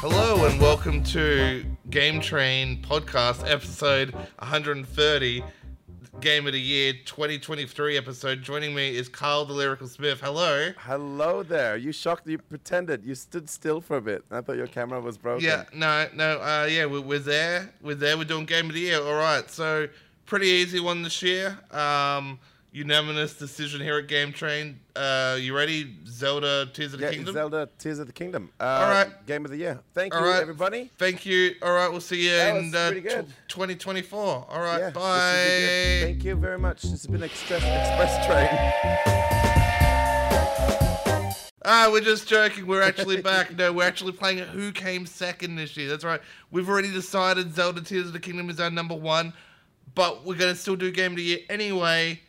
Hello 0.00 0.46
and 0.46 0.60
welcome 0.60 1.02
to 1.04 1.64
Game 1.90 2.20
Train 2.20 2.80
Podcast, 2.82 3.42
episode 3.50 4.14
130, 4.38 5.42
Game 6.20 6.48
of 6.48 6.52
the 6.52 6.60
Year 6.60 6.94
2023 7.04 7.96
episode. 7.96 8.42
Joining 8.42 8.74
me 8.74 8.96
is 8.96 9.08
Karl 9.08 9.44
the 9.44 9.52
Lyrical 9.52 9.86
Smith. 9.86 10.20
Hello. 10.20 10.72
Hello 10.78 11.44
there. 11.44 11.76
You 11.76 11.92
shocked. 11.92 12.26
You 12.26 12.38
pretended. 12.38 13.04
You 13.04 13.14
stood 13.14 13.48
still 13.48 13.80
for 13.80 13.98
a 13.98 14.00
bit. 14.00 14.24
I 14.28 14.40
thought 14.40 14.56
your 14.56 14.66
camera 14.66 15.00
was 15.00 15.16
broken. 15.16 15.44
Yeah, 15.44 15.64
no, 15.72 16.08
no, 16.14 16.40
uh, 16.40 16.68
yeah, 16.68 16.86
we're, 16.86 17.02
we're 17.02 17.18
there. 17.20 17.72
We're 17.80 17.94
there. 17.94 18.18
We're 18.18 18.24
doing 18.24 18.46
Game 18.46 18.66
of 18.66 18.74
the 18.74 18.80
Year. 18.80 19.00
All 19.00 19.14
right, 19.14 19.48
so 19.48 19.88
pretty 20.26 20.48
easy 20.48 20.80
one 20.80 21.02
this 21.02 21.22
year. 21.22 21.56
Um, 21.70 22.40
unanimous 22.72 23.34
decision 23.34 23.80
here 23.80 23.98
at 23.98 24.06
Game 24.08 24.32
Train. 24.32 24.80
Uh, 24.94 25.36
you 25.40 25.56
ready? 25.56 25.96
Zelda 26.06 26.66
Tears 26.72 26.92
of 26.94 27.00
the 27.00 27.06
Yeah, 27.06 27.12
Kingdom. 27.12 27.34
Zelda 27.34 27.68
Tears 27.78 27.98
of 27.98 28.06
the 28.06 28.12
Kingdom. 28.12 28.50
Uh, 28.60 28.64
All 28.64 28.90
right. 28.90 29.26
Game 29.26 29.44
of 29.44 29.50
the 29.50 29.56
year. 29.56 29.80
Thank 29.94 30.14
All 30.14 30.20
you, 30.20 30.26
right. 30.28 30.40
everybody. 30.42 30.90
Thank 30.98 31.24
you. 31.26 31.54
All 31.62 31.72
right, 31.72 31.90
we'll 31.90 32.00
see 32.00 32.24
you 32.24 32.30
That 32.36 32.56
in 32.56 32.74
uh, 32.74 32.90
pretty 32.90 33.08
2024. 33.48 34.20
All 34.48 34.60
right, 34.60 34.78
yeah, 34.78 34.90
bye. 34.90 35.00
this 35.00 35.22
has 35.22 35.44
been 35.44 36.00
good. 36.00 36.06
Thank 36.14 36.24
you 36.24 36.34
very 36.36 36.58
much. 36.58 36.82
This 36.82 36.90
has 36.92 37.06
been 37.06 37.22
Express 37.22 37.62
Express 37.62 38.26
Train. 38.26 39.14
Ah, 41.70 41.90
we're 41.92 42.00
just 42.00 42.26
joking. 42.26 42.66
We're 42.66 42.80
actually 42.80 43.20
back. 43.22 43.54
No, 43.54 43.74
we're 43.74 43.86
actually 43.86 44.12
playing 44.12 44.38
it 44.38 44.48
Who 44.48 44.72
Came 44.72 45.04
Second 45.04 45.56
this 45.56 45.76
year. 45.76 45.86
That's 45.86 46.04
right. 46.04 46.20
We've 46.50 46.66
already 46.66 46.90
decided 46.90 47.54
Zelda 47.54 47.82
Tears 47.82 48.06
of 48.06 48.14
the 48.14 48.20
Kingdom 48.20 48.48
is 48.48 48.58
our 48.58 48.70
number 48.70 48.94
one, 48.94 49.34
but 49.94 50.24
we're 50.24 50.36
going 50.36 50.54
to 50.54 50.58
still 50.58 50.76
do 50.76 50.90
Game 50.90 51.10
of 51.12 51.16
the 51.18 51.24
Year 51.24 51.38
anyway, 51.50 52.22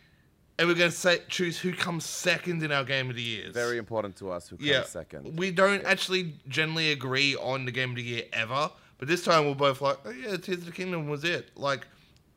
and 0.59 0.67
we're 0.67 0.75
going 0.75 0.91
to 0.91 0.95
say 0.95 1.21
choose 1.29 1.57
who 1.57 1.71
comes 1.71 2.05
second 2.05 2.61
in 2.61 2.71
our 2.71 2.83
Game 2.83 3.09
of 3.09 3.15
the 3.15 3.21
Years. 3.21 3.53
Very 3.53 3.77
important 3.77 4.17
to 4.17 4.29
us. 4.29 4.49
Who 4.49 4.57
comes 4.57 4.67
yeah. 4.67 4.83
second? 4.83 5.37
We 5.39 5.51
don't 5.51 5.83
actually 5.85 6.35
generally 6.49 6.91
agree 6.91 7.35
on 7.37 7.63
the 7.63 7.71
Game 7.71 7.91
of 7.91 7.95
the 7.95 8.03
Year 8.03 8.23
ever, 8.33 8.69
but 8.97 9.07
this 9.07 9.23
time 9.23 9.47
we're 9.47 9.55
both 9.55 9.79
like, 9.79 9.97
oh 10.03 10.09
yeah, 10.09 10.35
Tears 10.35 10.59
of 10.59 10.65
the 10.65 10.71
Kingdom 10.73 11.07
was 11.07 11.23
it. 11.23 11.49
Like, 11.55 11.87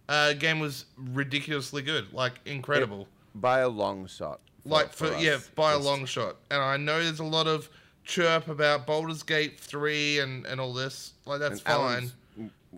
uh, 0.08 0.34
game 0.34 0.60
was 0.60 0.84
ridiculously 0.96 1.82
good, 1.82 2.12
like 2.12 2.34
incredible. 2.46 3.08
By 3.34 3.60
a 3.60 3.68
long 3.68 4.06
shot. 4.06 4.40
like 4.64 4.92
for, 4.92 5.06
us. 5.06 5.22
yeah 5.22 5.38
by 5.56 5.72
a 5.72 5.78
long 5.78 6.04
shot 6.04 6.36
and 6.50 6.62
i 6.62 6.76
know 6.76 7.02
there's 7.02 7.18
a 7.18 7.24
lot 7.24 7.48
of 7.48 7.68
chirp 8.04 8.46
about 8.48 8.86
Baldur's 8.86 9.22
Gate 9.22 9.58
3 9.58 10.20
and 10.20 10.46
and 10.46 10.60
all 10.60 10.72
this 10.72 11.14
like 11.24 11.40
that's 11.40 11.54
and 11.54 11.62
fine 11.62 11.74
Alan's- 11.74 12.14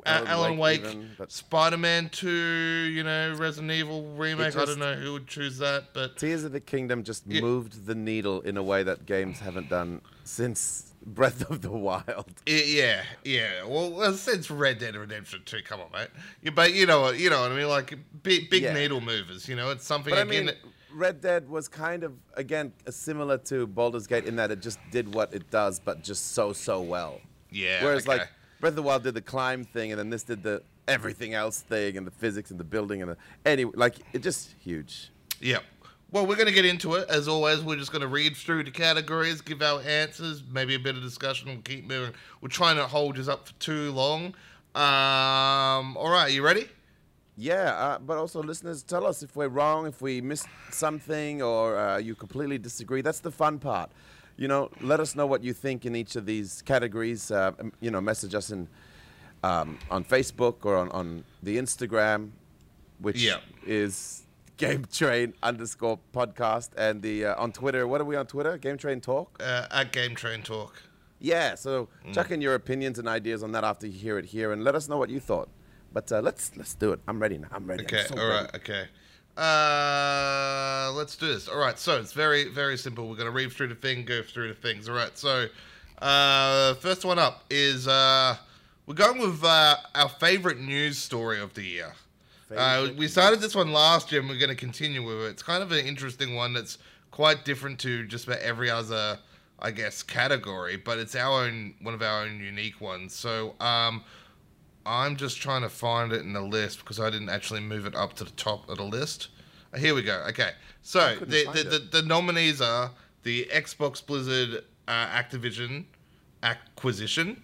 Uh, 0.05 0.25
Alan 0.27 0.57
Wake, 0.59 0.81
even, 0.85 1.11
but 1.17 1.31
Spider-Man 1.31 2.09
2, 2.11 2.29
you 2.29 3.03
know, 3.05 3.35
Resident 3.39 3.71
Evil 3.73 4.03
remake. 4.17 4.57
I 4.57 4.65
don't 4.65 4.79
know 4.79 4.95
who 4.95 5.13
would 5.15 5.27
choose 5.29 5.59
that, 5.59 5.95
but 5.95 6.17
Tears 6.17 6.45
of 6.45 6.53
the 6.53 6.61
Kingdom 6.61 7.05
just 7.05 7.25
Yeah. 7.27 7.41
moved 7.41 7.87
the 7.87 7.95
needle 7.95 8.41
in 8.41 8.57
a 8.57 8.63
way 8.63 8.83
that 8.83 9.07
games 9.07 9.39
haven't 9.41 9.69
done 9.71 10.01
since 10.25 10.93
Breath 11.07 11.49
of 11.51 11.63
the 11.63 11.71
Wild. 11.71 12.33
i- 12.47 12.51
yeah, 12.67 13.03
yeah. 13.25 13.63
Well, 13.65 14.13
since 14.15 14.51
Red 14.51 14.79
Dead 14.79 14.97
Redemption 14.97 15.43
2, 15.45 15.59
come 15.63 15.81
on, 15.81 15.93
mate. 15.93 16.09
Yeah, 16.43 16.51
but 16.55 16.75
you 16.75 16.87
know 16.87 17.01
what, 17.03 17.19
you 17.19 17.31
know 17.31 17.41
what 17.43 17.53
I 17.53 17.57
mean. 17.57 17.69
Like 17.69 17.97
big, 18.23 18.51
big 18.51 18.63
Yeah. 18.65 18.75
needle 18.75 19.01
movers. 19.01 19.49
You 19.49 19.55
know, 19.57 19.71
it's 19.71 19.85
something 19.87 20.11
But 20.13 20.19
I 20.21 20.25
mean, 20.25 20.51
Red 20.93 21.21
Dead 21.21 21.49
was 21.49 21.69
kind 21.69 22.05
of 22.05 22.13
again 22.35 22.73
similar 22.91 23.39
to 23.39 23.67
Baldur's 23.67 24.07
Gate 24.07 24.25
in 24.27 24.37
that 24.37 24.51
it 24.51 24.61
just 24.61 24.79
did 24.91 25.15
what 25.15 25.33
it 25.35 25.51
does, 25.51 25.79
but 25.81 26.03
just 26.03 26.33
so 26.33 26.53
so 26.53 26.81
well. 26.83 27.21
yeah. 27.51 27.85
Whereas 27.85 28.07
okay. 28.09 28.19
like 28.19 28.29
Breath 28.61 28.71
of 28.71 28.77
the 28.77 28.83
Wild 28.83 29.03
did 29.03 29.15
the 29.15 29.23
climb 29.23 29.65
thing, 29.65 29.93
and 29.93 29.99
then 29.99 30.11
this 30.11 30.23
did 30.23 30.43
the 30.43 30.63
everything 30.87 31.35
else 31.35 31.61
thing, 31.61 31.97
and 31.97 32.07
the 32.07 32.11
physics 32.11 32.51
and 32.51 32.61
the 32.61 32.65
building 32.65 33.03
and 33.03 33.13
the 33.13 33.17
anyway, 33.45 33.73
like 33.75 33.97
it 34.13 34.23
just 34.23 34.55
huge. 34.61 35.11
Yeah. 35.41 35.59
Well, 36.11 36.27
we're 36.27 36.37
going 36.37 36.47
to 36.47 36.55
get 36.55 36.65
into 36.65 36.95
it. 36.95 37.09
As 37.09 37.27
always, 37.27 37.61
we're 37.63 37.77
just 37.77 37.91
going 37.91 38.03
to 38.03 38.09
read 38.09 38.37
through 38.37 38.63
the 38.63 38.71
categories, 38.71 39.41
give 39.41 39.61
our 39.63 39.81
answers, 39.81 40.45
maybe 40.49 40.77
a 40.77 40.79
bit 40.79 40.97
of 40.97 41.03
discussion. 41.03 41.49
We'll 41.49 41.63
keep 41.63 41.89
moving. 41.89 42.15
We're 42.41 42.49
trying 42.49 42.77
to 42.77 42.87
hold 42.87 43.19
us 43.19 43.27
up 43.27 43.49
for 43.49 43.55
too 43.55 43.91
long. 43.91 44.27
Um, 44.77 45.97
all 45.97 46.11
right, 46.11 46.33
you 46.33 46.45
ready? 46.45 46.69
Yeah, 47.37 47.75
uh, 47.75 47.99
but 47.99 48.17
also 48.17 48.41
listeners, 48.43 48.85
tell 48.85 49.05
us 49.05 49.25
if 49.25 49.35
we're 49.35 49.49
wrong, 49.49 49.89
if 49.89 50.01
we 50.01 50.21
missed 50.21 50.47
something, 50.71 51.43
or 51.43 51.77
uh, 51.77 51.99
you 51.99 52.15
completely 52.15 52.59
disagree. 52.59 53.03
That's 53.03 53.19
the 53.19 53.33
fun 53.33 53.59
part. 53.59 53.91
You 54.37 54.49
know, 54.49 54.71
let 54.81 54.99
us 55.01 55.15
know 55.15 55.27
what 55.27 55.45
you 55.45 55.53
think 55.53 55.87
in 55.87 55.95
each 55.95 56.17
of 56.17 56.27
these 56.27 56.63
categories. 56.63 57.31
Uh, 57.31 57.53
you 57.81 57.91
know, 57.91 58.01
message 58.01 58.35
us 58.35 58.51
in 58.51 58.69
um, 59.43 59.79
on 59.91 60.05
Facebook 60.05 60.65
or 60.65 60.77
on, 60.77 60.89
on 60.91 61.25
the 61.43 61.57
Instagram, 61.59 62.31
which 62.99 63.23
Yeah. 63.23 63.39
is 63.67 64.23
Game 64.57 64.85
Train 64.93 65.35
underscore 65.43 65.99
podcast, 66.13 66.71
and 66.77 67.03
the 67.03 67.27
uh, 67.27 67.43
on 67.43 67.53
Twitter. 67.53 67.87
What 67.87 68.01
are 68.01 68.05
we 68.05 68.17
on 68.17 68.27
Twitter? 68.27 68.57
Game 68.59 68.79
Train 68.79 69.01
Talk. 69.01 69.41
Uh, 69.43 69.67
at 69.71 69.93
Game 69.93 70.15
Train 70.15 70.43
Talk. 70.43 70.83
Yeah, 71.21 71.55
so 71.55 71.89
Mm. 72.07 72.15
chuck 72.15 72.31
in 72.31 72.41
your 72.41 72.55
opinions 72.55 72.99
and 72.99 73.09
ideas 73.09 73.43
on 73.43 73.53
that 73.53 73.65
after 73.65 73.87
you 73.87 73.93
hear 73.99 74.19
it 74.19 74.27
here, 74.27 74.53
and 74.53 74.63
let 74.65 74.75
us 74.75 74.89
know 74.89 74.97
what 74.99 75.11
you 75.11 75.21
thought. 75.21 75.49
But 75.93 76.11
uh, 76.13 76.21
let's 76.21 76.57
let's 76.57 76.75
do 76.75 76.93
it. 76.93 77.01
I'm 77.09 77.19
ready 77.21 77.39
now. 77.39 77.49
I'm 77.53 77.67
ready. 77.67 77.83
I'm 77.85 77.87
Okay, 77.87 78.05
so 78.09 78.17
all 78.21 78.27
right, 78.29 78.43
ready. 78.53 78.57
okay. 78.59 78.89
Uh, 79.37 80.93
let's 80.95 81.17
do 81.17 81.27
this. 81.27 81.49
All 81.49 81.59
right, 81.59 81.79
so 81.79 81.99
it's 81.99 82.13
very, 82.13 82.49
very 82.49 82.77
simple. 82.77 83.09
We're 83.09 83.17
going 83.17 83.27
to 83.27 83.33
read 83.33 83.53
through 83.53 83.69
the 83.69 83.75
thing, 83.75 84.05
go 84.05 84.23
through 84.23 84.49
the 84.49 84.55
things. 84.55 84.89
All 84.89 84.95
right, 84.95 85.17
so 85.17 85.49
uh, 86.01 86.75
first 86.75 87.05
one 87.05 87.19
up 87.19 87.45
is 87.51 87.89
uh, 87.89 88.37
we're 88.87 88.95
going 88.95 89.19
with 89.19 89.43
uh, 89.43 89.77
our 89.95 90.09
favorite 90.09 90.61
news 90.61 90.99
story 90.99 91.41
of 91.41 91.55
the 91.55 91.63
year. 91.63 91.93
Uh, 92.55 92.89
we 92.97 93.09
started 93.09 93.41
this 93.41 93.55
one 93.55 93.73
last 93.73 94.13
year 94.13 94.21
and 94.21 94.31
we're 94.31 94.39
going 94.39 94.51
to 94.51 94.55
continue 94.55 95.05
with 95.05 95.17
it. 95.23 95.31
It's 95.31 95.43
kind 95.43 95.63
of 95.63 95.73
an 95.73 95.85
interesting 95.85 96.37
one 96.37 96.53
that's 96.53 96.79
quite 97.11 97.45
different 97.45 97.81
to 97.81 98.07
just 98.07 98.27
about 98.27 98.39
every 98.41 98.71
other, 98.71 99.19
I 99.59 99.73
guess, 99.73 100.03
category, 100.05 100.77
but 100.77 100.99
it's 100.99 101.17
our 101.17 101.47
own, 101.47 101.75
one 101.83 101.95
of 101.95 102.03
our 102.03 102.23
own 102.23 102.39
unique 102.41 102.81
ones. 102.81 103.15
So, 103.15 103.55
um, 103.61 104.05
I'm 104.87 105.17
just 105.17 105.39
trying 105.41 105.63
to 105.63 105.69
find 105.69 106.13
it 106.13 106.21
in 106.23 106.33
the 106.33 106.41
list 106.43 106.79
because 106.81 107.01
I 107.01 107.11
didn't 107.11 107.31
actually 107.31 107.61
move 107.61 107.87
it 107.87 107.95
up 107.95 108.15
to 108.15 108.25
the 108.25 108.31
top 108.33 108.69
of 108.69 108.77
the 108.79 108.85
list. 108.85 109.29
Uh, 109.73 109.79
Here 109.79 109.95
we 109.95 110.03
go. 110.03 110.25
Okay, 110.29 110.51
so 110.83 111.17
the 111.21 111.45
the, 111.55 111.63
the 111.91 112.01
the 112.01 112.03
nominees 112.03 112.61
are 112.61 112.91
the 113.23 113.47
Xbox 113.53 114.05
Blizzard 114.05 114.65
uh, 114.87 115.07
Activision 115.09 115.85
acquisition, 116.43 117.43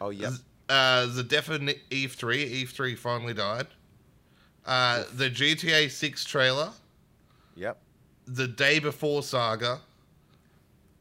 Oh 0.00 0.10
yep. 0.10 0.32
uh, 0.68 1.06
the 1.06 1.24
definite 1.24 1.80
E3. 1.90 2.62
E3 2.62 2.96
finally 2.96 3.34
died. 3.34 3.66
Uh, 4.64 5.02
the 5.14 5.28
GTA 5.28 5.90
6 5.90 6.24
trailer, 6.24 6.70
Yep. 7.56 7.78
the 8.28 8.46
day 8.46 8.78
before 8.78 9.22
saga, 9.24 9.80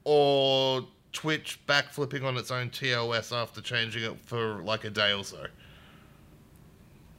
or 0.04 0.88
Twitch 1.12 1.60
backflipping 1.68 2.24
on 2.24 2.38
its 2.38 2.50
own 2.52 2.70
TOS 2.70 3.32
after 3.32 3.62
changing 3.62 4.04
it 4.04 4.18
for 4.26 4.62
like 4.64 4.84
a 4.84 4.90
day 4.90 5.14
or 5.14 5.24
so. 5.24 5.46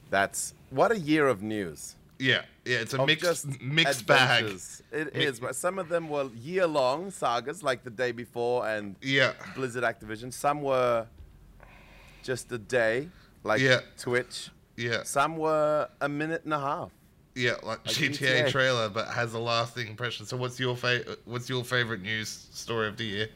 That's 0.09 0.53
what 0.69 0.91
a 0.91 0.99
year 0.99 1.27
of 1.27 1.41
news. 1.41 1.95
Yeah, 2.17 2.41
yeah, 2.65 2.79
it's 2.79 2.93
a 2.93 3.05
mixed 3.05 3.61
mixed 3.61 4.05
bag. 4.05 4.43
adventures. 4.43 4.81
It 4.91 5.15
Mi- 5.15 5.23
is, 5.23 5.39
but 5.39 5.55
Some 5.55 5.79
of 5.79 5.87
them 5.87 6.09
were 6.09 6.25
year 6.35 6.67
long 6.67 7.11
sagas, 7.11 7.63
like 7.63 7.83
the 7.83 7.89
day 7.89 8.11
before 8.11 8.67
and 8.67 8.95
Yeah, 9.01 9.33
Blizzard 9.55 9.83
Activision. 9.83 10.33
Some 10.33 10.61
were 10.61 11.07
just 12.23 12.51
a 12.51 12.57
day, 12.57 13.09
like 13.43 13.61
Yeah. 13.61 13.79
Twitch. 13.97 14.49
yeah, 14.75 15.03
Some 15.03 15.37
were 15.37 15.87
a 16.01 16.09
minute 16.09 16.43
and 16.43 16.53
a 16.53 16.59
half. 16.59 16.91
yeah, 17.35 17.53
like, 17.63 17.83
GTA, 17.85 18.43
GTA. 18.43 18.49
trailer, 18.51 18.89
but 18.89 19.07
has 19.07 19.33
a 19.33 19.39
lasting 19.39 19.87
impression. 19.87 20.25
So, 20.25 20.35
what's 20.35 20.59
your 20.59 20.75
fa- 20.75 21.17
What's 21.25 21.47
your 21.49 21.63
favorite 21.63 22.01
news 22.01 22.47
story 22.51 22.87
of 22.89 22.97
the 22.97 23.05
year? 23.05 23.29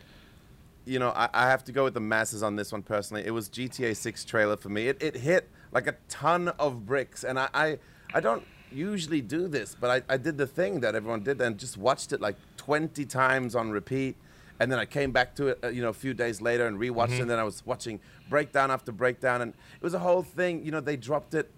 You 0.86 1.00
know, 1.00 1.12
I, 1.12 1.30
I 1.34 1.48
have 1.48 1.64
to 1.66 1.72
go 1.72 1.86
with 1.86 1.94
the 1.94 2.02
masses 2.02 2.44
on 2.44 2.58
this 2.58 2.74
one 2.74 2.84
personally. 2.84 3.24
It 3.26 3.32
was 3.32 3.48
GTA 3.48 3.96
6 3.96 4.26
trailer 4.26 4.58
for 4.58 4.68
me. 4.68 4.90
It, 4.90 5.02
it 5.02 5.16
hit 5.16 5.50
like 5.74 5.88
a 5.88 5.96
ton 6.10 6.50
of 6.60 6.86
bricks, 6.86 7.24
and 7.24 7.40
I, 7.40 7.50
I, 7.54 7.78
I 8.14 8.20
don't 8.20 8.44
usually 8.72 9.22
do 9.22 9.48
this, 9.48 9.76
but 9.80 10.04
I, 10.10 10.14
I 10.14 10.18
did 10.18 10.38
the 10.38 10.48
thing 10.48 10.80
that 10.82 10.96
everyone 10.96 11.24
did 11.24 11.40
and 11.42 11.58
just 11.58 11.78
watched 11.78 12.14
it 12.14 12.22
like 12.22 12.36
20 12.58 13.06
times 13.06 13.56
on 13.56 13.72
repeat. 13.72 14.16
And 14.60 14.72
then 14.72 14.80
I 14.80 14.86
came 14.86 15.12
back 15.12 15.36
to 15.36 15.48
it, 15.48 15.60
uh, 15.64 15.68
you 15.70 15.82
know, 15.82 15.90
a 15.90 15.94
few 15.94 16.14
days 16.14 16.40
later 16.40 16.68
and 16.68 16.78
rewatched 16.80 17.10
it. 17.14 17.22
And 17.22 17.30
then 17.30 17.40
I 17.40 17.44
was 17.44 17.66
watching 17.66 18.00
breakdown 18.30 18.72
after 18.72 18.92
breakdown, 18.92 19.42
and 19.42 19.52
it 19.52 19.84
was 19.84 19.94
a 19.94 20.00
whole 20.00 20.22
thing. 20.24 20.64
You 20.64 20.72
know, 20.72 20.80
they 20.80 20.96
dropped 20.96 21.34
it 21.34 21.50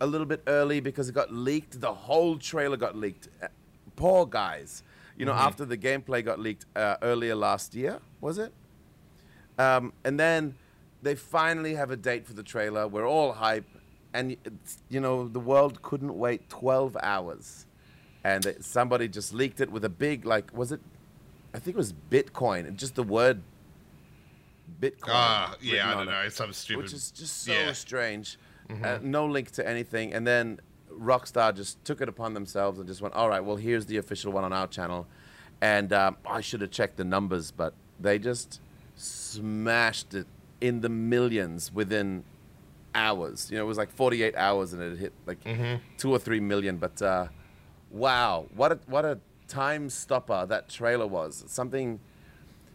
a 0.00 0.06
little 0.06 0.26
bit 0.26 0.42
early 0.46 0.78
because 0.80 1.08
it 1.08 1.14
got 1.14 1.32
leaked. 1.32 1.80
The 1.80 1.92
whole 1.92 2.36
trailer 2.38 2.76
got 2.76 2.94
leaked. 2.94 3.28
Uh, 3.42 3.48
Poor 3.96 4.26
guys. 4.26 4.82
You 5.16 5.26
know, 5.26 5.32
after 5.32 5.64
the 5.64 5.76
gameplay 5.76 6.24
got 6.24 6.38
leaked 6.40 6.66
uh, 6.76 6.96
earlier 7.02 7.34
last 7.34 7.74
year, 7.74 8.00
was 8.20 8.38
it? 8.38 8.52
Um, 9.58 9.92
and 10.04 10.18
then 10.18 10.54
they 11.02 11.14
finally 11.14 11.74
have 11.74 11.90
a 11.90 11.96
date 11.96 12.26
for 12.26 12.32
the 12.32 12.42
trailer. 12.42 12.86
We're 12.86 13.06
all 13.06 13.32
hype, 13.32 13.66
and 14.14 14.36
you 14.88 15.00
know 15.00 15.28
the 15.28 15.40
world 15.40 15.82
couldn't 15.82 16.16
wait 16.16 16.48
12 16.48 16.96
hours, 17.02 17.66
and 18.24 18.46
it, 18.46 18.64
somebody 18.64 19.08
just 19.08 19.34
leaked 19.34 19.60
it 19.60 19.70
with 19.70 19.84
a 19.84 19.88
big 19.90 20.24
like 20.24 20.56
was 20.56 20.72
it? 20.72 20.80
I 21.54 21.58
think 21.58 21.76
it 21.76 21.78
was 21.78 21.92
Bitcoin, 22.10 22.66
And 22.66 22.78
just 22.78 22.94
the 22.94 23.02
word 23.02 23.42
Bitcoin. 24.80 25.10
Ah, 25.10 25.54
yeah, 25.60 25.90
I 25.90 25.94
don't 25.94 26.08
it, 26.08 26.10
know. 26.10 26.20
It's 26.22 26.36
some 26.36 26.52
stupid. 26.52 26.84
Which 26.84 26.94
is 26.94 27.10
just 27.10 27.44
so 27.44 27.52
yeah. 27.52 27.72
strange. 27.72 28.38
Uh, 28.82 28.98
no 29.02 29.26
link 29.26 29.50
to 29.50 29.68
anything, 29.68 30.14
and 30.14 30.26
then 30.26 30.58
Rockstar 30.98 31.54
just 31.54 31.84
took 31.84 32.00
it 32.00 32.08
upon 32.08 32.34
themselves 32.34 32.78
and 32.78 32.88
just 32.88 33.00
went, 33.00 33.14
all 33.14 33.28
right, 33.28 33.44
well, 33.44 33.56
here's 33.56 33.86
the 33.86 33.96
official 33.96 34.32
one 34.32 34.44
on 34.44 34.52
our 34.52 34.66
channel. 34.66 35.06
And 35.60 35.92
um, 35.92 36.16
I 36.26 36.40
should 36.40 36.60
have 36.60 36.70
checked 36.70 36.96
the 36.96 37.04
numbers, 37.04 37.50
but 37.50 37.74
they 38.00 38.18
just 38.18 38.60
smashed 38.96 40.14
it 40.14 40.26
in 40.62 40.80
the 40.80 40.88
millions 40.88 41.72
within 41.72 42.22
hours. 42.94 43.50
You 43.50 43.58
know, 43.58 43.64
it 43.64 43.66
was 43.66 43.78
like 43.78 43.90
48 43.90 44.36
hours 44.36 44.72
and 44.72 44.80
it 44.82 44.96
hit 44.98 45.12
like 45.26 45.38
two 45.98 46.10
or 46.10 46.18
three 46.18 46.40
million. 46.40 46.76
But 46.76 47.02
uh, 47.02 47.26
wow, 47.90 48.46
what 48.54 48.72
a, 48.72 48.78
what 48.86 49.04
a 49.04 49.18
time 49.48 49.90
stopper 49.90 50.46
that 50.46 50.68
trailer 50.68 51.06
was. 51.06 51.44
Something 51.48 52.00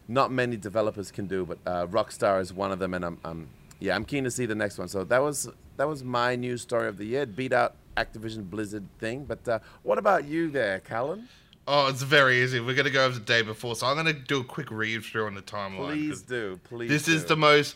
not 0.07 0.31
many 0.31 0.57
developers 0.57 1.11
can 1.11 1.27
do, 1.27 1.45
but 1.45 1.57
uh, 1.65 1.87
Rockstar 1.87 2.39
is 2.41 2.53
one 2.53 2.71
of 2.71 2.79
them, 2.79 2.93
and 2.93 3.03
I'm, 3.03 3.17
I'm 3.25 3.47
yeah, 3.79 3.95
I'm 3.95 4.05
keen 4.05 4.23
to 4.23 4.31
see 4.31 4.45
the 4.45 4.55
next 4.55 4.77
one. 4.77 4.87
So 4.87 5.03
that 5.05 5.21
was 5.21 5.49
that 5.77 5.87
was 5.87 6.03
my 6.03 6.35
news 6.35 6.61
story 6.61 6.87
of 6.87 6.97
the 6.97 7.05
year. 7.05 7.21
It 7.23 7.35
beat 7.35 7.53
out 7.53 7.75
Activision 7.95 8.49
Blizzard 8.49 8.85
thing. 8.99 9.25
But 9.25 9.47
uh, 9.47 9.59
what 9.83 9.97
about 9.97 10.25
you 10.25 10.49
there, 10.49 10.79
Callan? 10.79 11.27
Oh, 11.67 11.87
it's 11.87 12.01
very 12.01 12.41
easy. 12.43 12.59
We're 12.61 12.75
gonna 12.75 12.89
go 12.89 13.05
over 13.05 13.15
the 13.15 13.25
day 13.25 13.41
before, 13.41 13.75
so 13.75 13.87
I'm 13.87 13.95
gonna 13.97 14.13
do 14.13 14.39
a 14.39 14.43
quick 14.43 14.71
read 14.71 15.03
through 15.03 15.25
on 15.25 15.35
the 15.35 15.41
timeline. 15.41 15.87
Please 15.87 16.21
do, 16.21 16.59
please. 16.63 16.89
This 16.89 17.07
is 17.07 17.25
the 17.25 17.35
most. 17.35 17.75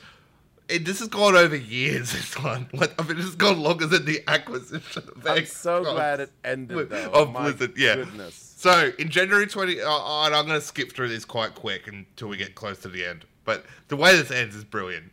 It, 0.69 0.85
this 0.85 0.99
has 0.99 1.09
gone 1.09 1.35
over 1.35 1.55
years. 1.55 2.11
This 2.13 2.37
one, 2.41 2.69
like, 2.71 2.93
I 2.99 3.05
mean, 3.05 3.17
it's 3.19 3.35
gone 3.35 3.59
longer 3.59 3.85
than 3.87 4.05
the 4.05 4.21
acquisition. 4.27 5.03
Of 5.17 5.27
I'm 5.27 5.45
so 5.45 5.83
glad 5.83 6.21
it 6.21 6.31
ended 6.45 6.89
though. 6.89 7.11
Of 7.11 7.31
My 7.33 7.51
Blizzard, 7.51 7.73
yeah. 7.77 7.95
Goodness. 7.95 8.53
So 8.57 8.91
in 8.97 9.09
January 9.09 9.47
20, 9.47 9.81
uh, 9.81 9.89
uh, 9.89 10.25
and 10.27 10.35
I'm 10.35 10.45
going 10.47 10.57
to 10.59 10.65
skip 10.65 10.93
through 10.93 11.09
this 11.09 11.25
quite 11.25 11.55
quick 11.55 11.87
until 11.87 12.29
we 12.29 12.37
get 12.37 12.55
close 12.55 12.79
to 12.83 12.87
the 12.87 13.03
end. 13.05 13.25
But 13.43 13.65
the 13.89 13.97
way 13.97 14.15
this 14.15 14.31
ends 14.31 14.55
is 14.55 14.63
brilliant. 14.63 15.11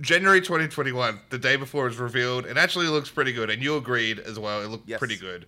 January 0.00 0.40
2021, 0.40 1.20
the 1.30 1.38
day 1.38 1.54
before 1.56 1.84
was 1.84 1.98
revealed, 1.98 2.44
it 2.46 2.56
actually 2.56 2.86
looks 2.88 3.08
pretty 3.10 3.32
good, 3.32 3.48
and 3.50 3.62
you 3.62 3.76
agreed 3.76 4.18
as 4.18 4.38
well. 4.38 4.60
It 4.62 4.68
looked 4.68 4.88
Yes. 4.88 4.98
pretty 4.98 5.16
good. 5.16 5.46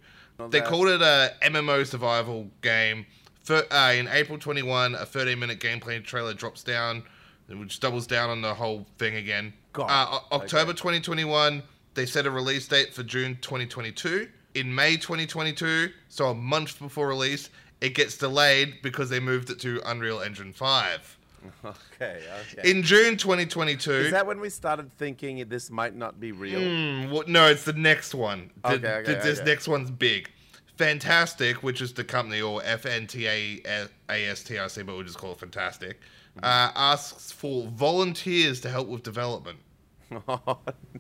They 0.51 0.61
called 0.61 0.89
it 0.89 1.03
a 1.03 1.35
MMO 1.43 1.85
survival 1.87 2.49
game. 2.63 3.07
For, 3.43 3.63
uh, 3.73 3.93
in 3.93 4.09
April 4.09 4.39
21, 4.39 4.95
a 4.95 5.05
13 5.05 5.39
minute 5.39 5.59
gameplay 5.59 6.03
trailer 6.05 6.35
drops 6.35 6.63
down, 6.63 7.03
which 7.49 7.81
doubles 7.81 8.07
down 8.07 8.31
on 8.31 8.43
the 8.43 8.55
whole 8.55 8.87
thing 8.99 9.17
again. 9.17 9.53
Uh, 9.91 10.21
October 10.33 10.73
Okay. 10.73 10.79
2021, 10.79 11.63
they 11.95 12.07
set 12.07 12.27
a 12.27 12.31
release 12.31 12.69
date 12.69 12.95
for 12.95 13.03
June 13.03 13.39
2022. 13.41 14.29
In 14.55 14.75
May 14.75 14.97
2022, 14.97 15.91
so 16.09 16.29
a 16.31 16.35
month 16.35 16.79
before 16.79 17.09
release, 17.09 17.51
it 17.81 17.95
gets 17.95 18.17
delayed 18.17 18.83
because 18.83 19.09
they 19.11 19.21
moved 19.21 19.51
it 19.51 19.59
to 19.61 19.81
Unreal 19.87 20.21
Engine 20.21 20.53
5. 20.53 21.18
Okay, 21.65 22.23
okay. 22.53 22.71
In 22.71 22.83
June 22.83 23.17
2022, 23.17 23.91
is 23.93 24.11
that 24.13 24.27
when 24.27 24.41
we 24.41 24.51
started 24.51 24.93
thinking 24.99 25.45
this 25.49 25.71
might 25.71 25.95
not 25.95 26.21
be 26.21 26.33
real? 26.33 26.61
Hmm, 26.61 27.11
what, 27.11 27.29
no, 27.29 27.47
it's 27.49 27.65
the 27.65 27.73
next 27.73 28.15
one. 28.15 28.51
The- 28.63 28.69
Okay, 28.75 28.89
okay, 28.95 29.15
the- 29.15 29.21
this 29.23 29.41
okay. 29.41 29.49
next 29.51 29.69
one's 29.69 29.91
big. 29.91 30.31
Fantastic, 30.77 31.63
which 31.65 31.81
is 31.81 31.93
the 31.95 32.05
company, 32.05 32.41
or 32.41 32.61
FNTAST, 32.63 34.87
but 34.87 34.95
we'll 34.95 35.03
just 35.03 35.19
call 35.19 35.33
it 35.33 35.41
Fantastic, 35.41 36.01
Mm-hmm. 36.37 36.45
uh, 36.45 36.71
asks 36.77 37.33
for 37.33 37.67
volunteers 37.69 38.61
to 38.61 38.69
help 38.71 38.87
with 38.89 39.03
development. 39.03 39.59
Oh 40.29 40.59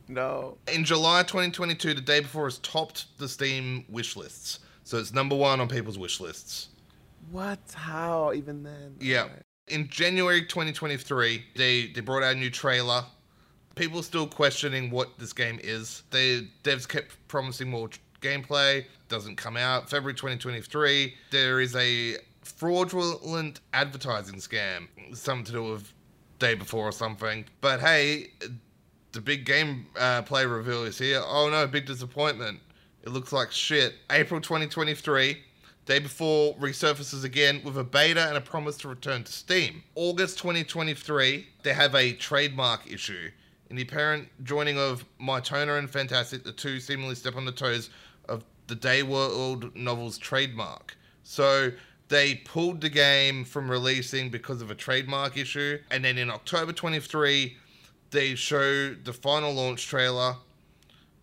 no. 0.09 0.59
In 0.73 0.85
July 0.85 1.23
2022, 1.23 1.95
the 1.95 2.00
day 2.03 2.21
before, 2.21 2.47
it's 2.49 2.59
topped 2.59 3.17
the 3.19 3.27
Steam 3.29 3.85
wish 3.89 4.17
lists. 4.17 4.59
So 4.85 4.99
it's 4.99 5.12
number 5.15 5.35
one 5.37 5.61
on 5.61 5.69
people's 5.69 5.99
wish 5.99 6.21
lists. 6.21 6.69
What? 7.31 7.59
How? 7.75 8.33
Even 8.35 8.62
then? 8.62 8.97
Yeah. 9.00 9.23
Alright. 9.23 9.43
In 9.70 9.88
January 9.88 10.43
2023, 10.43 11.44
they, 11.56 11.87
they 11.88 12.00
brought 12.00 12.23
out 12.23 12.35
a 12.35 12.38
new 12.38 12.50
trailer. 12.50 13.05
People 13.75 14.03
still 14.03 14.26
questioning 14.26 14.91
what 14.91 15.19
this 15.19 15.32
game 15.32 15.61
is. 15.62 16.03
The 16.11 16.49
devs 16.65 16.88
kept 16.88 17.17
promising 17.29 17.70
more 17.70 17.91
gameplay. 18.20 18.85
Doesn't 19.09 19.37
come 19.37 19.56
out. 19.56 19.88
February 19.88 20.15
2023, 20.15 21.15
there 21.31 21.61
is 21.61 21.76
a 21.76 22.17
fraudulent 22.43 23.61
advertising 23.73 24.37
scam. 24.37 24.88
Something 25.12 25.44
to 25.47 25.53
do 25.53 25.62
with 25.65 25.93
day 26.38 26.55
before 26.55 26.88
or 26.88 26.93
something. 26.93 27.44
But 27.61 27.81
hey, 27.81 28.29
the 29.12 29.21
big 29.21 29.44
game 29.44 29.87
uh, 29.99 30.23
play 30.23 30.47
reveal 30.47 30.85
is 30.85 30.99
here. 30.99 31.23
Oh 31.25 31.49
no, 31.50 31.67
big 31.67 31.87
disappointment. 31.87 32.61
It 33.03 33.11
looks 33.11 33.32
like 33.32 33.53
shit. 33.53 33.94
April 34.11 34.41
2023, 34.41 35.38
day 35.88 35.99
before 35.99 36.55
resurfaces 36.56 37.25
again 37.25 37.62
with 37.64 37.79
a 37.79 37.82
beta 37.82 38.29
and 38.29 38.37
a 38.37 38.43
promise 38.43 38.76
to 38.76 38.87
return 38.87 39.25
to 39.25 39.32
Steam. 39.32 39.82
August 39.94 40.37
2023, 40.37 41.46
they 41.62 41.73
have 41.73 41.94
a 41.94 42.12
trademark 42.12 42.87
issue. 42.93 43.31
In 43.70 43.76
the 43.76 43.85
apparent 43.85 44.29
joining 44.44 44.79
of 44.79 45.06
Mytona 45.19 45.79
and 45.79 45.88
Fantastic, 45.88 46.44
the 46.44 46.52
two 46.52 46.79
seemingly 46.79 47.14
step 47.14 47.37
on 47.37 47.46
the 47.46 47.52
toes 47.52 47.88
of 48.29 48.44
the 48.67 48.75
Day 48.75 49.02
World 49.02 49.75
novel's 49.75 50.19
trademark. 50.19 50.94
So 51.23 51.73
they 52.08 52.35
pulled 52.35 52.82
the 52.82 52.90
game 52.90 53.46
from 53.46 53.70
releasing 53.70 54.29
because 54.29 54.61
of 54.61 54.70
a 54.70 54.75
trademark 54.75 55.38
issue. 55.38 55.79
And 55.90 56.05
then 56.05 56.19
in 56.19 56.29
October 56.29 56.75
23, 56.75 57.56
they 58.11 58.35
show 58.35 58.93
the 58.93 59.14
final 59.14 59.55
launch 59.55 59.87
trailer. 59.87 60.37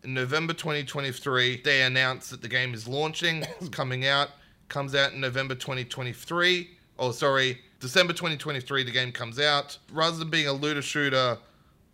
In 0.04 0.16
November 0.16 0.54
2023, 0.54 1.62
they 1.62 1.84
announced 1.84 2.32
that 2.32 2.42
the 2.42 2.48
game 2.48 2.74
is 2.74 2.88
launching, 2.88 3.44
it's 3.60 3.70
coming 3.70 4.08
out, 4.08 4.30
comes 4.70 4.96
out 4.96 5.14
in 5.14 5.22
November 5.22 5.56
2023. 5.56 6.70
Oh, 6.98 7.12
sorry, 7.12 7.60
December 7.80 8.14
2023, 8.14 8.84
the 8.84 8.92
game 8.92 9.12
comes 9.12 9.40
out. 9.40 9.78
Rather 9.92 10.18
than 10.18 10.30
being 10.30 10.48
a 10.48 10.54
looter 10.54 10.82
shooter, 10.82 11.38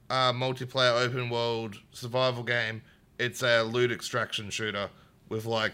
uh, 0.10 0.34
multiplayer 0.34 1.06
open 1.06 1.30
world 1.30 1.76
survival 1.92 2.44
game, 2.44 2.82
it's 3.20 3.42
a 3.44 3.64
loot 3.64 3.92
extraction 3.92 4.50
shooter 4.50 4.90
with 5.30 5.46
like, 5.46 5.74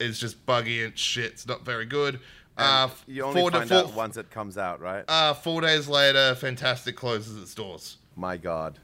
it's 0.00 0.18
just 0.18 0.44
buggy 0.46 0.84
and 0.84 0.98
shit. 0.98 1.32
It's 1.32 1.46
not 1.46 1.64
very 1.64 1.86
good. 1.86 2.18
Uh, 2.58 2.88
you 3.06 3.22
only 3.22 3.40
four 3.40 3.50
find 3.50 3.68
four- 3.68 3.78
out 3.78 3.94
once 3.94 4.16
it 4.16 4.30
comes 4.30 4.58
out, 4.58 4.80
right? 4.80 5.04
uh, 5.08 5.32
four 5.34 5.60
days 5.60 5.88
later, 5.88 6.34
Fantastic 6.34 6.96
closes 6.96 7.40
its 7.40 7.54
doors. 7.54 7.96
My 8.16 8.36
God. 8.36 8.78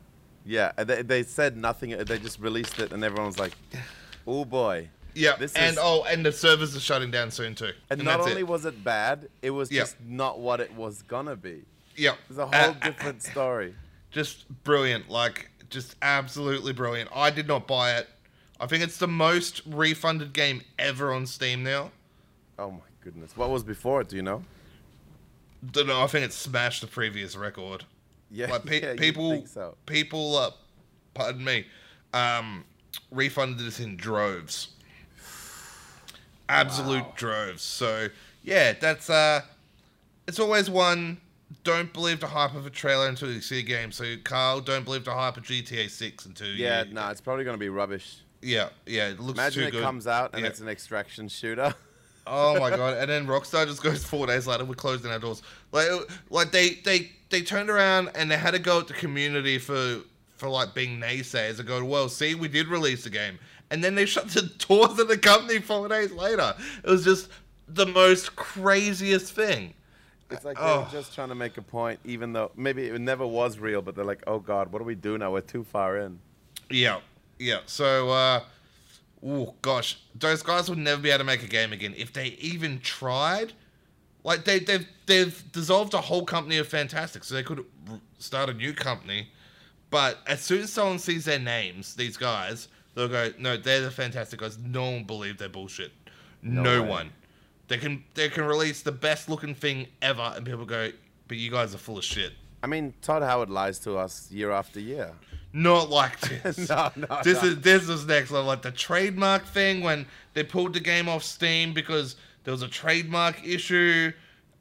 Yeah, 0.46 0.72
they, 0.76 1.02
they 1.02 1.22
said 1.22 1.56
nothing. 1.56 1.90
They 1.90 2.18
just 2.18 2.40
released 2.40 2.78
it, 2.78 2.92
and 2.92 3.04
everyone 3.04 3.26
was 3.26 3.38
like, 3.38 3.52
"Oh 4.26 4.46
boy." 4.46 4.88
Yeah, 5.18 5.36
This 5.36 5.54
and 5.54 5.72
is- 5.72 5.78
oh, 5.80 6.04
and 6.04 6.24
the 6.24 6.32
servers 6.32 6.76
are 6.76 6.80
shutting 6.80 7.10
down 7.10 7.30
soon 7.30 7.54
too. 7.54 7.72
And, 7.90 8.00
And, 8.00 8.04
not 8.04 8.20
only 8.20 8.40
it. 8.40 8.46
was 8.48 8.64
it 8.64 8.84
bad, 8.84 9.28
it 9.42 9.50
was 9.50 9.70
Yeah. 9.70 9.82
just 9.82 9.96
not 10.00 10.38
what 10.38 10.60
it 10.60 10.72
was 10.74 11.02
gonna 11.02 11.36
be. 11.36 11.62
yeah, 11.96 12.12
It 12.12 12.18
was 12.28 12.38
a 12.38 12.42
Uh, 12.42 12.46
whole 12.46 12.76
uh, 12.80 12.88
different 12.90 13.22
story. 13.24 13.74
just 14.12 14.48
brilliant, 14.64 15.10
like 15.10 15.50
just 15.70 15.96
absolutely 16.00 16.72
brilliant. 16.72 17.10
I 17.14 17.30
did 17.30 17.48
not 17.48 17.66
buy 17.66 17.96
it. 17.98 18.08
I 18.60 18.66
think 18.66 18.82
it's 18.84 18.96
the 18.98 19.08
most 19.08 19.62
refunded 19.66 20.32
game 20.32 20.62
ever 20.78 21.12
on 21.12 21.26
Steam 21.26 21.62
now. 21.64 21.90
Oh 22.58 22.70
my 22.70 22.78
goodness. 23.02 23.36
What 23.36 23.50
was 23.50 23.62
before 23.64 24.00
it? 24.00 24.08
Do 24.08 24.16
you 24.16 24.22
know? 24.22 24.44
Don't 25.72 25.86
know. 25.88 26.02
I 26.02 26.06
think 26.06 26.24
it 26.24 26.32
smashed 26.32 26.80
the 26.80 26.86
previous 26.86 27.34
record. 27.36 27.84
Yeah, 28.30 28.46
Like 28.50 28.64
pe- 28.64 28.80
yeah, 28.82 28.94
people, 28.96 29.30
think 29.32 29.48
so. 29.48 29.76
people, 29.86 30.36
uh, 30.36 30.50
pardon 31.14 31.44
me, 31.44 31.66
um, 32.14 32.64
refunded 33.10 33.58
this 33.66 33.80
in 33.80 33.96
droves. 33.96 34.68
Absolute 36.48 37.02
Wow. 37.04 37.12
droves. 37.16 37.62
So 37.62 38.08
yeah, 38.42 38.72
that's 38.72 39.10
uh, 39.10 39.42
it's 40.26 40.38
always 40.38 40.70
one. 40.70 41.18
Don't 41.64 41.92
believe 41.92 42.20
the 42.20 42.26
hype 42.26 42.54
of 42.54 42.66
a 42.66 42.70
trailer 42.70 43.08
until 43.08 43.30
you 43.32 43.40
see 43.40 43.60
a 43.60 43.62
game. 43.62 43.90
So 43.92 44.16
Karl, 44.22 44.60
don't 44.60 44.84
believe 44.84 45.04
the 45.04 45.12
hype 45.14 45.36
of 45.36 45.44
GTA 45.44 45.88
Six 45.90 46.26
until 46.26 46.48
you 46.48 46.64
Yeah, 46.64 46.84
you. 46.84 46.94
no, 46.94 47.08
it's 47.08 47.20
probably 47.20 47.44
gonna 47.44 47.58
be 47.58 47.68
rubbish. 47.68 48.18
Yeah, 48.42 48.68
yeah. 48.86 49.08
It 49.08 49.20
looks 49.20 49.38
Imagine 49.38 49.62
too 49.62 49.68
it 49.68 49.72
good. 49.72 49.82
comes 49.82 50.06
out 50.06 50.30
and 50.34 50.42
Yeah. 50.42 50.48
it's 50.48 50.60
an 50.60 50.68
extraction 50.68 51.28
shooter. 51.28 51.74
Oh 52.30 52.60
my 52.60 52.68
god! 52.68 52.98
And 52.98 53.08
then 53.10 53.26
Rockstar 53.26 53.66
just 53.66 53.82
goes 53.82 54.04
four 54.04 54.26
days 54.26 54.46
later. 54.46 54.62
We're 54.66 54.74
closing 54.74 55.10
our 55.10 55.18
doors. 55.18 55.40
Like, 55.72 55.88
like 56.28 56.50
they 56.52 56.74
they 56.84 57.10
they 57.30 57.40
turned 57.40 57.70
around 57.70 58.10
and 58.14 58.30
they 58.30 58.36
had 58.36 58.50
to 58.50 58.58
go 58.58 58.80
at 58.80 58.86
the 58.86 58.92
community 58.92 59.56
for 59.56 60.00
for 60.36 60.50
like 60.50 60.74
being 60.74 61.00
naysayers 61.00 61.58
and 61.58 61.66
go, 61.66 61.82
well, 61.82 62.06
see, 62.10 62.34
we 62.34 62.46
did 62.46 62.66
release 62.68 63.04
the 63.04 63.08
game, 63.08 63.38
and 63.70 63.82
then 63.82 63.94
they 63.94 64.06
shut 64.06 64.28
the 64.28 64.42
doors 64.66 64.98
of 64.98 65.08
the 65.08 65.18
company 65.18 65.60
four 65.60 65.88
days 65.88 66.12
later. 66.12 66.54
It 66.84 66.90
was 66.90 67.04
just 67.04 67.28
the 67.66 67.86
most 67.86 68.34
craziest 68.36 69.32
thing. 69.32 69.74
It's 70.30 70.44
like 70.44 70.56
Oh. 70.60 70.82
they're 70.90 71.00
just 71.00 71.14
trying 71.14 71.28
to 71.30 71.34
make 71.34 71.56
a 71.56 71.62
point, 71.62 72.00
even 72.04 72.32
though 72.32 72.50
maybe 72.56 72.86
it 72.86 73.00
never 73.00 73.26
was 73.26 73.58
real. 73.58 73.80
But 73.82 73.94
they're 73.94 74.04
like, 74.04 74.22
"Oh 74.26 74.38
God, 74.38 74.70
what 74.72 74.78
do 74.78 74.84
we 74.84 74.94
do 74.94 75.16
now? 75.16 75.32
We're 75.32 75.40
too 75.40 75.64
far 75.64 75.96
in." 75.96 76.18
Yeah, 76.70 77.00
yeah. 77.38 77.60
So, 77.66 78.10
uh, 78.10 78.40
oh 79.24 79.54
gosh, 79.62 79.98
those 80.14 80.42
guys 80.42 80.68
would 80.68 80.78
never 80.78 81.00
be 81.00 81.08
able 81.10 81.18
to 81.20 81.24
make 81.24 81.42
a 81.42 81.46
game 81.48 81.72
again 81.72 81.94
if 81.96 82.12
they 82.12 82.28
even 82.40 82.80
tried. 82.80 83.54
Like 84.24 84.44
they, 84.44 84.58
they've 84.58 84.86
they've 85.06 85.52
dissolved 85.52 85.94
a 85.94 86.00
whole 86.02 86.24
company 86.26 86.58
of 86.58 86.68
Fantastic, 86.68 87.24
so 87.24 87.34
they 87.34 87.42
could 87.42 87.64
start 88.18 88.50
a 88.50 88.54
new 88.54 88.74
company. 88.74 89.28
But 89.90 90.18
as 90.26 90.42
soon 90.42 90.60
as 90.62 90.70
someone 90.72 90.98
sees 90.98 91.24
their 91.24 91.38
names, 91.38 91.94
these 91.94 92.18
guys, 92.18 92.68
they'll 92.94 93.08
go, 93.08 93.32
"No, 93.38 93.56
they're 93.56 93.80
the 93.80 93.90
Fantastic 93.90 94.40
guys." 94.40 94.58
No 94.58 94.82
one 94.90 95.06
will 95.06 95.34
their 95.34 95.48
bullshit. 95.48 95.92
No, 96.42 96.62
No 96.62 96.82
one. 96.82 97.10
They 97.68 97.76
can 97.78 98.04
they 98.14 98.28
can 98.28 98.44
release 98.44 98.82
the 98.82 98.92
best 98.92 99.28
looking 99.28 99.54
thing 99.54 99.88
ever, 100.00 100.32
and 100.36 100.44
people 100.46 100.64
go, 100.64 100.90
"But 101.26 101.36
you 101.36 101.50
guys 101.50 101.74
are 101.74 101.78
full 101.78 101.98
of 101.98 102.04
shit." 102.04 102.32
I 102.62 102.66
mean, 102.66 102.94
Todd 103.02 103.22
Howard 103.22 103.50
lies 103.50 103.78
to 103.80 103.96
us 103.98 104.30
year 104.32 104.50
after 104.50 104.80
year. 104.80 105.12
not 105.52 105.88
like 105.90 106.18
this. 106.42 106.68
No, 106.68 106.90
no, 106.96 107.20
This 107.22 107.42
no. 107.42 107.48
is 107.50 107.60
this 107.60 107.86
was 107.86 108.06
next 108.06 108.30
level, 108.30 108.46
like 108.48 108.62
the 108.62 108.70
trademark 108.72 109.44
thing 109.46 109.82
when 109.82 110.06
they 110.34 110.42
pulled 110.44 110.72
the 110.74 110.80
game 110.80 111.08
off 111.08 111.22
Steam 111.22 111.72
because 111.72 112.16
there 112.44 112.52
was 112.52 112.62
a 112.62 112.68
trademark 112.68 113.46
issue 113.46 114.12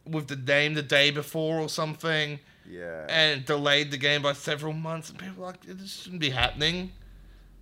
with 0.06 0.28
the 0.28 0.36
name 0.36 0.74
the 0.74 0.82
day 0.82 1.12
before 1.12 1.60
or 1.60 1.68
something, 1.70 2.40
Yeah. 2.70 3.06
and 3.10 3.46
delayed 3.46 3.92
the 3.92 3.98
game 3.98 4.22
by 4.22 4.34
several 4.34 4.74
months. 4.74 5.10
And 5.10 5.18
people 5.20 5.44
like, 5.44 5.62
this 5.64 6.02
shouldn't 6.04 6.22
be 6.22 6.30
happening. 6.30 6.92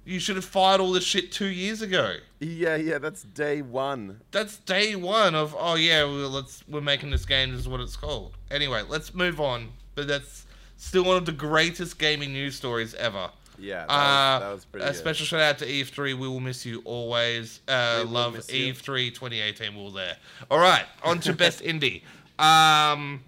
You 0.05 0.19
should 0.19 0.35
have 0.35 0.45
fired 0.45 0.79
all 0.81 0.91
this 0.91 1.03
shit 1.03 1.31
two 1.31 1.47
years 1.47 1.81
ago. 1.81 2.17
yeah, 2.39 2.75
yeah, 2.75 2.99
that's 2.99 3.23
day 3.23 3.61
one. 3.63 4.21
That's 4.31 4.57
day 4.57 4.95
one 4.95 5.33
of 5.35 5.55
oh 5.57 5.75
yeah, 5.75 6.03
well, 6.03 6.29
let's 6.29 6.63
we're 6.67 6.81
making 6.81 7.09
this 7.09 7.25
game. 7.25 7.51
This 7.51 7.61
is 7.61 7.67
what 7.67 7.79
it's 7.81 7.95
called. 7.95 8.37
Anyway, 8.51 8.83
let's 8.87 9.13
move 9.15 9.39
on. 9.41 9.69
But 9.95 10.07
that's 10.07 10.45
still 10.77 11.05
one 11.05 11.17
of 11.17 11.25
the 11.25 11.31
greatest 11.31 11.97
gaming 11.97 12.33
news 12.33 12.55
stories 12.55 12.93
ever. 12.95 13.29
Yeah, 13.57 13.85
that, 13.85 13.89
Uh, 13.89 13.93
was, 13.93 14.41
that 14.41 14.53
was 14.53 14.65
pretty 14.65 14.85
a 14.85 14.89
good. 14.89 14.97
special 14.97 15.25
shout 15.25 15.41
out 15.41 15.57
to 15.59 15.65
E3. 15.65 15.97
We 16.19 16.27
will 16.27 16.41
miss 16.41 16.65
you 16.65 16.81
always. 16.85 17.61
Uh, 17.67 18.03
love. 18.07 18.35
E3 18.35 19.13
2018. 19.13 19.73
We'll 19.75 19.91
there. 19.91 20.17
All 20.51 20.59
right, 20.59 20.85
on 21.03 21.19
to 21.21 21.33
best 21.45 21.63
indie. 21.63 22.01
Um, 22.37 23.23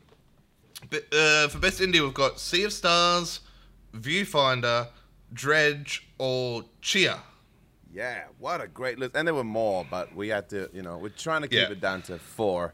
but, 0.92 1.06
uh, 1.14 1.48
for 1.48 1.60
best 1.60 1.80
indie, 1.80 2.02
we've 2.02 2.14
got 2.14 2.40
Sea 2.42 2.66
of 2.66 2.74
Stars, 2.74 3.40
Viewfinder, 3.96 4.88
Dredge, 5.34 6.08
or 6.18 6.64
Tchia. 6.82 7.20
Yeah, 7.94 8.24
what 8.40 8.62
a 8.62 8.68
great 8.68 9.00
list. 9.00 9.16
And 9.16 9.28
there 9.28 9.34
were 9.36 9.44
more, 9.44 9.86
but 9.90 10.16
we 10.16 10.28
had 10.30 10.50
to, 10.50 10.70
you 10.74 10.82
know, 10.82 10.98
we're 10.98 11.10
trying 11.10 11.42
to 11.42 11.48
keep 11.48 11.60
Yeah. 11.60 11.72
it 11.72 11.80
down 11.82 12.02
to 12.04 12.18
four 12.20 12.74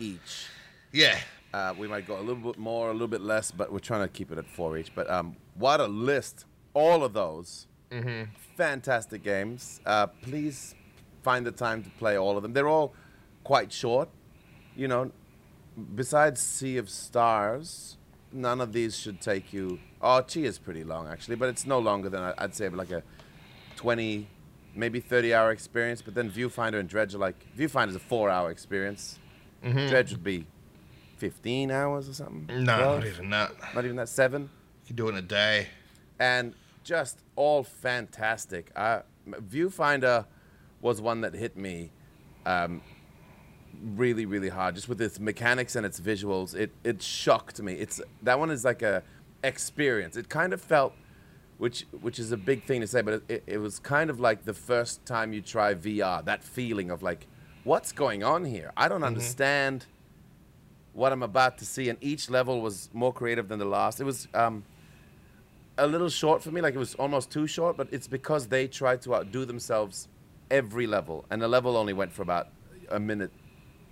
each. 0.00 0.46
Yeah, 0.92 1.18
Uh, 1.52 1.72
we 1.78 1.86
might 1.86 2.04
go 2.04 2.18
a 2.18 2.20
little 2.20 2.34
bit 2.52 2.58
more, 2.58 2.90
a 2.90 2.92
little 2.92 3.06
bit 3.06 3.20
less, 3.20 3.52
but 3.52 3.70
we're 3.72 3.78
trying 3.78 4.00
to 4.02 4.08
keep 4.08 4.32
it 4.32 4.38
at 4.38 4.46
four 4.46 4.76
each. 4.76 4.92
But 4.92 5.08
um, 5.08 5.36
what 5.54 5.78
a 5.80 5.86
list! 5.86 6.46
All 6.74 7.04
of 7.04 7.12
those 7.12 7.68
fantastic 8.56 9.22
games. 9.22 9.80
Uh, 9.86 10.08
please 10.08 10.74
find 11.22 11.46
the 11.46 11.52
time 11.52 11.84
to 11.84 11.90
play 11.90 12.16
all 12.18 12.36
of 12.36 12.42
them. 12.42 12.52
They're 12.54 12.66
all 12.68 12.92
quite 13.44 13.72
short. 13.72 14.08
You 14.74 14.88
know, 14.88 15.12
besides 15.94 16.40
Sea 16.42 16.76
of 16.78 16.90
Stars, 16.90 17.98
none 18.32 18.60
of 18.60 18.72
these 18.72 18.96
should 18.98 19.20
take 19.20 19.52
you. 19.52 19.78
Oh, 20.06 20.22
Chi 20.22 20.40
is 20.40 20.58
pretty 20.58 20.84
long 20.84 21.08
actually, 21.08 21.36
but 21.36 21.48
it's 21.48 21.64
no 21.66 21.78
longer 21.78 22.08
than 22.10 22.22
I- 22.22 22.34
I'd 22.38 22.54
say 22.54 22.68
like 22.68 22.90
a 22.90 23.02
twenty, 23.76 24.28
maybe 24.74 25.00
thirty-hour 25.00 25.50
experience. 25.50 26.02
But 26.02 26.14
then 26.14 26.30
Viewfinder 26.30 26.78
and 26.78 26.88
Dredge 26.88 27.14
are 27.14 27.18
like 27.18 27.36
Viewfinder 27.56 27.88
is 27.88 27.96
a 27.96 28.00
four-hour 28.00 28.50
experience. 28.50 29.18
Dredge 29.62 30.10
would 30.12 30.22
be 30.24 30.46
fifteen 31.16 31.70
hours 31.70 32.08
or 32.08 32.12
something. 32.14 32.64
no, 32.64 32.76
12? 32.76 32.98
not 33.00 33.06
even 33.06 33.30
that. 33.30 33.52
Not 33.74 33.84
even 33.84 33.96
that. 33.96 34.08
Seven 34.10 34.42
You 34.82 34.86
can 34.88 34.96
do 34.96 35.06
it 35.08 35.12
in 35.12 35.16
a 35.18 35.22
day. 35.22 35.68
and 36.18 36.54
just 36.84 37.20
all 37.34 37.62
fantastic. 37.64 38.70
Uh, 38.76 39.00
Viewfinder 39.26 40.26
was 40.82 41.00
one 41.00 41.22
that 41.22 41.32
hit 41.32 41.56
me 41.56 41.90
um, 42.44 42.82
really, 43.96 44.26
really 44.26 44.50
hard. 44.50 44.74
Just 44.74 44.88
with 44.88 45.00
its 45.00 45.18
mechanics 45.18 45.76
and 45.76 45.86
its 45.86 45.98
visuals, 46.00 46.54
it 46.54 46.72
it 46.84 47.02
shocked 47.02 47.62
me. 47.62 47.72
It's 47.74 48.00
that 48.22 48.38
one 48.38 48.50
is 48.50 48.64
like 48.66 48.82
a 48.82 49.02
experience. 49.44 50.16
It 50.16 50.28
kind 50.28 50.52
of 50.52 50.60
felt, 50.60 50.94
which 51.58 51.86
which 52.00 52.18
is 52.18 52.32
a 52.32 52.36
big 52.36 52.64
thing 52.64 52.80
to 52.80 52.86
say, 52.86 53.02
but 53.02 53.22
it, 53.28 53.44
it, 53.46 53.58
was 53.58 53.78
kind 53.78 54.10
of 54.10 54.18
like 54.18 54.44
the 54.44 54.54
first 54.54 55.04
time 55.06 55.32
you 55.32 55.40
try 55.40 55.74
VR. 55.74 56.24
That 56.24 56.42
feeling 56.42 56.90
of 56.90 57.02
like, 57.02 57.26
what's 57.62 57.92
going 57.92 58.24
on 58.24 58.44
here? 58.44 58.72
I 58.76 58.88
don't 58.88 59.04
understand 59.04 59.86
what 60.92 61.12
I'm 61.12 61.22
about 61.22 61.58
to 61.58 61.66
see, 61.66 61.88
and 61.88 61.98
each 62.00 62.30
level 62.30 62.60
was 62.60 62.88
more 62.92 63.12
creative 63.12 63.48
than 63.48 63.58
the 63.58 63.64
last. 63.64 64.00
It 64.00 64.04
was 64.04 64.26
um, 64.34 64.64
a 65.76 65.86
little 65.86 66.08
short 66.08 66.42
for 66.42 66.50
me, 66.50 66.60
like 66.60 66.74
it 66.74 66.78
was 66.78 66.94
almost 66.94 67.30
too 67.30 67.46
short, 67.46 67.76
but 67.76 67.88
it's 67.90 68.06
because 68.06 68.48
they 68.48 68.66
tried 68.66 69.02
to 69.02 69.14
outdo 69.14 69.44
themselves 69.44 70.08
every 70.50 70.86
level, 70.86 71.24
and 71.30 71.40
the 71.42 71.48
level 71.48 71.76
only 71.76 71.92
went 71.92 72.12
for 72.12 72.22
about 72.22 72.48
a 72.90 73.00
minute, 73.00 73.30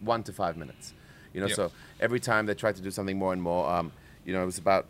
one 0.01 0.23
to 0.23 0.33
five 0.33 0.57
minutes. 0.57 0.95
You 1.33 1.41
know, 1.41 1.47
Yep. 1.47 1.57
so 1.57 1.73
every 1.99 2.21
time 2.21 2.47
they 2.47 2.55
tried 2.55 2.77
to 2.77 2.83
do 2.83 2.91
something 2.91 3.19
more 3.19 3.33
and 3.33 3.43
more, 3.43 3.69
um, 3.69 3.91
you 4.25 4.33
know, 4.33 4.43
it 4.43 4.47
was 4.47 4.59
about 4.59 4.87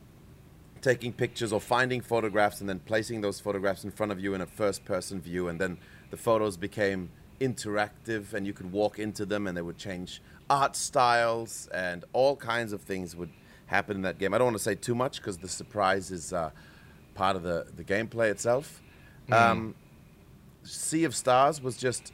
taking 0.83 1.13
pictures 1.13 1.53
or 1.53 1.61
finding 1.61 2.01
photographs 2.01 2.61
and 2.61 2.69
then 2.69 2.81
placing 2.81 3.21
those 3.21 3.39
photographs 3.41 3.85
in 3.85 3.91
front 3.91 4.11
of 4.11 4.21
you 4.21 4.35
in 4.35 4.41
a 4.41 4.47
first 4.47 4.85
person 4.85 5.21
view 5.21 5.49
and 5.49 5.61
then 5.61 5.79
the 6.11 6.17
photos 6.17 6.57
became 6.57 7.09
interactive 7.41 8.35
and 8.35 8.47
you 8.47 8.53
could 8.53 8.71
walk 8.71 8.99
into 8.99 9.25
them 9.25 9.47
and 9.47 9.57
they 9.57 9.63
would 9.63 9.79
change 9.79 10.21
art 10.51 10.77
styles 10.77 11.69
and 11.73 12.05
all 12.13 12.37
kinds 12.37 12.73
of 12.73 12.83
things 12.83 13.17
would 13.17 13.31
happen 13.67 13.97
in 13.97 14.03
that 14.03 14.19
game. 14.19 14.35
I 14.35 14.39
don't 14.39 14.47
want 14.47 14.57
to 14.57 14.63
say 14.63 14.75
too 14.75 14.95
much 14.95 15.19
because 15.19 15.39
the 15.39 15.49
surprise 15.49 16.11
is 16.11 16.33
uh, 16.33 16.51
part 17.15 17.37
of 17.37 17.45
the, 17.45 17.67
the 17.77 17.85
gameplay 17.85 18.31
itself. 18.31 18.83
Um, 19.31 19.75
sea 20.65 21.05
of 21.05 21.15
stars 21.15 21.63
was 21.63 21.77
just 21.77 22.13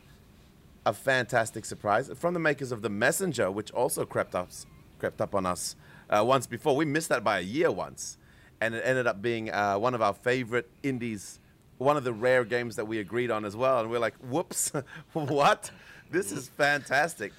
a 0.85 0.93
fantastic 0.93 1.65
surprise 1.65 2.11
from 2.15 2.35
the 2.35 2.41
makers 2.41 2.71
of 2.71 2.83
the 2.83 2.91
messenger 2.91 3.51
which 3.51 3.71
also 3.73 4.05
crept 4.05 4.35
up 4.35 4.51
crept 4.99 5.21
up 5.21 5.35
on 5.35 5.47
us 5.47 5.75
uh, 6.11 6.23
once 6.25 6.47
before. 6.47 6.77
We 6.77 6.85
missed 6.85 7.09
that 7.09 7.25
by 7.25 7.39
a 7.39 7.43
year 7.43 7.71
once 7.71 8.18
and 8.61 8.75
it 8.75 8.83
ended 8.85 9.07
up 9.07 9.23
being 9.23 9.51
uh, 9.51 9.77
one 9.79 9.95
of 9.95 10.03
our 10.03 10.15
favorite 10.15 10.69
indies 10.83 11.41
one 11.79 11.97
of 11.97 12.03
the 12.03 12.13
rare 12.13 12.45
games 12.45 12.75
that 12.75 12.87
we 12.87 12.99
agreed 12.99 13.31
on 13.31 13.45
as 13.45 13.55
well 13.55 13.81
and 13.81 13.91
we're 13.91 13.99
like 14.01 14.17
whoops 14.17 14.73
what 15.13 15.71
this 16.11 16.33
is 16.33 16.49
fantastic 16.49 17.33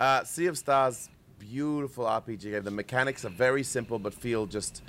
uh, 0.00 0.24
sea 0.24 0.46
of 0.46 0.58
stars 0.58 1.08
beautiful 1.38 2.04
rpg 2.04 2.40
game 2.40 2.64
the 2.64 2.70
mechanics 2.70 3.24
are 3.24 3.30
very 3.30 3.62
simple 3.62 3.98
but 3.98 4.12
feel 4.12 4.44
just 4.46 4.82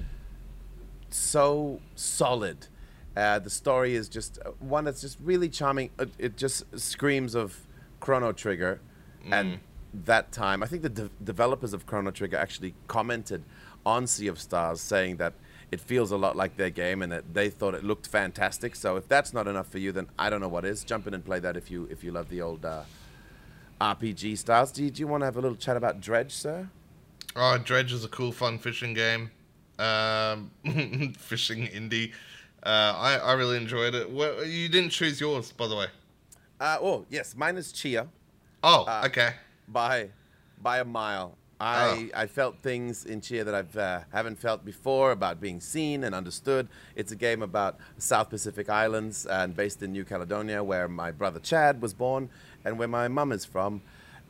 so 1.09 1.79
solid. 1.95 2.67
Uh, 3.15 3.39
the 3.39 3.49
story 3.49 3.95
is 3.95 4.07
just 4.07 4.39
uh, 4.45 4.51
one 4.59 4.83
that's 4.83 5.01
just 5.01 5.17
really 5.21 5.49
charming. 5.49 5.89
It, 5.99 6.09
it 6.17 6.37
just 6.37 6.63
screams 6.79 7.35
of 7.35 7.57
Chrono 7.99 8.31
Trigger 8.31 8.79
and 9.31 9.59
that 10.05 10.31
time. 10.31 10.63
I 10.63 10.67
think 10.67 10.83
the 10.83 10.89
de- 10.89 11.09
developers 11.23 11.73
of 11.73 11.85
Chrono 11.85 12.11
Trigger 12.11 12.37
actually 12.37 12.73
commented 12.87 13.43
on 13.89 14.07
Sea 14.07 14.27
of 14.27 14.37
Stars 14.39 14.79
saying 14.81 15.17
that 15.17 15.33
it 15.71 15.79
feels 15.79 16.11
a 16.11 16.17
lot 16.17 16.35
like 16.35 16.53
their 16.57 16.69
game 16.83 17.01
and 17.03 17.11
that 17.11 17.33
they 17.33 17.49
thought 17.49 17.73
it 17.75 17.83
looked 17.83 18.07
fantastic. 18.07 18.75
So 18.75 18.95
if 18.97 19.07
that's 19.07 19.33
not 19.33 19.47
enough 19.47 19.67
for 19.67 19.77
you, 19.79 19.91
then 19.91 20.07
I 20.17 20.29
don't 20.29 20.41
know 20.41 20.47
what 20.55 20.65
is. 20.65 20.83
Jump 20.83 21.07
in 21.07 21.13
and 21.13 21.23
play 21.23 21.39
that 21.39 21.55
if 21.57 21.69
you 21.71 21.87
if 21.91 22.03
you 22.03 22.11
love 22.11 22.27
the 22.29 22.41
old 22.41 22.63
uh, 22.65 22.83
RPG 23.81 24.37
styles. 24.37 24.71
Do 24.71 24.83
you, 24.83 24.91
do 24.91 24.99
you 25.01 25.07
want 25.07 25.21
to 25.21 25.25
have 25.25 25.37
a 25.37 25.41
little 25.41 25.57
chat 25.57 25.77
about 25.77 26.01
Dredge, 26.01 26.31
sir? 26.33 26.69
Oh, 27.35 27.57
Dredge 27.57 27.93
is 27.93 28.03
a 28.03 28.07
cool, 28.09 28.31
fun 28.31 28.57
fishing 28.57 28.93
game. 28.93 29.31
Um, 29.77 30.51
fishing 31.17 31.67
indie. 31.67 32.11
Uh, 32.63 32.93
I, 32.97 33.17
I 33.17 33.33
really 33.33 33.57
enjoyed 33.57 33.95
it. 33.95 34.11
Well, 34.11 34.43
you 34.43 34.67
didn't 34.69 34.89
choose 34.89 35.21
yours, 35.21 35.51
by 35.53 35.67
the 35.67 35.75
way. 35.75 35.87
Uh, 36.59 36.77
oh 36.81 37.05
yes, 37.09 37.35
mine 37.35 37.55
is 37.57 37.71
Tchia. 37.71 38.07
Oh, 38.63 38.83
Uh, 38.83 39.03
okay. 39.05 39.31
by 39.67 40.09
by 40.61 40.79
a 40.79 40.85
mile. 40.85 41.37
I, 41.59 42.09
I 42.15 42.27
felt 42.27 42.57
things 42.59 43.05
in 43.05 43.19
Tchia 43.19 43.43
that 43.43 43.53
I've 43.53 43.75
uh, 43.77 44.01
haven't 44.13 44.39
felt 44.39 44.63
before 44.63 45.11
about 45.11 45.41
being 45.41 45.59
seen 45.59 46.05
and 46.05 46.15
understood. 46.15 46.69
It's 46.95 47.11
a 47.11 47.17
game 47.17 47.41
about 47.41 47.77
South 47.97 48.29
Pacific 48.29 48.69
Islands 48.69 49.25
and 49.25 49.55
based 49.55 49.83
in 49.83 49.91
New 49.91 50.05
Caledonia, 50.05 50.63
where 50.63 50.87
my 50.87 51.11
brother 51.11 51.39
Chad 51.39 51.81
was 51.81 51.93
born 51.93 52.29
and 52.63 52.79
where 52.79 52.87
my 52.87 53.09
mum 53.09 53.33
is 53.33 53.43
from. 53.43 53.81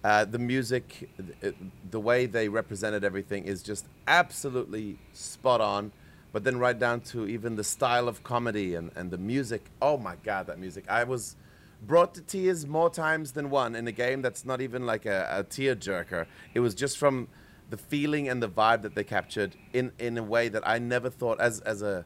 Uh, 0.04 0.26
the 0.26 0.40
music, 0.40 1.10
th- 1.42 1.54
the 1.92 2.00
way 2.00 2.26
they 2.26 2.50
represented 2.50 3.04
everything 3.04 3.44
is 3.44 3.62
just 3.62 3.86
absolutely 4.08 4.98
spot 5.14 5.62
on. 5.62 5.92
But 6.32 6.44
then 6.44 6.58
right 6.58 6.78
down 6.78 7.02
to 7.02 7.28
even 7.28 7.56
the 7.56 7.64
style 7.64 8.08
of 8.08 8.24
comedy 8.24 8.76
and, 8.76 8.92
and 8.96 9.12
the 9.12 9.18
music. 9.18 9.66
Oh 9.82 9.98
my 9.98 10.16
God, 10.24 10.48
that 10.48 10.60
music! 10.60 10.86
I 10.88 11.04
was 11.04 11.36
brought 11.82 12.14
to 12.16 12.22
tears 12.22 12.68
more 12.68 12.90
times 12.90 13.32
than 13.32 13.50
one 13.50 13.76
in 13.76 13.88
a 13.88 13.92
game 13.92 14.22
that's 14.22 14.46
not 14.46 14.62
even 14.62 14.86
like 14.86 15.06
a, 15.06 15.28
a 15.32 15.44
tear 15.44 15.76
jerker. 15.76 16.26
It 16.54 16.60
was 16.60 16.76
just 16.76 16.98
from 16.98 17.28
the 17.70 17.78
feeling 17.78 18.28
and 18.28 18.42
the 18.42 18.50
vibe 18.50 18.82
that 18.82 18.96
they 18.96 19.04
captured 19.04 19.56
in, 19.74 19.92
in 20.00 20.18
a 20.18 20.24
way 20.24 20.50
that 20.50 20.68
I 20.68 20.80
never 20.80 21.10
thought 21.10 21.40
as 21.40 21.60
as 21.62 21.82
a 21.82 22.06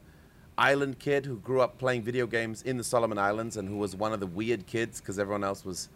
island 0.56 0.98
kid 0.98 1.26
who 1.26 1.36
grew 1.38 1.60
up 1.60 1.78
playing 1.78 2.02
video 2.02 2.26
games 2.26 2.62
in 2.62 2.76
the 2.76 2.84
Solomon 2.84 3.18
Islands 3.18 3.56
and 3.56 3.68
who 3.68 3.76
was 3.76 3.96
one 3.96 4.12
of 4.12 4.20
the 4.20 4.26
weird 4.26 4.66
kids 4.66 5.00
because 5.00 5.18
everyone 5.18 5.42
else 5.42 5.64
was 5.64 5.88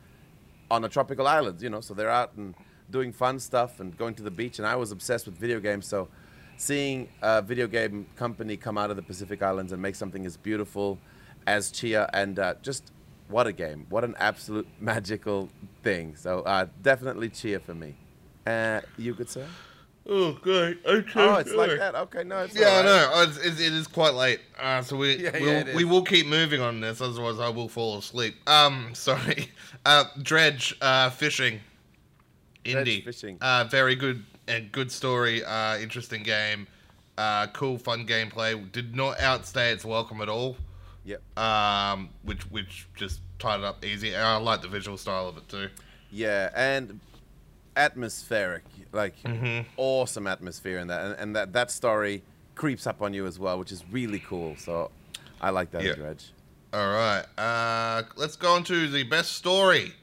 on 0.70 0.84
a 0.84 0.88
tropical 0.88 1.26
island, 1.26 1.62
you 1.62 1.70
know, 1.70 1.80
so 1.80 1.94
they're 1.94 2.10
out 2.10 2.32
and 2.36 2.54
doing 2.90 3.12
fun 3.12 3.38
stuff 3.38 3.78
and 3.78 3.96
going 3.96 4.14
to 4.14 4.22
the 4.22 4.30
beach 4.30 4.58
and 4.58 4.66
I 4.66 4.74
was 4.74 4.90
obsessed 4.90 5.26
with 5.26 5.36
video 5.36 5.60
games, 5.60 5.86
so 5.86 6.08
seeing 6.56 7.08
a 7.22 7.40
video 7.40 7.68
game 7.68 8.06
company 8.16 8.56
come 8.56 8.76
out 8.76 8.90
of 8.90 8.96
the 8.96 9.02
Pacific 9.02 9.42
Islands 9.42 9.70
and 9.70 9.80
make 9.80 9.94
something 9.94 10.26
as 10.26 10.36
beautiful 10.36 10.98
as 11.46 11.70
Tchia 11.70 12.10
and 12.12 12.38
uh, 12.38 12.54
just 12.60 12.90
what 13.28 13.46
a 13.46 13.52
game. 13.52 13.86
What 13.88 14.04
an 14.04 14.14
absolute 14.18 14.66
magical 14.80 15.48
thing. 15.82 16.16
So 16.16 16.40
uh, 16.40 16.66
definitely 16.82 17.28
cheer 17.28 17.60
for 17.60 17.74
me. 17.74 17.94
Uh, 18.46 18.80
you 18.96 19.14
could 19.14 19.28
say? 19.28 19.44
Oh, 20.10 20.32
great. 20.32 20.78
Okay. 20.86 21.20
Oh, 21.20 21.34
it's 21.34 21.52
like 21.52 21.76
that. 21.78 21.94
Okay, 21.94 22.24
no, 22.24 22.38
it's 22.44 22.54
Yeah, 22.56 22.76
right. 22.76 22.84
know. 22.86 23.12
It's, 23.28 23.36
it's, 23.36 23.60
it 23.60 23.74
is 23.74 23.86
quite 23.86 24.14
late, 24.14 24.40
uh, 24.58 24.80
so 24.80 24.96
we 24.96 25.16
Yeah, 25.22 25.36
yeah, 25.36 25.40
we'll, 25.40 25.68
it 25.68 25.74
we 25.74 25.84
will 25.84 26.02
keep 26.02 26.26
moving 26.26 26.62
on 26.62 26.80
this. 26.80 27.02
Otherwise, 27.02 27.38
I 27.38 27.50
will 27.50 27.68
fall 27.68 27.98
asleep. 27.98 28.36
Um, 28.48 28.90
sorry. 28.94 29.50
Uh, 29.84 30.04
Dredge 30.22 30.74
uh, 30.80 31.10
fishing. 31.10 31.60
Dredge 32.64 32.86
Indie. 32.86 33.04
fishing. 33.04 33.36
Uh, 33.42 33.64
very 33.70 33.96
good 33.96 34.24
and 34.46 34.72
good 34.72 34.90
story. 34.90 35.44
Uh, 35.44 35.76
interesting 35.76 36.22
game. 36.22 36.66
Uh, 37.18 37.48
cool, 37.48 37.76
fun 37.76 38.06
gameplay. 38.06 38.70
Did 38.72 38.96
not 38.96 39.20
outstay 39.20 39.72
its 39.72 39.84
welcome 39.84 40.22
at 40.22 40.30
all. 40.30 40.56
Yep. 41.08 41.38
Um, 41.38 42.10
which 42.22 42.42
which 42.50 42.86
just 42.94 43.20
tied 43.38 43.60
it 43.60 43.64
up 43.64 43.82
easy. 43.84 44.12
And 44.12 44.22
I 44.22 44.36
like 44.36 44.60
the 44.60 44.68
visual 44.68 44.98
style 44.98 45.26
of 45.28 45.38
it 45.38 45.48
too. 45.48 45.68
Yeah, 46.10 46.50
and 46.54 47.00
atmospheric, 47.76 48.64
like 48.92 49.14
Mhm. 49.22 49.64
awesome 49.78 50.26
atmosphere 50.26 50.78
in 50.78 50.88
that, 50.88 51.00
and, 51.06 51.14
and 51.18 51.36
that 51.36 51.52
that 51.54 51.70
story 51.70 52.22
creeps 52.56 52.86
up 52.86 53.00
on 53.00 53.14
you 53.14 53.24
as 53.26 53.38
well, 53.38 53.58
which 53.58 53.72
is 53.72 53.82
really 53.90 54.18
cool. 54.20 54.54
So 54.56 54.90
I 55.40 55.48
like 55.50 55.70
that 55.70 55.82
Yeah. 55.82 55.92
Reg. 55.98 56.18
All 56.74 56.88
right. 56.90 57.24
Uh, 57.38 58.02
let's 58.16 58.36
go 58.36 58.52
on 58.54 58.64
to 58.64 58.88
the 58.88 59.04
best 59.04 59.32
story. 59.32 59.94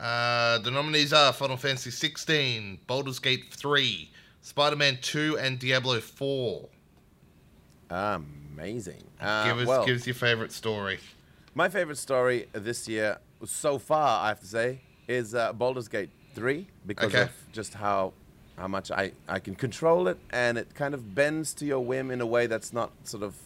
Uh, 0.00 0.58
the 0.58 0.70
nominees 0.72 1.12
are 1.12 1.32
Final 1.32 1.56
Fantasy 1.56 1.90
16, 1.90 2.80
Baldur's 2.88 3.18
Gate 3.20 3.52
3, 3.52 4.10
Spider-Man 4.42 4.98
2, 5.02 5.38
and 5.38 5.58
Diablo 5.60 6.00
4. 6.00 6.68
Amazing. 8.58 9.04
Uh, 9.20 9.46
give 9.48 9.58
us 9.60 9.66
well, 9.68 9.86
give 9.86 9.96
us 9.96 10.06
your 10.06 10.14
favorite 10.14 10.52
story. 10.52 10.98
my 11.54 11.68
favorite 11.68 11.98
story 11.98 12.48
this 12.52 12.88
year 12.88 13.18
so 13.44 13.78
far, 13.78 14.24
I 14.24 14.28
have 14.28 14.40
to 14.40 14.46
say, 14.46 14.80
is 15.06 15.34
uh, 15.34 15.52
Baldur's 15.52 15.86
Gate 15.88 16.10
3 16.34 16.66
because 16.86 17.14
Okay. 17.14 17.22
of 17.22 17.30
just 17.52 17.74
how 17.74 18.12
how 18.56 18.66
much 18.66 18.90
I, 18.90 19.12
I 19.28 19.38
can 19.38 19.54
control 19.54 20.08
it 20.08 20.18
and 20.30 20.58
it 20.58 20.74
kind 20.74 20.92
of 20.92 21.14
bends 21.14 21.54
to 21.54 21.64
your 21.64 21.78
whim 21.78 22.10
in 22.10 22.20
a 22.20 22.26
way 22.26 22.48
that's 22.48 22.72
not 22.72 22.90
sort 23.04 23.22
of 23.22 23.36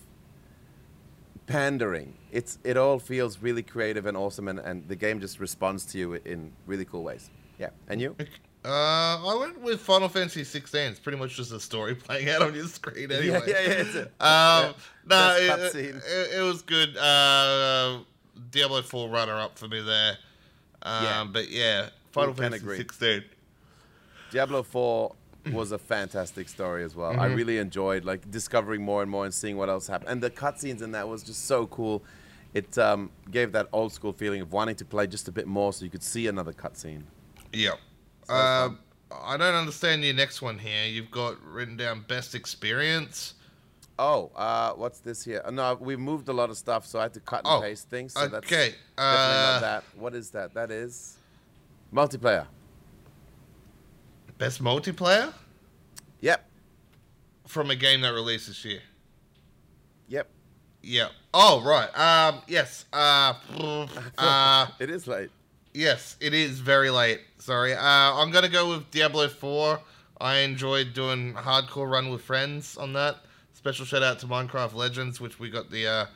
pandering. 1.47 2.15
It's 2.31 2.59
it 2.65 2.79
all 2.79 2.99
feels 2.99 3.39
really 3.43 3.63
creative 3.63 4.07
and 4.07 4.17
awesome 4.17 4.49
and, 4.49 4.59
and 4.59 4.89
the 4.89 4.97
game 4.97 5.21
just 5.21 5.39
responds 5.39 5.85
to 5.93 5.99
you 5.99 6.15
in 6.15 6.53
really 6.67 6.87
cool 6.87 7.03
ways. 7.03 7.29
Yeah. 7.59 7.71
And 7.89 8.01
you? 8.01 8.17
Uh, 8.65 8.69
I 9.27 9.37
went 9.41 9.61
with 9.61 9.81
Final 9.81 10.09
Fantasy 10.09 10.45
16. 10.45 10.81
It's 10.93 11.01
pretty 11.01 11.19
much 11.19 11.37
just 11.37 11.51
a 11.53 11.59
story 11.59 11.95
playing 11.97 12.29
out 12.29 12.43
on 12.43 12.55
your 12.55 12.67
screen 12.67 13.11
anyway. 13.11 13.41
Yeah, 13.47 13.55
yeah, 13.61 13.61
yeah. 13.67 13.73
It's 13.73 13.95
a, 13.95 14.03
Um, 14.05 14.09
yeah. 14.21 14.73
no, 15.07 15.37
it, 15.37 15.75
it, 15.75 16.03
it 16.39 16.43
was 16.43 16.63
good. 16.63 16.97
Uh, 16.97 17.99
Diablo 18.51 18.83
4 18.83 19.09
runner 19.09 19.35
up 19.35 19.59
for 19.59 19.67
me 19.69 19.81
there. 19.81 20.17
Um, 20.83 21.05
Yeah. 21.05 21.27
But 21.33 21.51
yeah, 21.51 21.89
Final 22.13 22.35
Fantasy 22.35 22.63
agree. 22.63 22.77
16. 22.77 23.25
Diablo 24.31 24.63
4 24.63 25.15
was 25.53 25.73
a 25.73 25.79
fantastic 25.79 26.49
story 26.49 26.85
as 26.85 26.95
well. 26.95 27.19
I 27.19 27.29
Mhm. 27.29 27.37
really 27.37 27.59
enjoyed 27.59 28.05
like 28.05 28.31
discovering 28.31 28.83
more 28.83 29.03
and 29.03 29.11
more 29.11 29.25
and 29.25 29.35
seeing 29.35 29.57
what 29.57 29.69
else 29.69 29.89
happened. 29.89 30.09
And 30.11 30.23
the 30.23 30.31
cutscenes 30.31 30.83
in 30.83 30.93
that 30.93 31.09
was 31.09 31.25
just 31.25 31.47
so 31.47 31.67
cool. 31.67 32.05
It 32.55 32.79
um, 32.79 33.11
gave 33.31 33.51
that 33.53 33.67
old 33.73 33.93
school 33.93 34.13
feeling 34.13 34.41
of 34.41 34.53
wanting 34.53 34.77
to 34.77 34.85
play 34.85 35.09
just 35.09 35.27
a 35.27 35.33
bit 35.33 35.49
more 35.49 35.73
so 35.73 35.85
you 35.85 35.91
could 35.91 36.03
see 36.05 36.29
another 36.29 36.53
cutscene. 36.53 37.03
Yep. 37.53 37.79
That's 38.33 38.75
Uh, 39.13 39.15
I 39.25 39.37
don't 39.37 39.55
understand 39.55 40.03
your 40.05 40.15
next 40.15 40.41
one 40.41 40.59
here. 40.59 40.87
You've 40.87 41.11
got 41.11 41.41
written 41.45 41.77
down 41.77 42.05
best 42.09 42.35
experience. 42.35 43.35
Oh, 43.99 44.31
uh, 44.35 44.73
what's 44.73 45.01
this 45.01 45.23
here? 45.23 45.43
Uh, 45.45 45.51
no, 45.51 45.75
we've 45.79 45.99
moved 46.01 46.29
a 46.29 46.33
lot 46.33 46.49
of 46.49 46.57
stuff, 46.57 46.87
so 46.87 46.99
I 46.99 47.03
had 47.03 47.15
to 47.15 47.21
cut 47.21 47.43
and 47.45 47.49
Oh, 47.49 47.61
paste 47.61 47.91
things. 47.91 48.15
So 48.15 48.27
that's 48.27 48.47
okay, 48.47 48.75
definitely 48.97 49.37
uh, 49.37 49.53
not 49.53 49.61
that. 49.61 49.85
What 49.97 50.15
is 50.15 50.31
that? 50.31 50.55
That 50.55 50.71
is 50.71 51.19
multiplayer. 51.93 52.47
Best 54.39 54.63
multiplayer 54.63 55.33
Yep. 56.21 56.49
from 57.47 57.71
a 57.71 57.77
game 57.77 58.01
that 58.01 58.13
released 58.15 58.49
this 58.49 58.65
year. 58.65 58.81
Yep. 60.09 60.29
Yeah. 60.83 61.09
Oh 61.35 61.63
right. 61.63 61.89
Um. 61.97 62.43
Yes. 62.49 62.87
Uh. 62.93 63.35
uh. 64.19 64.67
it 64.81 64.91
is 64.91 65.07
late. 65.07 65.31
Yes. 65.75 66.17
It 66.21 66.35
is 66.35 66.61
very 66.61 66.91
late. 66.91 67.21
Sorry. 67.39 67.75
Uh. 67.75 67.81
I'm 67.83 68.31
gonna 68.31 68.49
go 68.49 68.69
with 68.71 68.91
Diablo 68.91 69.29
Four. 69.29 69.81
I 70.21 70.39
enjoyed 70.39 70.95
doing 70.95 71.35
hardcore 71.35 71.91
run 71.91 72.11
with 72.11 72.23
friends 72.23 72.77
on 72.77 72.93
that. 72.93 73.17
Special 73.55 73.85
shout 73.85 74.03
out 74.03 74.19
to 74.21 74.27
Minecraft 74.27 74.75
Legends, 74.75 75.21
which 75.21 75.39
we 75.41 75.51
got 75.51 75.71
the 75.71 75.87
uh, 75.87 76.07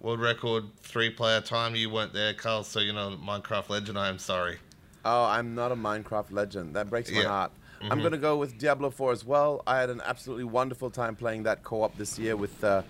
world 0.00 0.20
record 0.20 0.64
three 0.82 1.10
player 1.10 1.40
time. 1.40 1.74
You 1.74 1.90
weren't 1.90 2.12
there, 2.12 2.34
Karl, 2.34 2.62
so 2.62 2.78
you 2.80 2.92
know 2.92 3.16
Minecraft 3.22 3.68
Legend. 3.68 3.98
I 3.98 4.08
am 4.08 4.18
sorry. 4.18 4.58
Oh, 5.04 5.24
I'm 5.24 5.54
not 5.54 5.72
a 5.72 5.76
Minecraft 5.76 6.30
legend. 6.30 6.76
That 6.76 6.90
breaks 6.90 7.10
my 7.10 7.22
Yeah. 7.22 7.28
heart. 7.28 7.52
I'm 7.82 8.00
going 8.00 8.12
to 8.12 8.18
go 8.18 8.36
with 8.36 8.58
Diablo 8.58 8.90
4 8.90 9.12
as 9.12 9.24
well. 9.24 9.62
I 9.66 9.78
had 9.78 9.88
an 9.88 10.02
absolutely 10.04 10.44
wonderful 10.44 10.90
time 10.90 11.16
playing 11.16 11.44
that 11.44 11.62
co-op 11.62 11.96
this 11.96 12.18
year 12.18 12.36
with 12.36 12.62
uh, 12.62 12.82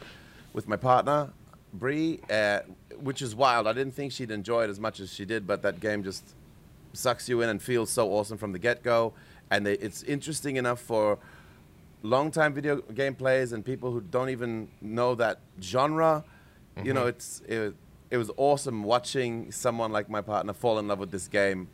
with 0.53 0.67
my 0.67 0.75
partner, 0.75 1.31
Bree, 1.73 2.19
uh, 2.29 2.61
which 3.03 3.23
is 3.23 3.35
wild. 3.35 3.67
I 3.67 3.73
didn't 3.73 3.95
think 3.95 4.13
she'd 4.13 4.31
enjoy 4.31 4.65
it 4.65 4.71
as 4.71 4.81
much 4.81 5.01
as 5.01 5.13
she 5.13 5.25
did, 5.25 5.47
but 5.47 5.63
that 5.63 5.81
game 5.81 6.03
just 6.03 6.35
sucks 6.93 7.29
you 7.29 7.41
in 7.43 7.49
and 7.49 7.63
feels 7.63 7.91
so 7.91 8.11
awesome 8.13 8.39
from 8.39 8.53
the 8.53 8.59
get-go. 8.59 9.13
And 9.51 9.67
they, 9.67 9.75
it's 9.75 10.03
interesting 10.05 10.57
enough 10.57 10.81
for 10.81 11.19
long-time 12.03 12.55
video 12.55 12.77
game 12.81 13.15
players 13.15 13.53
and 13.53 13.65
people 13.65 13.91
who 13.91 14.01
don't 14.01 14.31
even 14.31 14.69
know 14.81 15.15
that 15.17 15.41
genre. 15.61 16.25
You 16.83 16.95
know, 16.95 17.07
it's 17.07 17.43
it, 17.47 17.75
it 18.11 18.17
was 18.17 18.31
awesome 18.39 18.85
watching 18.85 19.53
someone 19.53 19.93
like 19.93 20.09
my 20.09 20.23
partner 20.23 20.55
fall 20.55 20.79
in 20.79 20.89
love 20.89 20.99
with 20.99 21.11
this 21.11 21.29
game 21.29 21.69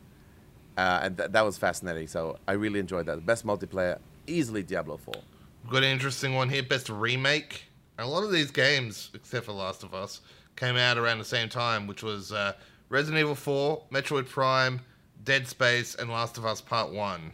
uh, 0.77 0.99
and 1.01 1.17
th- 1.17 1.31
that 1.31 1.43
was 1.43 1.57
fascinating. 1.57 2.07
So 2.07 2.37
I 2.47 2.53
really 2.53 2.79
enjoyed 2.79 3.07
that. 3.07 3.25
Best 3.25 3.45
multiplayer, 3.45 3.97
easily 4.27 4.61
Diablo 4.63 4.97
4. 4.97 5.15
We've 5.63 5.73
got 5.73 5.83
an 5.83 5.89
interesting 5.89 6.35
one 6.35 6.49
here. 6.49 6.63
Best 6.63 6.89
remake. 6.89 7.63
A 7.97 8.05
lot 8.05 8.23
of 8.23 8.31
these 8.31 8.51
games, 8.51 9.09
except 9.15 9.47
for 9.47 9.53
Last 9.53 9.83
of 9.83 9.95
Us, 9.95 10.21
came 10.57 10.75
out 10.75 10.97
around 10.97 11.19
the 11.19 11.25
same 11.25 11.47
time, 11.47 11.87
which 11.87 12.03
was 12.03 12.33
uh, 12.33 12.53
Resident 12.89 13.21
Evil 13.21 13.35
4, 13.35 13.83
Metroid 13.91 14.27
Prime, 14.27 14.81
Dead 15.23 15.47
Space, 15.47 15.95
and 15.95 16.09
Last 16.09 16.37
of 16.37 16.45
Us 16.45 16.59
Part 16.59 16.91
1. 16.91 17.31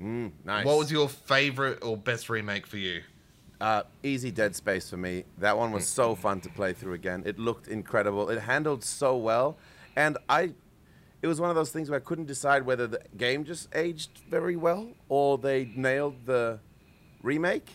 Mm, 0.00 0.32
nice. 0.44 0.64
What 0.64 0.78
was 0.78 0.90
your 0.90 1.08
favorite 1.08 1.84
or 1.84 1.96
best 1.96 2.30
remake 2.30 2.66
for 2.66 2.78
you? 2.78 3.02
uh, 3.62 3.84
easy 4.02 4.32
Dead 4.32 4.54
Space 4.56 4.90
for 4.90 4.96
me? 4.96 5.24
That 5.38 5.56
one 5.56 5.70
was 5.70 5.86
so 5.86 6.14
fun 6.16 6.40
to 6.40 6.48
play 6.50 6.72
through 6.72 6.94
again. 6.94 7.22
It 7.24 7.38
looked 7.38 7.68
incredible. 7.68 8.28
It 8.28 8.40
handled 8.40 8.84
so 8.84 9.16
well, 9.16 9.56
and 9.96 10.18
I. 10.28 10.52
It 11.22 11.28
was 11.28 11.40
one 11.40 11.50
of 11.50 11.54
those 11.54 11.70
things 11.70 11.88
where 11.88 12.00
I 12.00 12.02
couldn't 12.02 12.24
decide 12.26 12.66
whether 12.66 12.88
the 12.88 13.00
game 13.16 13.44
just 13.44 13.72
aged 13.76 14.10
very 14.28 14.56
well 14.56 14.88
or 15.08 15.38
they 15.38 15.70
nailed 15.76 16.26
the 16.26 16.58
remake, 17.22 17.68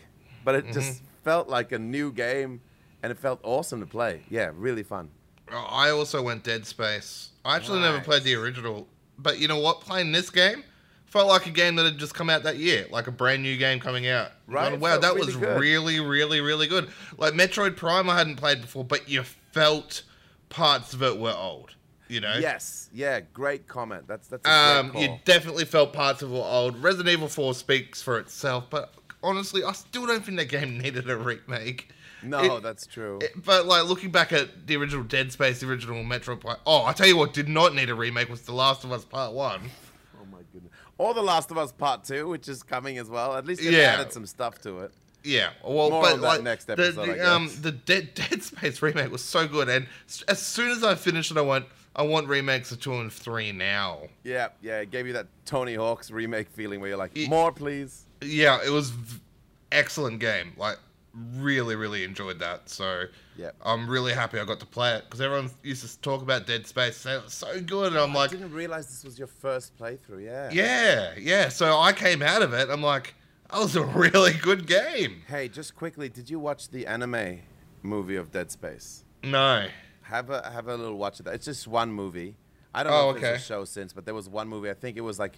but 0.43 0.54
it 0.56 0.74
just 0.74 1.02
felt 1.24 1.48
like 1.48 1.72
a 1.72 1.80
new 1.80 2.12
game, 2.12 2.60
and 3.03 3.12
it 3.12 3.19
felt 3.19 3.39
awesome 3.43 3.79
to 3.79 3.86
play. 3.86 4.23
Yeah, 4.29 4.51
really 4.55 4.83
fun. 4.83 5.10
Oh, 5.51 5.67
I 5.69 5.91
also 5.91 6.21
went 6.21 6.43
Dead 6.43 6.65
Space. 6.65 7.29
I 7.45 7.55
actually 7.55 7.79
never 7.79 8.01
played 8.01 8.23
the 8.23 8.36
original, 8.36 8.88
but 9.17 9.39
you 9.39 9.47
know 9.47 9.60
what? 9.60 9.81
Playing 9.81 10.12
this 10.12 10.29
game 10.29 10.63
felt 11.05 11.27
like 11.27 11.45
a 11.45 11.51
game 11.51 11.75
that 11.75 11.86
had 11.86 11.97
just 11.97 12.13
come 12.13 12.29
out 12.29 12.43
that 12.43 12.57
year, 12.57 12.86
like 12.91 13.07
a 13.07 13.12
brand 13.12 13.41
new 13.41 13.57
game 13.57 13.79
coming 13.79 14.07
out. 14.07 14.31
Right, 14.45 14.77
wow, 14.77 14.97
that 14.97 15.13
really 15.13 15.27
was 15.27 15.38
good. 15.38 15.60
really, 15.60 15.99
really, 15.99 16.41
really 16.41 16.67
good. 16.67 16.89
Like 17.17 17.33
Metroid 17.33 17.77
Prime, 17.77 18.10
I 18.10 18.17
hadn't 18.17 18.36
played 18.36 18.62
before, 18.62 18.83
but 18.83 19.10
you 19.10 19.23
felt 19.23 20.03
parts 20.49 20.93
of 20.93 21.01
it 21.01 21.17
were 21.17 21.33
old. 21.33 21.75
You 22.10 22.21
know. 22.21 22.36
Yes, 22.39 22.89
yeah, 22.93 23.19
great 23.33 23.67
comment. 23.67 24.07
That's 24.07 24.27
that's 24.27 24.45
a 24.45 24.49
great 24.49 24.99
Um, 24.99 25.01
you 25.01 25.19
definitely 25.25 25.65
felt 25.65 25.91
parts 25.91 26.21
of 26.21 26.31
it 26.31 26.33
were 26.33 26.39
old. 26.39 26.81
Resident 26.81 27.10
Evil 27.10 27.27
4 27.27 27.53
speaks 27.53 28.01
for 28.01 28.17
itself, 28.17 28.65
but 28.69 28.93
honestly, 29.21 29.63
I 29.63 29.73
still 29.73 30.05
don't 30.05 30.23
think 30.23 30.38
that 30.38 30.49
game 30.49 30.77
needed 30.81 31.10
a 31.10 31.17
remake. 31.17 31.89
No, 32.23 32.58
It- 32.58 32.63
that's 32.63 32.86
true. 32.88 33.19
it- 33.21 33.43
but 33.45 33.65
like 33.65 33.86
looking 33.86 34.12
back 34.12 34.32
at 34.34 34.67
the 34.67 34.75
original 34.77 35.03
Dead 35.03 35.32
Space, 35.32 35.60
the 35.60 35.67
original 35.69 36.03
Metro 36.03 36.39
Oh, 36.65 36.84
I 36.86 36.93
tell 36.93 37.08
you 37.08 37.17
what, 37.17 37.34
did 37.34 37.47
not 37.49 37.73
need 37.75 37.89
a 37.89 37.95
remake 37.95 38.30
was 38.30 38.41
The 38.41 38.53
Last 38.53 38.84
of 38.84 38.91
Us 38.91 39.06
Part 39.06 39.34
One. 39.34 39.69
Oh 40.19 40.25
my 40.32 40.39
goodness. 40.53 40.71
Or 40.97 41.13
The 41.13 41.21
Last 41.21 41.51
of 41.51 41.58
Us 41.58 41.71
Part 41.71 42.03
2, 42.06 42.27
which 42.27 42.47
is 42.47 42.63
coming 42.63 42.97
as 42.97 43.10
well. 43.10 43.36
At 43.36 43.45
least 43.45 43.62
they 43.63 43.69
Yeah. 43.71 43.93
added 43.99 44.12
some 44.12 44.25
stuff 44.25 44.60
to 44.62 44.80
it. 44.82 44.91
Yeah, 45.23 45.49
well, 45.63 45.89
More 45.89 46.01
but 46.03 46.13
on 46.13 46.21
that 46.21 46.27
like 46.27 46.43
next 46.43 46.69
episode, 46.69 46.95
the, 47.08 47.21
I 47.21 47.25
um 47.34 47.47
guess. 47.47 47.58
the 47.58 47.71
Dead 47.73 48.13
Dead 48.15 48.41
Space 48.43 48.82
remake 48.82 49.12
was 49.12 49.21
so 49.23 49.47
good, 49.47 49.67
and 49.67 49.88
as 50.27 50.39
soon 50.39 50.71
as 50.71 50.84
I 50.84 50.95
finished 50.95 51.32
it, 51.32 51.38
I 51.38 51.41
went, 51.41 51.65
I 51.95 52.03
want 52.03 52.27
remakes 52.30 52.71
of 52.71 52.80
two 52.80 52.93
and 52.93 53.12
three 53.12 53.51
now. 53.51 54.03
Yeah, 54.23 54.49
yeah, 54.62 54.80
it 54.80 54.91
gave 54.91 55.06
you 55.06 55.13
that 55.13 55.27
Tony 55.45 55.73
Hawk's 55.73 56.12
remake 56.12 56.49
feeling 56.49 56.80
where 56.80 56.89
you're 56.89 56.97
like, 56.97 57.17
Ye- 57.17 57.27
more 57.27 57.51
please. 57.51 58.06
Yeah, 58.21 58.60
it 58.65 58.69
was 58.69 58.91
v- 58.91 59.19
excellent 59.71 60.19
game. 60.19 60.53
Like 60.56 60.77
really, 61.36 61.75
really 61.75 62.03
enjoyed 62.03 62.39
that. 62.39 62.69
So 62.69 63.06
Yep. 63.38 63.56
I'm 63.63 63.89
really 63.89 64.13
happy 64.13 64.39
I 64.39 64.45
got 64.45 64.60
to 64.62 64.65
play 64.65 64.95
it 64.95 65.03
because 65.06 65.21
everyone 65.21 65.49
used 65.63 65.88
to 65.88 65.99
talk 66.01 66.21
about 66.21 66.47
Dead 66.47 66.65
Space, 66.67 67.06
it 67.06 67.23
was 67.23 67.34
so 67.34 67.60
good, 67.62 67.88
and 67.93 67.97
I'm 68.01 68.12
I 68.12 68.21
like, 68.21 68.32
didn't 68.32 68.51
realize 68.53 68.88
this 68.88 69.03
was 69.03 69.17
your 69.17 69.27
first 69.27 69.77
playthrough, 69.77 70.23
yeah. 70.23 70.49
yeah, 70.51 71.13
yeah. 71.19 71.49
So 71.49 71.77
I 71.77 71.93
came 71.93 72.21
out 72.21 72.41
of 72.41 72.53
it. 72.53 72.69
I'm 72.69 72.82
like, 72.82 73.13
that 73.51 73.60
was 73.60 73.75
a 73.75 73.84
really 74.03 74.34
good 74.34 74.65
game. 74.67 75.21
Hey, 75.27 75.47
just 75.49 75.75
quickly, 75.75 76.10
did 76.10 76.30
you 76.30 76.39
watch 76.39 76.69
the 76.69 76.88
anime 76.88 77.39
movie 77.84 78.15
of 78.15 78.32
Dead 78.32 78.51
Space? 78.51 79.03
No. 79.23 79.67
Have 80.03 80.30
a 80.30 80.49
have 80.51 80.67
a 80.67 80.75
little 80.75 80.97
watch 80.97 81.19
of 81.19 81.25
that. 81.25 81.36
It's 81.36 81.45
just 81.45 81.67
one 81.67 81.91
movie. 81.91 82.36
I 82.73 82.84
don't 82.84 82.93
Oh, 82.93 82.95
know 83.06 83.10
if 83.12 83.15
okay. 83.17 83.21
there's 83.27 83.41
a 83.41 83.45
show 83.45 83.65
since, 83.65 83.91
but 83.93 84.06
there 84.06 84.13
was 84.15 84.30
one 84.30 84.47
movie. 84.47 84.69
I 84.69 84.73
think 84.73 84.97
it 84.97 85.01
was 85.01 85.19
like 85.19 85.34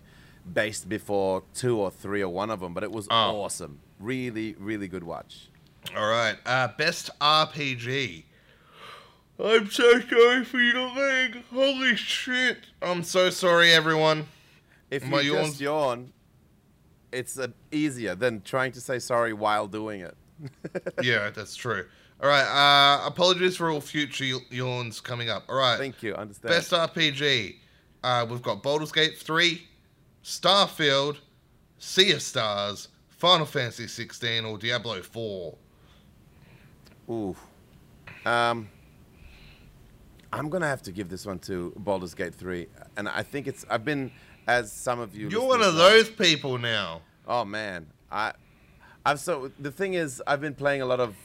based 0.51 0.87
before 0.87 1.43
two 1.53 1.77
or 1.79 1.89
three 1.91 2.21
or 2.21 2.29
one 2.29 2.49
of 2.49 2.59
them, 2.59 2.73
but 2.73 2.83
it 2.83 2.91
was 2.91 3.07
Oh. 3.09 3.41
awesome. 3.41 3.79
Really, 3.99 4.55
really 4.59 4.87
good 4.87 5.03
watch. 5.03 5.49
All 5.95 6.07
right. 6.07 6.35
Uh, 6.45 6.69
best 6.77 7.09
RPG. 7.19 8.23
I'm 9.43 9.69
so 9.69 9.99
sorry 10.01 10.43
for 10.43 10.59
your 10.59 10.89
leg. 10.95 11.43
Holy 11.51 11.95
shit. 11.95 12.57
I'm 12.81 13.03
so 13.03 13.29
sorry, 13.29 13.71
everyone. 13.71 14.27
If 14.91 15.05
My 15.05 15.21
you 15.21 15.35
yawns- 15.35 15.49
just 15.49 15.61
yawn, 15.61 16.13
it's 17.11 17.39
uh, 17.39 17.47
easier 17.71 18.15
than 18.15 18.41
trying 18.41 18.71
to 18.73 18.81
say 18.81 18.99
sorry 18.99 19.33
while 19.33 19.67
doing 19.67 20.01
it. 20.01 20.15
yeah, 21.01 21.29
that's 21.29 21.55
true. 21.55 21.85
All 22.21 22.29
right. 22.29 22.43
Uh, 22.45 23.07
apologies 23.07 23.55
for 23.55 23.69
all 23.69 23.81
future 23.81 24.25
yawns 24.49 24.99
coming 24.99 25.29
up. 25.29 25.45
All 25.47 25.55
right. 25.55 25.77
Thank 25.77 26.03
you. 26.03 26.15
Understand. 26.15 26.49
Best 26.49 26.71
RPG. 26.71 27.55
Uh, 28.03 28.25
we've 28.29 28.41
got 28.41 28.61
Baldur's 28.63 28.91
Gate 28.91 29.17
3, 29.17 29.61
Starfield, 30.23 31.17
Sea 31.77 32.11
of 32.13 32.21
Stars, 32.21 32.87
Final 33.09 33.45
Fantasy 33.45 33.87
16, 33.87 34.45
or 34.45 34.57
Diablo 34.57 35.01
4. 35.01 35.57
Ooh. 37.09 37.35
Um, 38.25 38.69
I'm 40.31 40.49
gonna 40.49 40.67
have 40.67 40.83
to 40.83 40.91
give 40.91 41.09
this 41.09 41.25
one 41.25 41.39
to 41.39 41.73
Baldur's 41.77 42.13
Gate 42.13 42.35
3, 42.35 42.67
and 42.97 43.09
I 43.09 43.23
think 43.23 43.47
it's. 43.47 43.65
I've 43.69 43.83
been, 43.83 44.11
as 44.47 44.71
some 44.71 44.99
of 44.99 45.15
you. 45.15 45.29
You're 45.29 45.47
one 45.47 45.61
of 45.61 45.75
those 45.75 46.09
people 46.09 46.57
now. 46.57 47.01
Oh 47.27 47.45
man, 47.45 47.87
I, 48.11 48.33
I've 49.05 49.19
so 49.19 49.51
the 49.59 49.71
thing 49.71 49.95
is, 49.95 50.21
I've 50.27 50.41
been 50.41 50.53
playing 50.53 50.81
a 50.81 50.85
lot 50.85 50.99
of 50.99 51.15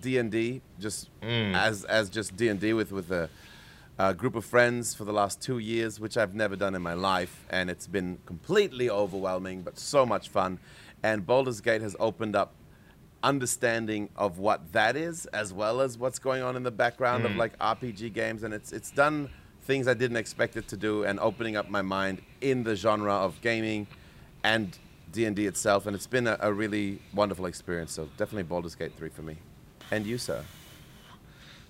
D 0.00 0.18
and 0.18 0.32
D, 0.32 0.62
just 0.80 1.08
mm. 1.20 1.54
as 1.54 1.84
as 1.84 2.10
just 2.10 2.36
D 2.36 2.48
and 2.48 2.58
D 2.58 2.72
with 2.72 2.90
with 2.90 3.12
a, 3.12 3.30
a 3.98 4.14
group 4.14 4.34
of 4.34 4.44
friends 4.44 4.94
for 4.94 5.04
the 5.04 5.12
last 5.12 5.40
two 5.40 5.58
years, 5.58 6.00
which 6.00 6.16
I've 6.16 6.34
never 6.34 6.56
done 6.56 6.74
in 6.74 6.82
my 6.82 6.94
life, 6.94 7.44
and 7.50 7.70
it's 7.70 7.86
been 7.86 8.18
completely 8.26 8.90
overwhelming, 8.90 9.62
but 9.62 9.78
so 9.78 10.04
much 10.04 10.28
fun. 10.28 10.58
And 11.04 11.24
Baldur's 11.24 11.60
Gate 11.60 11.82
has 11.82 11.94
opened 12.00 12.34
up 12.34 12.52
understanding 13.22 14.08
of 14.16 14.38
what 14.38 14.72
that 14.72 14.96
is 14.96 15.26
as 15.26 15.52
well 15.52 15.80
as 15.80 15.98
what's 15.98 16.18
going 16.18 16.42
on 16.42 16.56
in 16.56 16.62
the 16.62 16.70
background 16.70 17.24
mm. 17.24 17.30
of 17.30 17.36
like 17.36 17.58
RPG 17.58 18.12
games. 18.12 18.42
And 18.42 18.54
it's 18.54 18.72
it's 18.72 18.90
done 18.90 19.30
things 19.62 19.88
I 19.88 19.94
didn't 19.94 20.16
expect 20.16 20.56
it 20.56 20.68
to 20.68 20.76
do 20.76 21.04
and 21.04 21.18
opening 21.20 21.56
up 21.56 21.68
my 21.68 21.82
mind 21.82 22.22
in 22.40 22.64
the 22.64 22.74
genre 22.74 23.12
of 23.12 23.40
gaming 23.42 23.86
and 24.42 24.78
D&D 25.12 25.46
itself. 25.46 25.86
And 25.86 25.94
it's 25.94 26.06
been 26.06 26.26
a, 26.26 26.38
a 26.40 26.52
really 26.52 27.00
wonderful 27.12 27.46
experience. 27.46 27.92
So 27.92 28.08
definitely 28.16 28.44
Baldur's 28.44 28.74
Gate 28.74 28.92
3 28.96 29.08
for 29.10 29.22
me. 29.22 29.36
And 29.90 30.06
you 30.06 30.18
sir? 30.18 30.44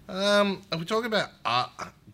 Um 0.09 0.63
are 0.73 0.79
we 0.79 0.85
talking 0.85 1.07
about 1.07 1.31
uh, 1.45 1.67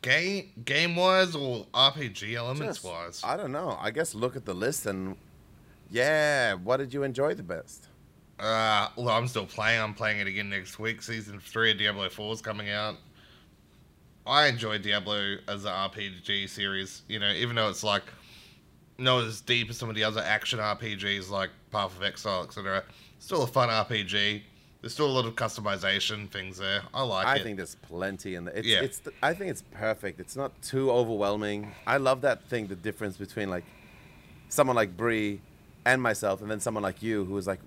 game 0.03 0.51
game 0.65 0.97
wise 0.97 1.35
or 1.35 1.67
RPG 1.73 2.35
elements 2.35 2.79
Just, 2.79 2.85
wise 2.85 3.21
I 3.25 3.37
don't 3.37 3.53
know. 3.53 3.79
I 3.81 3.91
guess 3.91 4.15
look 4.15 4.37
at 4.37 4.45
the 4.45 4.55
list 4.55 4.87
and 4.87 5.17
yeah 5.91 6.55
what 6.55 6.79
did 6.79 6.95
you 6.95 7.03
enjoy 7.03 7.35
the 7.35 7.43
best 7.43 7.89
uh, 8.39 8.89
well, 8.97 9.11
I'm 9.11 9.29
still 9.29 9.47
playing. 9.47 9.81
I'm 9.81 9.95
playing 9.95 10.21
it 10.21 10.27
again 10.27 10.51
next 10.51 10.79
week. 10.79 11.03
Season 11.03 11.39
three 11.41 11.71
of 11.71 11.79
Diablo 11.79 12.09
Four 12.09 12.33
is 12.33 12.41
coming 12.41 12.71
out. 12.71 12.97
I 14.27 14.47
enjoy 14.47 14.79
Diablo 14.79 15.37
as 15.49 15.65
an 15.65 15.71
RPG 15.71 16.49
series. 16.49 17.03
You 17.09 17.19
know, 17.19 17.31
even 17.31 17.57
though 17.57 17.69
it's 17.69 17.85
like 17.85 18.05
not 18.99 19.25
as 19.25 19.41
deep 19.41 19.71
as 19.71 19.77
some 19.77 19.89
of 19.89 19.95
the 19.95 20.05
other 20.05 20.21
action 20.21 20.59
RPGs 20.59 21.31
like 21.31 21.51
Path 21.71 21.97
of 21.97 22.03
Exile, 22.03 22.43
etc. 22.43 22.85
Still 23.19 23.43
a 23.43 23.47
fun 23.47 23.69
RPG. 23.69 24.43
There's 24.81 24.93
still 24.93 25.07
a 25.07 25.13
lot 25.13 25.25
of 25.25 25.35
customization 25.35 26.31
things 26.31 26.59
there. 26.59 26.83
I 26.93 27.03
like 27.03 27.27
I 27.27 27.37
it. 27.37 27.41
I 27.41 27.43
think 27.43 27.57
there's 27.57 27.77
plenty 27.77 28.35
in 28.35 28.45
there. 28.45 28.55
It's, 28.55 28.67
yeah. 28.67 28.83
it's 28.83 28.99
the, 28.99 29.13
I 29.23 29.33
think 29.33 29.51
it's 29.51 29.63
perfect. 29.71 30.21
It's 30.21 30.37
not 30.37 30.61
too 30.61 30.91
overwhelming. 30.91 31.73
I 31.87 31.97
love 31.97 32.21
that 32.21 32.45
thing. 32.49 32.67
The 32.67 32.77
difference 32.77 33.17
between 33.17 33.49
like 33.49 33.65
someone 34.49 34.77
like 34.77 34.97
Bree 34.97 35.41
and 35.87 36.03
myself, 36.03 36.43
and 36.43 36.51
then 36.51 36.61
someone 36.61 36.83
like 36.83 37.03
you 37.03 37.25
who 37.25 37.37
is 37.39 37.47
like 37.47 37.61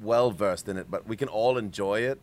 well 0.00 0.30
versed 0.30 0.68
in 0.68 0.76
it, 0.76 0.90
but 0.90 1.06
we 1.06 1.16
can 1.16 1.28
all 1.28 1.58
enjoy 1.58 2.00
it. 2.00 2.20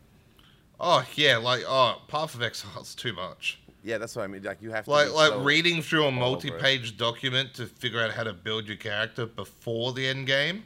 Oh 0.79 1.05
yeah, 1.15 1.37
like 1.37 1.63
oh, 1.67 2.01
Path 2.07 2.35
of 2.35 2.41
Exile's 2.41 2.95
too 2.95 3.13
much. 3.13 3.59
Yeah, 3.83 3.97
that's 3.97 4.15
what 4.15 4.23
I 4.23 4.27
mean. 4.27 4.43
Like 4.43 4.61
you 4.61 4.71
have 4.71 4.85
to 4.85 4.91
like 4.91 5.11
like 5.11 5.29
so 5.29 5.43
reading 5.43 5.81
through 5.81 6.05
a 6.05 6.11
multi-page 6.11 6.97
document 6.97 7.53
to 7.55 7.65
figure 7.65 8.01
out 8.01 8.11
how 8.11 8.23
to 8.23 8.33
build 8.33 8.67
your 8.67 8.77
character 8.77 9.25
before 9.25 9.93
the 9.93 10.07
end 10.07 10.27
game. 10.27 10.63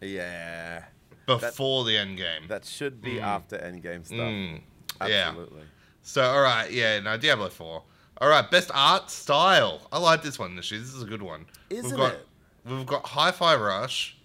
Yeah. 0.00 0.84
Before 1.26 1.84
that, 1.84 1.90
the 1.90 1.98
end 1.98 2.16
game. 2.16 2.48
That 2.48 2.64
should 2.64 3.00
be 3.02 3.16
mm. 3.16 3.22
after 3.22 3.56
end 3.56 3.82
game 3.82 4.04
stuff. 4.04 4.18
Mm. 4.18 4.62
Absolutely. 5.00 5.60
Yeah. 5.60 5.64
So 6.02 6.22
all 6.22 6.42
right, 6.42 6.70
yeah, 6.70 6.98
no 7.00 7.16
Diablo 7.16 7.50
Four. 7.50 7.82
All 8.20 8.28
right, 8.28 8.50
best 8.50 8.70
art 8.74 9.10
style. 9.10 9.86
I 9.92 9.98
like 9.98 10.22
this 10.22 10.38
one, 10.38 10.56
Nishi. 10.56 10.78
This 10.78 10.92
is 10.94 11.02
a 11.02 11.06
good 11.06 11.22
one. 11.22 11.46
Isn't 11.70 11.90
we've 11.90 11.96
got, 11.96 12.12
it? 12.14 12.26
We've 12.66 12.86
got 12.86 13.06
Hi-Fi 13.06 13.56
Rush, 13.56 14.18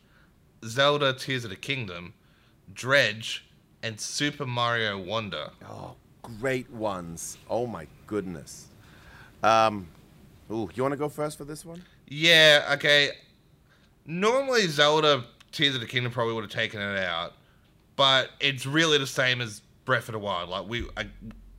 Zelda 0.66 1.14
Tears 1.14 1.44
of 1.44 1.50
the 1.50 1.56
Kingdom, 1.56 2.14
Dredge, 2.74 3.46
and 3.84 4.00
Super 4.00 4.46
Mario 4.46 4.98
Wonder. 4.98 5.50
Oh, 5.70 5.96
great 6.22 6.70
ones. 6.72 7.38
Oh 7.50 7.68
my 7.68 7.88
goodness. 8.08 8.68
Um, 9.44 9.88
ooh, 10.52 10.70
you 10.74 10.84
want 10.84 10.94
to 10.94 10.98
go 10.98 11.10
first 11.10 11.38
for 11.38 11.46
this 11.46 11.64
one? 11.64 11.84
Yeah, 12.08 12.70
okay. 12.74 13.12
Normally 14.06 14.68
Zelda 14.68 15.26
Tears 15.52 15.76
of 15.76 15.82
the 15.82 15.88
Kingdom 15.88 16.12
probably 16.12 16.34
would 16.34 16.44
have 16.44 16.52
taken 16.52 16.82
it 16.82 17.00
out, 17.00 17.34
but 17.96 18.32
it's 18.40 18.66
really 18.66 18.98
the 18.98 19.08
same 19.08 19.42
as 19.42 19.62
Breath 19.86 20.10
of 20.10 20.14
the 20.14 20.20
Wild. 20.20 20.50
Like 20.50 20.68
we, 20.68 20.88
I, 20.98 21.08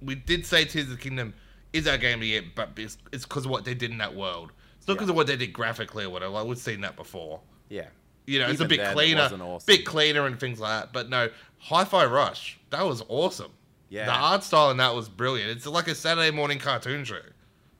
we 0.02 0.14
did 0.14 0.44
say 0.44 0.64
Tears 0.64 0.86
of 0.86 0.90
the 0.92 0.96
Kingdom 0.96 1.34
is 1.72 1.86
our 1.86 1.98
game 1.98 2.14
of 2.14 2.20
the 2.20 2.28
year, 2.28 2.42
but 2.54 2.70
it's 2.76 2.96
because 3.12 3.44
of 3.44 3.50
what 3.50 3.64
they 3.64 3.74
did 3.74 3.90
in 3.90 3.98
that 3.98 4.14
world. 4.14 4.52
It's 4.78 4.88
not 4.88 4.94
because 4.94 5.08
yeah. 5.08 5.12
of 5.12 5.16
what 5.16 5.26
they 5.26 5.36
did 5.36 5.52
graphically 5.52 6.04
or 6.04 6.10
whatever. 6.10 6.32
Like 6.32 6.46
we've 6.46 6.58
seen 6.58 6.80
that 6.82 6.96
before. 6.96 7.40
Yeah. 7.68 7.86
You 8.26 8.40
know, 8.40 8.44
Even 8.46 8.54
it's 8.54 8.60
a 8.60 8.68
bit 8.68 8.92
cleaner, 8.92 9.22
awesome. 9.22 9.66
bit 9.66 9.86
cleaner 9.86 10.26
and 10.26 10.38
things 10.38 10.58
like 10.58 10.82
that. 10.82 10.92
But 10.92 11.08
no, 11.08 11.30
Hi-Fi 11.58 12.06
Rush, 12.06 12.58
that 12.70 12.84
was 12.84 13.02
awesome. 13.08 13.52
Yeah, 13.88 14.06
the 14.06 14.12
art 14.12 14.42
style 14.42 14.70
in 14.70 14.78
that 14.78 14.94
was 14.94 15.08
brilliant. 15.08 15.50
It's 15.50 15.66
like 15.66 15.86
a 15.86 15.94
Saturday 15.94 16.32
morning 16.32 16.58
cartoon 16.58 17.04
show. 17.04 17.20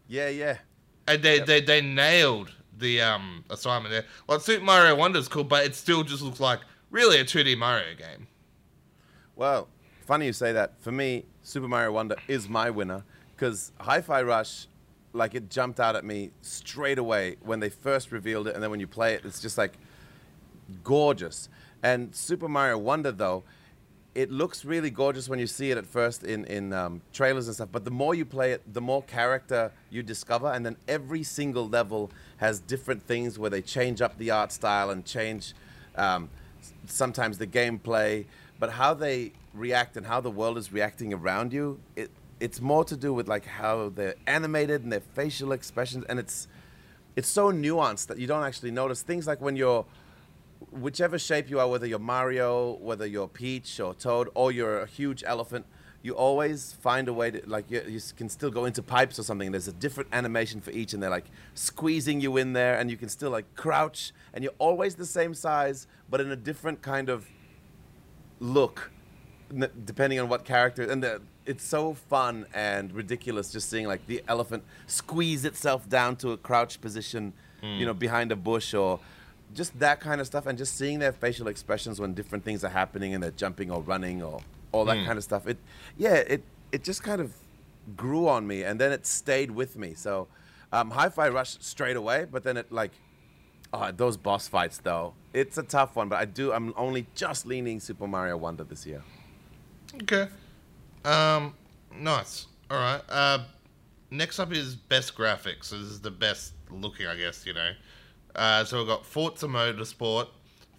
Yeah, 0.07 0.29
yeah. 0.29 0.59
And 1.09 1.23
they 1.23 1.39
yep. 1.39 1.47
they, 1.47 1.61
they 1.61 1.81
nailed 1.81 2.53
the 2.79 3.01
um 3.01 3.45
assignment 3.51 3.93
there. 3.93 4.05
Like 4.29 4.41
Super 4.41 4.65
Mario 4.65 4.95
Wonder 4.95 5.19
is 5.19 5.29
cool, 5.29 5.45
but 5.45 5.65
it 5.65 5.75
still 5.75 6.05
just 6.05 6.23
looks 6.23 6.41
like 6.41 6.61
really 6.91 7.19
a 7.19 7.25
2D 7.25 7.59
Mario 7.59 7.95
game. 7.97 8.29
Well, 9.35 9.69
funny 10.07 10.27
you 10.27 10.33
say 10.33 10.53
that. 10.53 10.81
For 10.81 10.93
me, 10.93 11.27
Super 11.43 11.69
Mario 11.69 11.93
Wonder 11.93 12.17
is 12.29 12.49
my 12.49 12.71
winner 12.71 13.05
because 13.35 13.73
Hi-Fi 13.81 14.23
Rush, 14.23 14.67
like 15.13 15.35
it 15.35 15.51
jumped 15.51 15.81
out 15.81 15.97
at 15.97 16.05
me 16.05 16.31
straight 16.41 16.99
away 16.99 17.37
when 17.43 17.61
they 17.61 17.69
first 17.69 18.13
revealed 18.13 18.49
it, 18.49 18.55
and 18.55 18.63
then 18.63 18.71
when 18.71 18.81
you 18.81 18.87
play 18.87 19.15
it, 19.15 19.25
it's 19.25 19.41
just 19.41 19.59
like 19.59 19.75
gorgeous. 20.83 21.49
And 21.83 22.15
Super 22.15 22.49
Mario 22.49 22.79
Wonder, 22.79 23.13
though, 23.13 23.45
it 24.17 24.31
looks 24.31 24.65
really 24.65 24.89
gorgeous 24.89 25.29
when 25.29 25.39
you 25.39 25.47
see 25.47 25.71
it 25.71 25.77
at 25.77 25.85
first 25.85 26.25
in, 26.25 26.47
in 26.47 26.73
um, 26.73 27.03
trailers 27.13 27.49
and 27.49 27.55
stuff. 27.55 27.69
But 27.71 27.85
the 27.85 27.91
more 27.91 28.15
you 28.15 28.25
play 28.25 28.53
it, 28.53 28.63
the 28.73 28.81
more 28.81 29.03
character 29.03 29.71
you 29.91 30.03
discover. 30.03 30.51
And 30.51 30.65
then 30.65 30.77
every 30.89 31.23
single 31.23 31.69
level 31.69 32.11
has 32.39 32.59
different 32.59 33.03
things 33.03 33.39
where 33.39 33.51
they 33.51 33.61
change 33.61 34.01
up 34.01 34.17
the 34.17 34.31
art 34.31 34.53
style 34.53 34.89
and 34.89 35.05
change 35.05 35.53
um, 35.97 36.31
sometimes 36.87 37.37
the 37.37 37.47
gameplay. 37.47 38.25
But 38.59 38.71
how 38.71 38.95
they 38.95 39.33
react 39.53 39.99
and 39.99 40.07
how 40.07 40.23
the 40.23 40.31
world 40.31 40.57
is 40.57 40.73
reacting 40.73 41.13
around 41.13 41.53
you, 41.53 41.79
it, 41.95 42.11
it's 42.41 42.61
more 42.61 42.85
to 42.85 42.97
do 42.97 43.13
with 43.13 43.29
like 43.29 43.45
how 43.45 43.91
they're 43.91 44.15
animated 44.27 44.83
and 44.83 44.91
their 44.91 45.03
facial 45.15 45.53
expressions. 45.53 46.07
And 46.09 46.19
it's, 46.19 46.49
it's 47.17 47.29
so 47.29 47.53
nuanced 47.53 48.07
that 48.07 48.19
you 48.19 48.27
don't 48.27 48.45
actually 48.45 48.71
notice 48.71 49.03
things 49.03 49.27
like 49.27 49.43
when 49.43 49.57
you're 49.57 49.85
whichever 50.71 51.19
shape 51.19 51.51
you 51.51 51.61
are, 51.61 51.69
whether 51.69 51.87
you're 51.87 51.99
Mario, 51.99 52.77
whether 52.79 53.07
you're 53.07 53.29
Peach 53.29 53.81
or 53.81 53.95
Toad, 53.95 54.29
or 54.35 54.53
you're 54.53 54.81
a 54.81 54.87
huge 54.87 55.23
elephant, 55.27 55.67
you 56.03 56.15
always 56.15 56.73
find 56.81 57.09
a 57.09 57.13
way 57.13 57.31
to 57.33 57.43
like 57.47 57.71
you, 57.71 57.83
you, 57.89 58.01
can 58.17 58.29
still 58.29 58.51
go 58.51 58.65
into 58.65 58.83
pipes 58.83 59.19
or 59.19 59.25
something. 59.25 59.51
There's 59.51 59.69
a 59.69 59.73
different 59.73 60.11
animation 60.13 60.61
for 60.61 60.71
each, 60.71 60.95
and 60.95 61.03
they're 61.03 61.11
like 61.11 61.27
squeezing 61.55 62.21
you 62.21 62.37
in 62.37 62.53
there, 62.53 62.79
and 62.79 62.91
you 62.91 62.97
can 62.97 63.09
still 63.09 63.31
like 63.31 63.57
crouch, 63.57 64.13
and 64.33 64.45
you're 64.45 64.55
always 64.59 64.95
the 64.95 65.07
same 65.07 65.35
size, 65.35 65.87
but 66.09 66.21
in 66.21 66.31
a 66.31 66.37
different 66.37 66.81
kind 66.81 67.09
of 67.09 67.27
look, 68.39 68.93
depending 69.85 70.21
on 70.21 70.29
what 70.29 70.45
character. 70.45 70.83
And 70.83 71.03
the, 71.03 71.23
it's 71.45 71.65
so 71.65 71.95
fun 71.95 72.47
and 72.55 72.93
ridiculous 72.93 73.51
just 73.51 73.69
seeing 73.69 73.87
like 73.87 74.07
the 74.07 74.23
elephant 74.29 74.65
squeeze 74.87 75.45
itself 75.45 75.89
down 75.89 76.17
to 76.17 76.33
a 76.33 76.37
crouch 76.37 76.81
position, 76.81 77.33
mm. 77.63 77.79
you 77.79 77.87
know, 77.87 77.95
behind 77.95 78.31
a 78.33 78.37
bush 78.37 78.75
or 78.75 79.01
just 79.55 79.79
that 79.79 80.01
kind 80.01 80.21
of 80.21 80.27
stuff 80.27 80.47
and 80.47 80.59
just 80.59 80.77
seeing 80.77 80.99
their 80.99 81.13
facial 81.13 81.49
expressions 81.49 82.01
when 82.01 82.15
different 82.15 82.45
things 82.45 82.65
are 82.65 82.69
happening 82.71 83.15
and 83.15 83.23
they're 83.23 83.31
jumping 83.33 83.71
or 83.71 83.81
running 83.83 84.23
or 84.23 84.41
all 84.73 84.85
that 84.85 84.97
mm. 84.97 85.07
kind 85.07 85.19
of 85.19 85.25
stuff. 85.25 85.47
It 85.47 85.59
yeah 85.97 86.15
it 86.15 86.43
it 86.73 86.85
just 86.85 87.03
kind 87.03 87.21
of 87.21 87.33
grew 87.97 88.29
on 88.29 88.47
me 88.47 88.65
and 88.65 88.81
then 88.81 88.93
it 88.93 89.07
stayed 89.07 89.51
with 89.51 89.77
me. 89.77 89.95
So 89.95 90.29
um, 90.73 90.91
hi-fi 90.91 91.29
rush 91.29 91.57
straight 91.61 91.97
away 91.97 92.27
but 92.31 92.43
then 92.43 92.57
it 92.57 92.71
like 92.73 92.91
oh, 93.73 93.91
those 93.93 94.17
boss 94.17 94.49
fights 94.49 94.79
though 94.79 95.15
it's 95.33 95.59
a 95.59 95.63
tough 95.63 95.97
one 95.97 96.09
but 96.09 96.17
i 96.17 96.25
do 96.25 96.53
i'm 96.53 96.75
only 96.77 97.07
just 97.15 97.47
leaning 97.47 97.79
super 97.79 98.07
mario 98.07 98.37
wonder 98.37 98.65
this 98.65 98.85
year. 98.85 99.03
Okay. 100.03 100.29
Um 101.05 101.55
nice. 101.95 102.47
All 102.71 102.79
right. 102.79 103.01
Uh 103.09 103.45
next 104.11 104.39
up 104.39 104.53
is 104.53 104.75
best 104.75 105.17
graphics. 105.17 105.65
So 105.67 105.79
this 105.79 105.89
is 105.89 106.01
the 106.01 106.11
best 106.11 106.53
looking 106.71 107.07
i 107.07 107.15
guess 107.17 107.47
you 107.47 107.55
know 107.55 107.71
uh, 108.37 108.65
so 108.65 108.79
we've 108.79 108.87
got 108.87 109.05
Forza 109.05 109.47
Motorsport, 109.47 110.29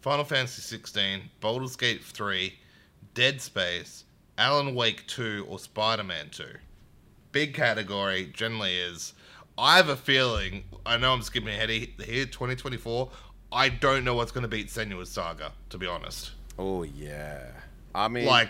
Final 0.01 0.23
Fantasy 0.23 0.61
16, 0.61 1.21
Baldur's 1.41 1.75
Gate 1.75 2.03
3, 2.03 2.53
Dead 3.13 3.41
Space, 3.41 4.05
Alan 4.37 4.75
Wake 4.75 5.05
2, 5.07 5.45
or 5.49 5.59
Spider 5.59 6.03
Man 6.03 6.29
2. 6.31 6.45
Big 7.31 7.53
category 7.53 8.31
generally 8.33 8.75
is. 8.75 9.13
I 9.57 9.77
have 9.77 9.89
a 9.89 9.95
feeling, 9.95 10.63
I 10.85 10.97
know 10.97 11.13
I'm 11.13 11.23
skipping 11.23 11.49
ahead 11.49 11.69
here, 11.69 12.25
2024. 12.25 13.09
I 13.51 13.69
don't 13.69 14.03
know 14.03 14.13
what's 14.13 14.31
going 14.31 14.43
to 14.43 14.47
beat 14.47 14.67
Senua's 14.67 15.09
Saga, 15.09 15.51
to 15.69 15.77
be 15.77 15.87
honest. 15.87 16.31
Oh 16.59 16.83
yeah. 16.83 17.43
I 17.95 18.07
mean, 18.07 18.25
Like, 18.25 18.49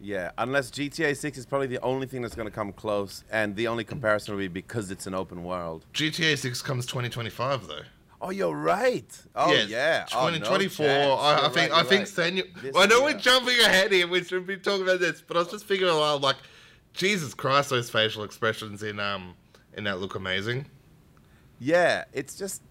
yeah. 0.00 0.30
Unless 0.38 0.70
GTA 0.70 1.16
6 1.16 1.38
is 1.38 1.46
probably 1.46 1.66
the 1.66 1.80
only 1.82 2.06
thing 2.06 2.22
that's 2.22 2.34
going 2.34 2.48
to 2.48 2.54
come 2.54 2.72
close, 2.72 3.24
and 3.30 3.54
the 3.56 3.68
only 3.68 3.84
comparison 3.84 4.34
will 4.34 4.40
be 4.40 4.48
because 4.48 4.90
it's 4.90 5.06
an 5.06 5.14
open 5.14 5.44
world. 5.44 5.84
GTA 5.94 6.38
6 6.38 6.62
comes 6.62 6.86
2025 6.86 7.66
though. 7.66 7.80
Oh, 8.22 8.30
you're 8.30 8.54
right. 8.54 9.06
Oh 9.34 9.52
yeah. 9.52 10.04
Oh, 10.14 10.28
no 10.28 10.36
2024. 10.36 10.86
I, 10.86 11.46
I 11.46 11.48
think 11.48 11.72
right, 11.72 11.80
I 11.80 11.82
think 11.84 12.16
right. 12.16 12.74
Well, 12.74 12.82
I 12.82 12.86
know 12.86 13.02
we're 13.02 13.14
jumping 13.14 13.58
ahead 13.60 13.92
here. 13.92 14.06
We 14.06 14.22
should 14.22 14.46
be 14.46 14.58
talking 14.58 14.82
about 14.82 15.00
this, 15.00 15.22
but 15.26 15.38
I 15.38 15.40
was 15.40 15.48
just 15.48 15.64
figuring 15.64 15.92
aloud, 15.92 16.20
like, 16.20 16.36
Jesus 16.92 17.32
Christ, 17.34 17.70
those 17.70 17.88
facial 17.88 18.24
expressions 18.24 18.82
in 18.82 19.00
um 19.00 19.34
in 19.76 19.84
that 19.84 20.00
look 20.00 20.14
amazing. 20.14 20.66
Yeah, 21.58 22.04
it's 22.12 22.36
just. 22.36 22.62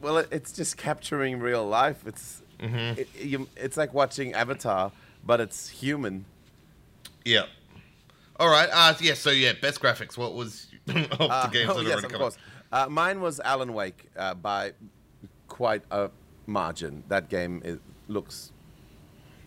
Well, 0.00 0.18
it, 0.18 0.28
it's 0.32 0.52
just 0.52 0.76
capturing 0.76 1.38
real 1.38 1.66
life. 1.66 2.02
It's 2.06 2.42
mm-hmm. 2.58 3.00
it, 3.00 3.08
you, 3.18 3.48
it's 3.56 3.76
like 3.76 3.94
watching 3.94 4.34
Avatar, 4.34 4.90
but 5.24 5.40
it's 5.40 5.68
human. 5.68 6.24
Yeah. 7.24 7.44
All 8.38 8.48
right. 8.48 8.68
Uh, 8.72 8.94
yeah. 9.00 9.14
So 9.14 9.30
yeah, 9.30 9.52
best 9.60 9.80
graphics. 9.80 10.16
What 10.16 10.34
was 10.34 10.66
of 10.88 10.96
Uh, 11.20 11.46
the 11.46 11.52
games 11.52 11.70
oh, 11.70 11.82
that 11.82 11.88
yes, 11.88 12.04
of 12.04 12.12
course. 12.12 12.36
Uh, 12.72 12.86
mine 12.88 13.20
was 13.20 13.38
Alan 13.40 13.72
Wake 13.74 14.08
uh, 14.16 14.34
by 14.34 14.72
quite 15.48 15.82
a 15.90 16.10
margin. 16.46 17.04
That 17.08 17.28
game 17.28 17.60
is, 17.64 17.78
looks 18.08 18.50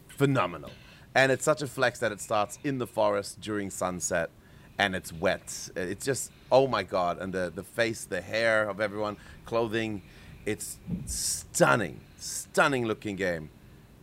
phenomenal, 0.07 0.71
and 1.15 1.31
it's 1.31 1.43
such 1.43 1.61
a 1.61 1.67
flex 1.67 1.99
that 1.99 2.11
it 2.11 2.21
starts 2.21 2.59
in 2.63 2.77
the 2.77 2.87
forest 2.87 3.41
during 3.41 3.69
sunset, 3.69 4.29
and 4.77 4.95
it's 4.95 5.11
wet. 5.11 5.69
It's 5.75 6.05
just 6.05 6.31
oh 6.51 6.67
my 6.67 6.83
god, 6.83 7.19
and 7.19 7.33
the 7.33 7.51
the 7.53 7.63
face, 7.63 8.05
the 8.05 8.21
hair 8.21 8.69
of 8.69 8.79
everyone, 8.79 9.17
clothing, 9.45 10.03
it's 10.45 10.77
stunning, 11.05 11.99
stunning 12.17 12.85
looking 12.85 13.15
game. 13.15 13.49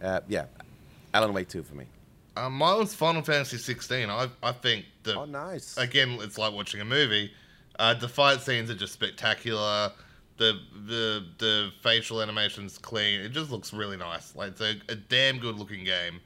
Uh, 0.03 0.21
yeah, 0.29 0.47
Alan 1.15 1.33
Wake 1.33 1.49
two 1.49 1.63
for 1.63 1.75
me. 1.75 1.87
Uh, 2.37 2.49
mine 2.49 2.87
Final 2.87 3.23
Fantasy 3.23 3.59
16. 3.59 4.09
I 4.09 4.29
I 4.43 4.53
think 4.53 4.87
the 5.03 5.19
Oh, 5.19 5.25
nice. 5.27 5.77
again, 5.77 6.17
it's 6.21 6.39
like 6.39 6.53
watching 6.55 6.81
a 6.81 6.85
movie. 6.85 7.33
Uh, 7.79 7.95
the 7.95 8.09
fight 8.09 8.41
scenes 8.41 8.71
are 8.71 8.75
just 8.75 8.93
spectacular. 8.95 9.93
The 10.39 10.59
the 10.87 11.27
the 11.39 11.71
facial 11.83 12.23
animations 12.23 12.79
clean. 12.79 13.21
It 13.21 13.31
just 13.31 13.51
looks 13.51 13.73
really 13.73 13.97
nice. 13.99 14.35
Like 14.35 14.53
it's 14.53 14.61
a, 14.63 14.75
a 14.89 14.95
damn 14.97 15.39
good 15.39 15.57
looking 15.59 15.85
game. 15.85 16.21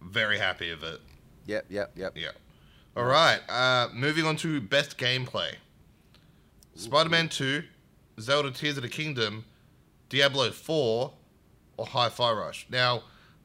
Very 0.00 0.38
happy 0.38 0.70
with 0.70 0.82
it. 0.82 1.00
Yep, 1.46 1.66
yep, 1.70 1.92
yep. 1.96 2.12
Yeah. 2.16 2.30
All 2.96 3.04
right. 3.04 3.38
Uh, 3.48 3.88
moving 3.94 4.24
on 4.26 4.36
to 4.38 4.60
best 4.60 4.98
gameplay. 4.98 5.54
Spider-Man 6.74 7.28
2, 7.28 7.62
Zelda: 8.20 8.50
Tears 8.50 8.76
of 8.76 8.82
the 8.82 8.88
Kingdom, 8.88 9.44
Diablo 10.08 10.50
4, 10.50 11.12
or 11.76 11.86
Hi-Fi 11.86 12.32
Rush. 12.32 12.66
Now, 12.70 13.02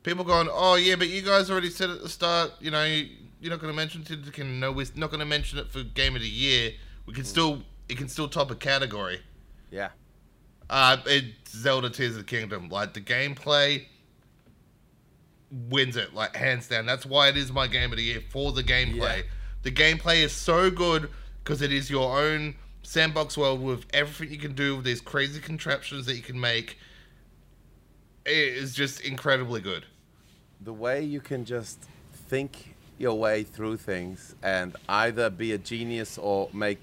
people 0.08 0.24
going, 0.24 0.48
oh 0.50 0.76
yeah, 0.76 0.96
but 0.96 1.10
you 1.10 1.22
guys 1.22 1.52
already 1.52 1.70
said 1.70 1.90
at 1.90 2.02
the 2.02 2.08
start, 2.08 2.52
you 2.62 2.72
know, 2.72 2.86
you, 2.86 3.10
you're 3.42 3.52
not 3.52 3.60
going 3.60 3.72
to 3.72 3.76
mention 3.76 4.04
Tears 4.04 4.20
of 4.20 4.26
the 4.26 4.32
Kingdom. 4.32 4.58
No, 4.58 4.72
we're 4.72 4.86
not 4.96 5.10
going 5.10 5.20
to 5.20 5.26
mention 5.26 5.60
it 5.60 5.70
for 5.70 5.84
Game 5.84 6.16
of 6.16 6.22
the 6.22 6.30
Year. 6.30 6.72
We 7.06 7.14
can 7.14 7.26
still, 7.26 7.62
it 7.90 7.98
can 7.98 8.08
still 8.08 8.30
top 8.30 8.50
a 8.50 8.56
category. 8.56 9.20
Yeah. 9.70 9.90
Uh, 10.70 10.98
it's 11.06 11.52
Zelda 11.52 11.90
Tears 11.90 12.12
of 12.12 12.20
the 12.20 12.24
Kingdom. 12.24 12.70
Like 12.70 12.94
the 12.94 13.02
gameplay 13.02 13.86
wins 15.52 15.98
it, 15.98 16.14
like 16.14 16.38
hands 16.38 16.70
down. 16.70 16.86
That's 16.86 17.06
why 17.06 17.28
it 17.28 17.36
is 17.36 17.52
my 17.52 17.68
game 17.68 17.92
of 17.92 17.98
the 17.98 18.04
year 18.04 18.22
for 18.30 18.54
the 18.54 18.64
gameplay. 18.64 19.18
Yeah. 19.18 19.22
The 19.64 19.72
gameplay 19.72 20.24
is 20.24 20.32
so 20.32 20.72
good 20.72 21.10
because 21.44 21.62
it 21.62 21.74
is 21.74 21.90
your 21.90 22.18
own 22.18 22.56
sandbox 22.82 23.38
world 23.38 23.62
with 23.62 23.86
everything 23.94 24.34
you 24.34 24.40
can 24.40 24.56
do 24.56 24.78
with 24.78 24.86
these 24.86 25.02
crazy 25.02 25.42
contraptions 25.42 26.06
that 26.06 26.16
you 26.16 26.22
can 26.22 26.40
make. 26.40 26.78
It 28.26 28.54
is 28.56 28.74
just 28.74 29.02
incredibly 29.02 29.60
good. 29.60 29.86
The 30.62 30.74
way 30.74 31.04
you 31.04 31.20
can 31.22 31.46
just 31.46 31.86
think 32.12 32.76
your 32.98 33.18
way 33.18 33.44
through 33.44 33.78
things 33.78 34.36
and 34.42 34.76
either 34.90 35.30
be 35.30 35.52
a 35.52 35.58
genius 35.58 36.18
or 36.18 36.50
make 36.52 36.82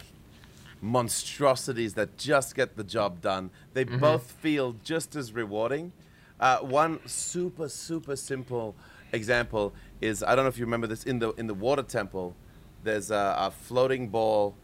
monstrosities 0.80 1.94
that 1.94 2.16
just 2.16 2.54
get 2.54 2.76
the 2.76 2.84
job 2.84 3.20
done, 3.20 3.50
they 3.72 3.84
both 3.84 4.30
feel 4.30 4.76
just 4.84 5.16
as 5.16 5.32
rewarding. 5.32 5.92
Uh, 6.38 6.58
one 6.58 7.00
super 7.06 7.68
super 7.68 8.16
simple 8.16 8.74
example 9.12 9.72
is 10.00 10.22
I 10.22 10.34
don't 10.34 10.44
know 10.44 10.48
if 10.48 10.58
you 10.58 10.64
remember 10.64 10.86
this 10.86 11.04
in 11.04 11.18
the 11.18 11.32
in 11.32 11.46
the 11.46 11.54
water 11.54 11.82
temple. 11.82 12.34
There's 12.82 13.10
a, 13.10 13.34
a 13.38 13.50
floating 13.50 14.08
ball 14.08 14.54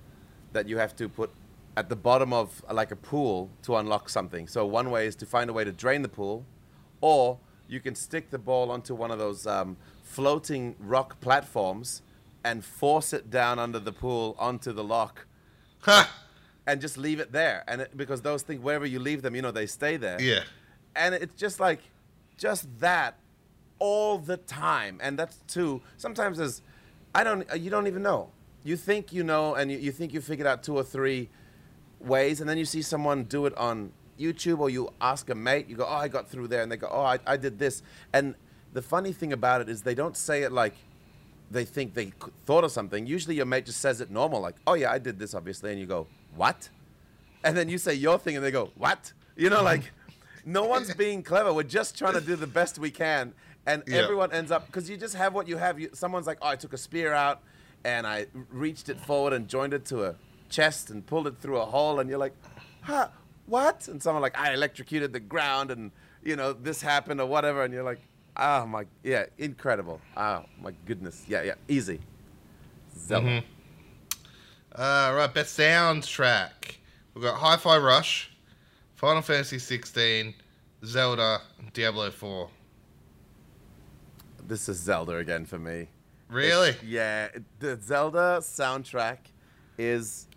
that 0.52 0.68
you 0.68 0.76
have 0.78 0.94
to 0.96 1.08
put 1.08 1.30
at 1.76 1.88
the 1.88 1.96
bottom 1.96 2.32
of 2.32 2.62
like 2.70 2.90
a 2.90 2.96
pool 2.96 3.48
to 3.62 3.76
unlock 3.76 4.08
something. 4.08 4.46
So 4.46 4.66
one 4.66 4.90
way 4.90 5.06
is 5.06 5.16
to 5.16 5.26
find 5.26 5.48
a 5.48 5.52
way 5.52 5.64
to 5.64 5.72
drain 5.72 6.02
the 6.02 6.08
pool, 6.08 6.44
or 7.00 7.38
you 7.70 7.80
can 7.80 7.94
stick 7.94 8.30
the 8.30 8.38
ball 8.38 8.70
onto 8.70 8.94
one 8.94 9.10
of 9.10 9.18
those 9.18 9.46
um, 9.46 9.76
floating 10.02 10.74
rock 10.80 11.20
platforms 11.20 12.02
and 12.44 12.64
force 12.64 13.12
it 13.12 13.30
down 13.30 13.58
under 13.58 13.78
the 13.78 13.92
pool 13.92 14.34
onto 14.38 14.72
the 14.72 14.82
lock 14.82 15.26
and 16.66 16.80
just 16.80 16.98
leave 16.98 17.20
it 17.20 17.32
there. 17.32 17.62
And 17.68 17.82
it, 17.82 17.96
because 17.96 18.22
those 18.22 18.42
things, 18.42 18.60
wherever 18.60 18.86
you 18.86 18.98
leave 18.98 19.22
them, 19.22 19.36
you 19.36 19.42
know, 19.42 19.52
they 19.52 19.66
stay 19.66 19.96
there. 19.96 20.20
Yeah. 20.20 20.40
And 20.96 21.14
it's 21.14 21.34
just 21.34 21.60
like, 21.60 21.80
just 22.36 22.66
that 22.80 23.16
all 23.78 24.18
the 24.18 24.36
time. 24.36 24.98
And 25.00 25.18
that's 25.18 25.36
too, 25.46 25.80
sometimes 25.96 26.38
there's, 26.38 26.62
I 27.14 27.22
don't, 27.22 27.50
uh, 27.52 27.54
you 27.54 27.70
don't 27.70 27.86
even 27.86 28.02
know. 28.02 28.30
You 28.64 28.76
think 28.76 29.12
you 29.12 29.22
know, 29.22 29.54
and 29.54 29.70
you, 29.70 29.78
you 29.78 29.92
think 29.92 30.12
you 30.12 30.20
figured 30.20 30.46
out 30.46 30.62
two 30.62 30.76
or 30.76 30.82
three 30.82 31.28
ways, 31.98 32.40
and 32.40 32.50
then 32.50 32.58
you 32.58 32.64
see 32.64 32.82
someone 32.82 33.24
do 33.24 33.46
it 33.46 33.56
on 33.56 33.92
YouTube, 34.20 34.58
or 34.60 34.70
you 34.70 34.90
ask 35.00 35.28
a 35.30 35.34
mate, 35.34 35.68
you 35.68 35.76
go, 35.76 35.86
oh, 35.88 35.94
I 35.94 36.08
got 36.08 36.28
through 36.28 36.48
there, 36.48 36.62
and 36.62 36.70
they 36.70 36.76
go, 36.76 36.88
oh, 36.90 37.02
I, 37.02 37.18
I 37.26 37.36
did 37.36 37.58
this. 37.58 37.82
And 38.12 38.34
the 38.72 38.82
funny 38.82 39.12
thing 39.12 39.32
about 39.32 39.60
it 39.62 39.68
is 39.68 39.82
they 39.82 39.94
don't 39.94 40.16
say 40.16 40.42
it 40.42 40.52
like 40.52 40.74
they 41.50 41.64
think 41.64 41.94
they 41.94 42.12
thought 42.46 42.62
of 42.62 42.70
something. 42.70 43.06
Usually 43.06 43.34
your 43.34 43.46
mate 43.46 43.66
just 43.66 43.80
says 43.80 44.00
it 44.00 44.10
normal, 44.10 44.40
like, 44.40 44.54
oh, 44.66 44.74
yeah, 44.74 44.92
I 44.92 44.98
did 44.98 45.18
this, 45.18 45.34
obviously. 45.34 45.70
And 45.72 45.80
you 45.80 45.86
go, 45.86 46.06
what? 46.36 46.68
And 47.42 47.56
then 47.56 47.68
you 47.68 47.78
say 47.78 47.94
your 47.94 48.18
thing, 48.18 48.36
and 48.36 48.44
they 48.44 48.50
go, 48.52 48.70
what? 48.76 49.12
You 49.36 49.50
know, 49.50 49.62
like, 49.62 49.90
no 50.44 50.64
one's 50.66 50.94
being 50.94 51.22
clever. 51.22 51.52
We're 51.52 51.62
just 51.64 51.96
trying 51.98 52.14
to 52.14 52.20
do 52.20 52.36
the 52.36 52.46
best 52.46 52.78
we 52.78 52.90
can. 52.90 53.32
And 53.66 53.82
Yeah. 53.86 53.96
everyone 53.98 54.32
ends 54.32 54.50
up, 54.50 54.66
because 54.66 54.88
you 54.88 54.96
just 54.96 55.14
have 55.16 55.34
what 55.34 55.48
you 55.48 55.56
have. 55.56 55.80
You, 55.80 55.90
someone's 55.92 56.26
like, 56.26 56.38
oh, 56.42 56.48
I 56.48 56.56
took 56.56 56.72
a 56.72 56.78
spear 56.78 57.12
out, 57.12 57.40
and 57.84 58.06
I 58.06 58.26
reached 58.50 58.88
it 58.88 59.00
forward 59.00 59.32
and 59.32 59.48
joined 59.48 59.74
it 59.74 59.84
to 59.86 60.04
a 60.04 60.14
chest 60.50 60.90
and 60.90 61.04
pulled 61.04 61.26
it 61.26 61.38
through 61.40 61.58
a 61.58 61.64
hole. 61.64 61.98
And 62.00 62.08
you're 62.10 62.18
like, 62.18 62.34
huh, 62.82 63.08
what? 63.50 63.88
And 63.88 64.02
someone 64.02 64.22
like, 64.22 64.38
I 64.38 64.54
electrocuted 64.54 65.12
the 65.12 65.20
ground, 65.20 65.70
and, 65.70 65.90
you 66.22 66.36
know, 66.36 66.52
this 66.52 66.80
happened 66.80 67.20
or 67.20 67.26
whatever. 67.26 67.62
And 67.64 67.74
you're 67.74 67.82
like, 67.82 68.00
oh, 68.36 68.64
my, 68.66 68.86
yeah, 69.02 69.26
incredible. 69.38 70.00
Oh, 70.16 70.44
my 70.60 70.72
goodness. 70.86 71.24
Yeah, 71.28 71.42
yeah, 71.42 71.54
easy. 71.68 72.00
Zelda. 72.96 73.42
Uh, 74.74 75.12
right, 75.16 75.30
best 75.34 75.58
soundtrack. 75.58 76.76
We've 77.14 77.24
got 77.24 77.34
Hi-Fi 77.36 77.78
Rush, 77.78 78.30
Final 78.94 79.22
Fantasy 79.22 79.58
16, 79.58 80.32
Zelda, 80.84 81.40
Diablo 81.72 82.10
4. 82.10 82.48
This 84.46 84.68
is 84.68 84.78
Zelda 84.78 85.16
again 85.16 85.44
for 85.44 85.58
me. 85.58 85.88
Really? 86.28 86.70
It's- 86.70 86.84
yeah, 86.84 87.28
the 87.58 87.76
Zelda 87.82 88.38
soundtrack 88.40 89.18
is 89.76 90.28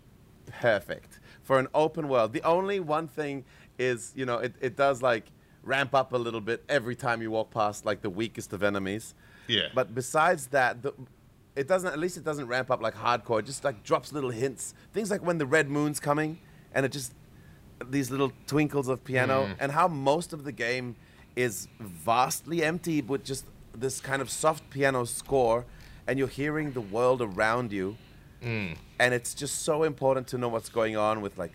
perfect 0.60 1.20
for 1.44 1.58
an 1.58 1.68
open 1.74 2.08
world. 2.08 2.32
The 2.32 2.42
only 2.42 2.80
one 2.80 3.06
thing 3.06 3.44
is, 3.78 4.12
you 4.16 4.26
know, 4.26 4.38
it, 4.38 4.54
it 4.60 4.76
does 4.76 5.02
like 5.02 5.26
ramp 5.62 5.94
up 5.94 6.12
a 6.12 6.16
little 6.16 6.40
bit 6.40 6.64
every 6.68 6.96
time 6.96 7.22
you 7.22 7.30
walk 7.30 7.50
past 7.50 7.86
like 7.86 8.02
the 8.02 8.10
weakest 8.10 8.52
of 8.52 8.62
enemies. 8.62 9.14
Yeah. 9.46 9.68
But 9.74 9.94
besides 9.94 10.48
that, 10.48 10.82
the, 10.82 10.92
it 11.56 11.68
doesn't. 11.68 11.92
At 11.92 11.98
least 11.98 12.16
it 12.16 12.24
doesn't 12.24 12.46
ramp 12.46 12.70
up 12.70 12.82
like 12.82 12.94
hardcore. 12.94 13.40
It 13.40 13.46
just 13.46 13.62
like 13.62 13.84
drops 13.84 14.12
little 14.12 14.30
hints. 14.30 14.74
Things 14.92 15.10
like 15.10 15.24
when 15.24 15.38
the 15.38 15.46
red 15.46 15.70
moon's 15.70 16.00
coming, 16.00 16.38
and 16.74 16.84
it 16.84 16.92
just 16.92 17.12
these 17.90 18.10
little 18.10 18.32
twinkles 18.46 18.88
of 18.88 19.04
piano, 19.04 19.46
mm. 19.46 19.56
and 19.60 19.70
how 19.70 19.86
most 19.86 20.32
of 20.32 20.44
the 20.44 20.52
game 20.52 20.96
is 21.36 21.68
vastly 21.80 22.62
empty 22.62 23.02
with 23.02 23.24
just 23.24 23.44
this 23.76 24.00
kind 24.00 24.22
of 24.22 24.30
soft 24.30 24.68
piano 24.70 25.04
score, 25.04 25.64
and 26.06 26.18
you're 26.18 26.28
hearing 26.28 26.72
the 26.72 26.80
world 26.80 27.20
around 27.22 27.72
you, 27.72 27.96
and 28.44 29.14
it's 29.14 29.34
just 29.34 29.62
so 29.62 29.82
important 29.82 30.26
to 30.28 30.38
know 30.38 30.48
what's 30.48 30.68
going 30.68 30.96
on 30.96 31.20
with 31.20 31.38
like 31.38 31.52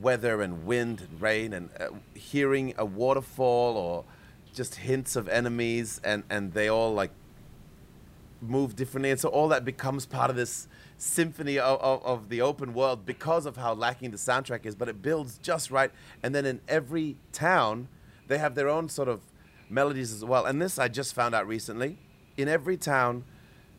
weather 0.00 0.40
and 0.42 0.64
wind 0.66 1.00
and 1.00 1.20
rain 1.20 1.52
and 1.52 1.70
uh, 1.78 1.88
hearing 2.14 2.74
a 2.78 2.84
waterfall 2.84 3.76
or 3.76 4.04
just 4.54 4.76
hints 4.76 5.16
of 5.16 5.28
enemies 5.28 6.00
and 6.04 6.24
and 6.30 6.52
they 6.54 6.68
all 6.68 6.92
like 6.92 7.10
move 8.40 8.74
differently. 8.74 9.10
And 9.10 9.20
so 9.20 9.28
all 9.28 9.48
that 9.48 9.64
becomes 9.64 10.04
part 10.04 10.28
of 10.28 10.36
this 10.36 10.66
symphony 10.96 11.58
of, 11.58 11.80
of, 11.80 12.04
of 12.04 12.28
the 12.28 12.40
open 12.40 12.74
world 12.74 13.06
because 13.06 13.46
of 13.46 13.56
how 13.56 13.72
lacking 13.72 14.10
the 14.10 14.16
soundtrack 14.16 14.66
is 14.66 14.74
but 14.74 14.88
it 14.88 15.00
builds 15.02 15.38
just 15.38 15.70
right. 15.70 15.90
And 16.22 16.34
then 16.34 16.44
in 16.44 16.60
every 16.68 17.16
town 17.32 17.88
they 18.28 18.38
have 18.38 18.54
their 18.54 18.68
own 18.68 18.88
sort 18.88 19.08
of 19.08 19.20
melodies 19.68 20.12
as 20.12 20.24
well. 20.24 20.44
And 20.46 20.60
this 20.60 20.78
i 20.78 20.88
just 20.88 21.14
found 21.14 21.34
out 21.34 21.46
recently. 21.46 21.98
In 22.36 22.48
every 22.48 22.76
town 22.76 23.24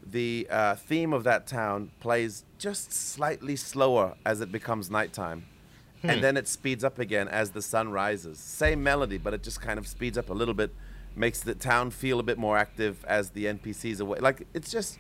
the 0.06 0.48
uh, 0.50 0.76
theme 0.76 1.14
of 1.14 1.24
that 1.24 1.48
town 1.48 1.92
plays 2.00 2.44
just 2.58 2.92
slightly 2.92 3.56
slower 3.56 4.16
as 4.26 4.42
it 4.42 4.52
becomes 4.52 4.90
nighttime 4.90 5.46
and 6.04 6.24
then 6.24 6.38
it 6.38 6.48
speeds 6.48 6.84
up 6.84 7.00
again 7.00 7.28
as 7.28 7.52
the 7.52 7.62
sun 7.62 7.90
rises. 7.90 8.38
Same 8.38 8.84
melody, 8.84 9.18
but 9.18 9.34
it 9.34 9.42
just 9.42 9.62
kind 9.62 9.80
of 9.80 9.88
speeds 9.88 10.18
up 10.18 10.30
a 10.30 10.34
little 10.34 10.54
bit, 10.54 10.74
makes 11.16 11.42
the 11.42 11.56
town 11.56 11.92
feel 11.92 12.20
a 12.20 12.24
bit 12.24 12.38
more 12.38 12.58
active 12.58 13.04
as 13.06 13.30
the 13.32 13.46
NPCs 13.46 14.00
are 14.00 14.04
away. 14.04 14.20
Like 14.20 14.46
it's 14.54 14.72
just 14.72 15.00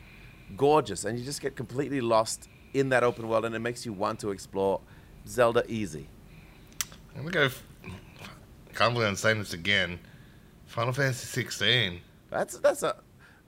gorgeous, 0.55 1.05
and 1.05 1.19
you 1.19 1.25
just 1.25 1.41
get 1.41 1.55
completely 1.55 2.01
lost 2.01 2.47
in 2.73 2.89
that 2.89 3.03
open 3.03 3.27
world, 3.27 3.45
and 3.45 3.53
it 3.53 3.59
makes 3.59 3.85
you 3.85 3.93
want 3.93 4.19
to 4.21 4.31
explore 4.31 4.79
Zelda 5.27 5.63
easy. 5.67 6.07
I'm 7.15 7.23
gonna 7.23 7.31
go. 7.31 7.43
F- 7.43 7.63
believe 8.73 9.07
I'm 9.07 9.15
saying 9.15 9.39
this 9.39 9.53
again. 9.53 9.99
Final 10.65 10.93
Fantasy 10.93 11.27
16. 11.27 11.99
That's 12.29 12.57
that's 12.57 12.81
a. 12.81 12.95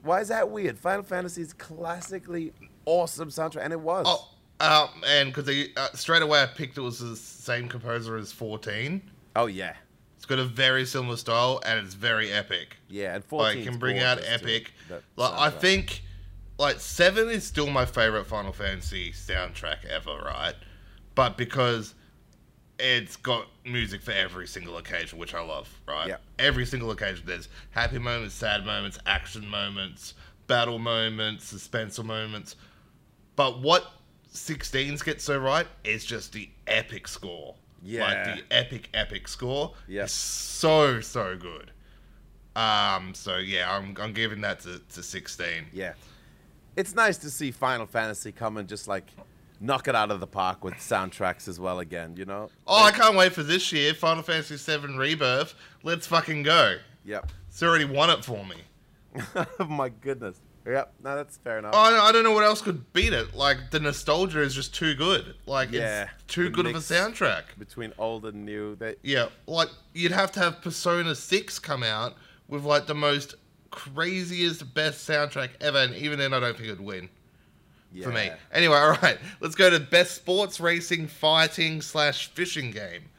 Why 0.05 0.21
is 0.21 0.27
that 0.27 0.49
weird? 0.49 0.77
Final 0.77 1.03
Fantasy's 1.03 1.51
classically 1.53 2.53
awesome 2.85 3.29
soundtrack, 3.29 3.63
and 3.63 3.73
it 3.73 3.79
was. 3.79 4.05
Oh, 4.07 4.29
uh, 4.59 4.87
and 5.05 5.33
because 5.33 5.49
uh, 5.75 5.87
straight 5.93 6.21
away 6.21 6.41
I 6.41 6.45
picked 6.45 6.77
it 6.77 6.81
was 6.81 6.99
the 6.99 7.15
same 7.15 7.67
composer 7.67 8.15
as 8.15 8.31
14. 8.31 9.01
Oh, 9.35 9.47
yeah, 9.47 9.73
It's 10.15 10.25
got 10.25 10.39
a 10.39 10.45
very 10.45 10.85
similar 10.85 11.17
style 11.17 11.59
and 11.65 11.85
it's 11.85 11.93
very 11.93 12.31
epic. 12.31 12.77
yeah, 12.87 13.15
and 13.15 13.23
Like, 13.31 13.55
14 13.55 13.63
can 13.65 13.79
bring 13.79 13.99
out 13.99 14.19
epic. 14.25 14.71
Like, 15.17 15.33
I 15.33 15.49
think, 15.49 16.03
like 16.57 16.79
seven 16.79 17.29
is 17.29 17.43
still 17.45 17.69
my 17.69 17.85
favorite 17.85 18.25
Final 18.27 18.53
Fantasy 18.53 19.11
soundtrack 19.11 19.83
ever, 19.85 20.15
right? 20.23 20.55
But 21.15 21.35
because 21.35 21.95
it's 22.79 23.15
got 23.15 23.47
music 23.65 24.01
for 24.01 24.11
every 24.11 24.47
single 24.47 24.77
occasion, 24.77 25.17
which 25.17 25.33
I 25.33 25.41
love, 25.41 25.69
right? 25.87 26.07
Yeah. 26.07 26.17
Every 26.39 26.65
single 26.65 26.91
occasion, 26.91 27.23
there's 27.25 27.49
happy 27.71 27.99
moments, 27.99 28.35
sad 28.35 28.65
moments, 28.65 28.99
action 29.05 29.47
moments, 29.47 30.13
battle 30.47 30.79
moments, 30.79 31.53
suspenseful 31.53 32.05
moments. 32.05 32.55
But 33.35 33.61
what 33.61 33.91
16s 34.33 35.03
get 35.03 35.21
so 35.21 35.37
right 35.37 35.67
is 35.83 36.05
just 36.05 36.33
the 36.33 36.49
epic 36.67 37.07
score. 37.07 37.55
Yeah. 37.81 38.01
Like 38.01 38.37
the 38.37 38.55
epic, 38.55 38.89
epic 38.93 39.27
score. 39.27 39.73
Yeah. 39.87 40.05
so 40.07 41.01
so 41.01 41.37
good. 41.37 41.71
Um. 42.59 43.13
So 43.13 43.37
yeah, 43.37 43.71
I'm 43.71 43.95
I'm 43.99 44.13
giving 44.13 44.41
that 44.41 44.61
to, 44.61 44.81
to 44.93 45.03
16. 45.03 45.67
Yeah. 45.71 45.93
It's 46.75 46.95
nice 46.95 47.17
to 47.19 47.29
see 47.29 47.51
Final 47.51 47.85
Fantasy 47.85 48.31
come 48.31 48.57
and 48.57 48.67
just 48.67 48.87
like 48.87 49.05
knock 49.59 49.87
it 49.87 49.95
out 49.95 50.11
of 50.11 50.19
the 50.19 50.27
park 50.27 50.63
with 50.63 50.75
soundtracks 50.75 51.47
as 51.47 51.59
well 51.59 51.79
again, 51.79 52.15
you 52.17 52.25
know? 52.25 52.49
Oh, 52.67 52.83
I 52.83 52.91
can't 52.91 53.15
wait 53.15 53.33
for 53.33 53.43
this 53.43 53.71
year. 53.71 53.93
Final 53.93 54.23
Fantasy 54.23 54.55
VII 54.57 54.97
Rebirth. 54.97 55.53
Let's 55.83 56.07
fucking 56.07 56.43
go. 56.43 56.77
Yep. 57.05 57.31
It's 57.49 57.63
already 57.63 57.85
won 57.85 58.09
it 58.09 58.25
for 58.25 58.43
me. 58.45 58.55
oh 59.35 59.65
my 59.69 59.89
goodness. 59.89 60.41
Yep. 60.65 60.93
No, 61.03 61.15
that's 61.15 61.37
fair 61.37 61.59
enough. 61.59 61.73
Oh, 61.75 61.79
I 61.79 62.11
don't 62.11 62.23
know 62.23 62.31
what 62.31 62.43
else 62.43 62.61
could 62.61 62.91
beat 62.91 63.13
it. 63.13 63.35
Like 63.35 63.69
the 63.69 63.79
nostalgia 63.79 64.41
is 64.41 64.55
just 64.55 64.73
too 64.73 64.95
good. 64.95 65.35
Like 65.45 65.71
Yeah, 65.71 66.09
it's 66.15 66.33
too 66.33 66.49
good 66.49 66.65
of 66.65 66.75
a 66.75 66.79
soundtrack. 66.79 67.43
Between 67.59 67.93
old 67.99 68.25
and 68.25 68.43
new, 68.45 68.75
they 68.75 68.95
Yeah, 69.03 69.27
like 69.45 69.69
you'd 69.93 70.11
have 70.11 70.31
to 70.33 70.39
have 70.39 70.61
Persona 70.61 71.13
6 71.13 71.59
come 71.59 71.83
out 71.83 72.15
with 72.47 72.63
like 72.63 72.87
the 72.87 72.95
most 72.95 73.35
craziest 73.69 74.73
best 74.73 75.07
soundtrack 75.07 75.49
ever 75.61 75.79
and 75.79 75.93
even 75.95 76.17
then 76.17 76.33
I 76.33 76.39
don't 76.39 76.55
think 76.55 76.69
it'd 76.69 76.79
win 76.79 77.09
yeah. 77.95 78.05
for 78.05 78.11
me. 78.11 78.29
Anyway, 78.51 78.75
all 78.77 78.97
right, 79.01 79.17
let's 79.39 79.55
go 79.55 79.69
to 79.69 79.79
best 79.79 80.15
sports 80.15 80.59
racing 80.59 81.07
fighting 81.07 81.81
slash 81.81 82.27
fishing 82.27 82.71
game. 82.71 83.03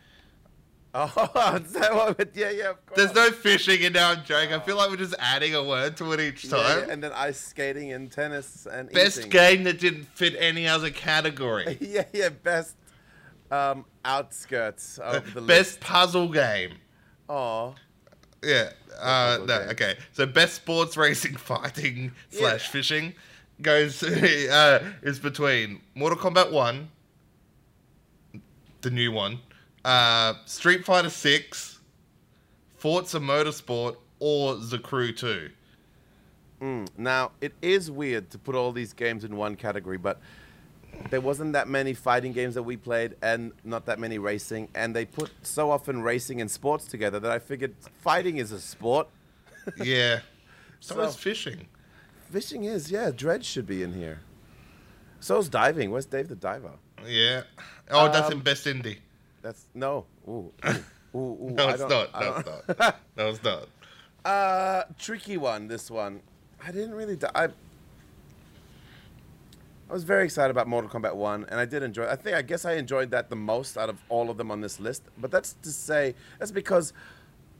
Oh, 0.98 1.60
is 1.62 1.72
that 1.72 1.94
what? 1.94 2.30
Yeah, 2.34 2.48
yeah. 2.48 2.70
Of 2.70 2.86
course. 2.86 2.96
There's 2.96 3.14
no 3.14 3.30
fishing 3.30 3.82
in 3.82 3.92
now, 3.92 4.14
joke. 4.14 4.50
I 4.50 4.58
feel 4.60 4.76
like 4.78 4.88
we're 4.88 4.96
just 4.96 5.14
adding 5.18 5.54
a 5.54 5.62
word 5.62 5.94
to 5.98 6.10
it 6.12 6.20
each 6.20 6.48
time. 6.48 6.86
yeah, 6.86 6.90
and 6.92 7.02
then 7.02 7.12
ice 7.12 7.38
skating 7.38 7.92
and 7.92 8.10
tennis 8.10 8.66
and 8.70 8.90
Best 8.92 9.18
eating. 9.18 9.30
game 9.30 9.64
that 9.64 9.78
didn't 9.78 10.04
fit 10.04 10.34
any 10.38 10.66
other 10.66 10.88
category. 10.88 11.76
yeah, 11.82 12.04
yeah. 12.14 12.30
Best 12.30 12.76
um, 13.50 13.84
outskirts 14.06 14.96
of 14.96 15.34
the 15.34 15.42
Best 15.42 15.80
puzzle 15.80 16.28
game. 16.30 16.76
Oh, 17.28 17.74
Yeah. 18.42 18.70
Uh, 18.98 19.36
no. 19.40 19.46
game. 19.46 19.68
Okay. 19.72 19.94
So 20.12 20.24
best 20.24 20.54
sports 20.54 20.96
racing 20.96 21.36
fighting 21.36 22.12
Yeah. 22.30 22.38
slash 22.38 22.68
fishing 22.68 23.12
goes 23.62 24.02
uh, 24.02 24.92
is 25.02 25.18
between 25.18 25.80
Mortal 25.94 26.18
Kombat 26.18 26.52
One, 26.52 26.90
the 28.82 28.90
new 28.90 29.12
one, 29.12 29.40
uh, 29.84 30.34
Street 30.44 30.84
Fighter 30.84 31.10
Six, 31.10 31.78
Forza 32.76 33.18
Motorsport, 33.18 33.96
or 34.20 34.56
The 34.56 34.78
Crew 34.78 35.12
Two. 35.12 35.50
Mm. 36.60 36.88
Now, 36.96 37.32
it 37.40 37.52
is 37.60 37.90
weird 37.90 38.30
to 38.30 38.38
put 38.38 38.54
all 38.54 38.72
these 38.72 38.92
games 38.92 39.24
in 39.24 39.36
one 39.36 39.56
category, 39.56 39.98
but 39.98 40.20
there 41.10 41.20
wasn't 41.20 41.52
that 41.52 41.68
many 41.68 41.92
fighting 41.92 42.32
games 42.32 42.54
that 42.54 42.62
we 42.62 42.76
played 42.76 43.14
and 43.20 43.52
not 43.64 43.84
that 43.86 43.98
many 43.98 44.18
racing. 44.18 44.68
And 44.74 44.96
they 44.96 45.04
put 45.04 45.30
so 45.42 45.70
often 45.70 46.00
racing 46.02 46.40
and 46.40 46.50
sports 46.50 46.86
together 46.86 47.20
that 47.20 47.30
I 47.30 47.38
figured 47.38 47.74
fighting 48.00 48.38
is 48.38 48.52
a 48.52 48.60
sport. 48.60 49.08
Yeah. 49.82 50.20
so, 50.78 50.94
So- 50.94 51.02
is 51.02 51.16
fishing. 51.16 51.66
Fishing 52.30 52.64
is, 52.64 52.90
yeah. 52.90 53.10
Dredge 53.10 53.44
should 53.44 53.66
be 53.66 53.82
in 53.82 53.92
here. 53.92 54.20
So's 55.20 55.48
diving. 55.48 55.90
Where's 55.90 56.06
Dave 56.06 56.28
the 56.28 56.36
Diver? 56.36 56.72
Yeah. 57.06 57.42
Oh, 57.90 58.10
that's 58.10 58.28
in 58.28 58.34
Um, 58.38 58.40
best 58.42 58.66
indie. 58.66 58.98
That's 59.42 59.66
no. 59.74 60.06
Ooh, 60.28 60.52
ooh, 60.66 60.70
ooh, 61.14 61.18
ooh, 61.18 61.50
No, 61.52 61.68
it's 61.68 61.80
not. 61.80 61.90
No, 62.20 62.34
it's 62.36 62.46
not. 62.78 62.96
No, 63.16 63.28
it's 63.28 63.42
not. 63.42 63.68
Uh, 64.24 64.82
tricky 64.98 65.36
one. 65.36 65.68
This 65.68 65.90
one, 65.90 66.20
I 66.64 66.72
didn't 66.72 66.94
really. 66.94 67.14
Di- 67.16 67.30
I 67.34 67.44
I 69.88 69.92
was 69.92 70.02
very 70.02 70.24
excited 70.24 70.50
about 70.50 70.66
Mortal 70.66 70.90
Kombat 70.90 71.14
One, 71.14 71.46
and 71.48 71.60
I 71.60 71.64
did 71.64 71.84
enjoy. 71.84 72.06
I 72.08 72.16
think 72.16 72.36
I 72.36 72.42
guess 72.42 72.64
I 72.64 72.72
enjoyed 72.72 73.12
that 73.12 73.30
the 73.30 73.36
most 73.36 73.78
out 73.78 73.88
of 73.88 73.98
all 74.08 74.30
of 74.30 74.36
them 74.36 74.50
on 74.50 74.60
this 74.60 74.80
list. 74.80 75.04
But 75.16 75.30
that's 75.30 75.52
to 75.62 75.70
say, 75.70 76.16
that's 76.40 76.50
because 76.50 76.92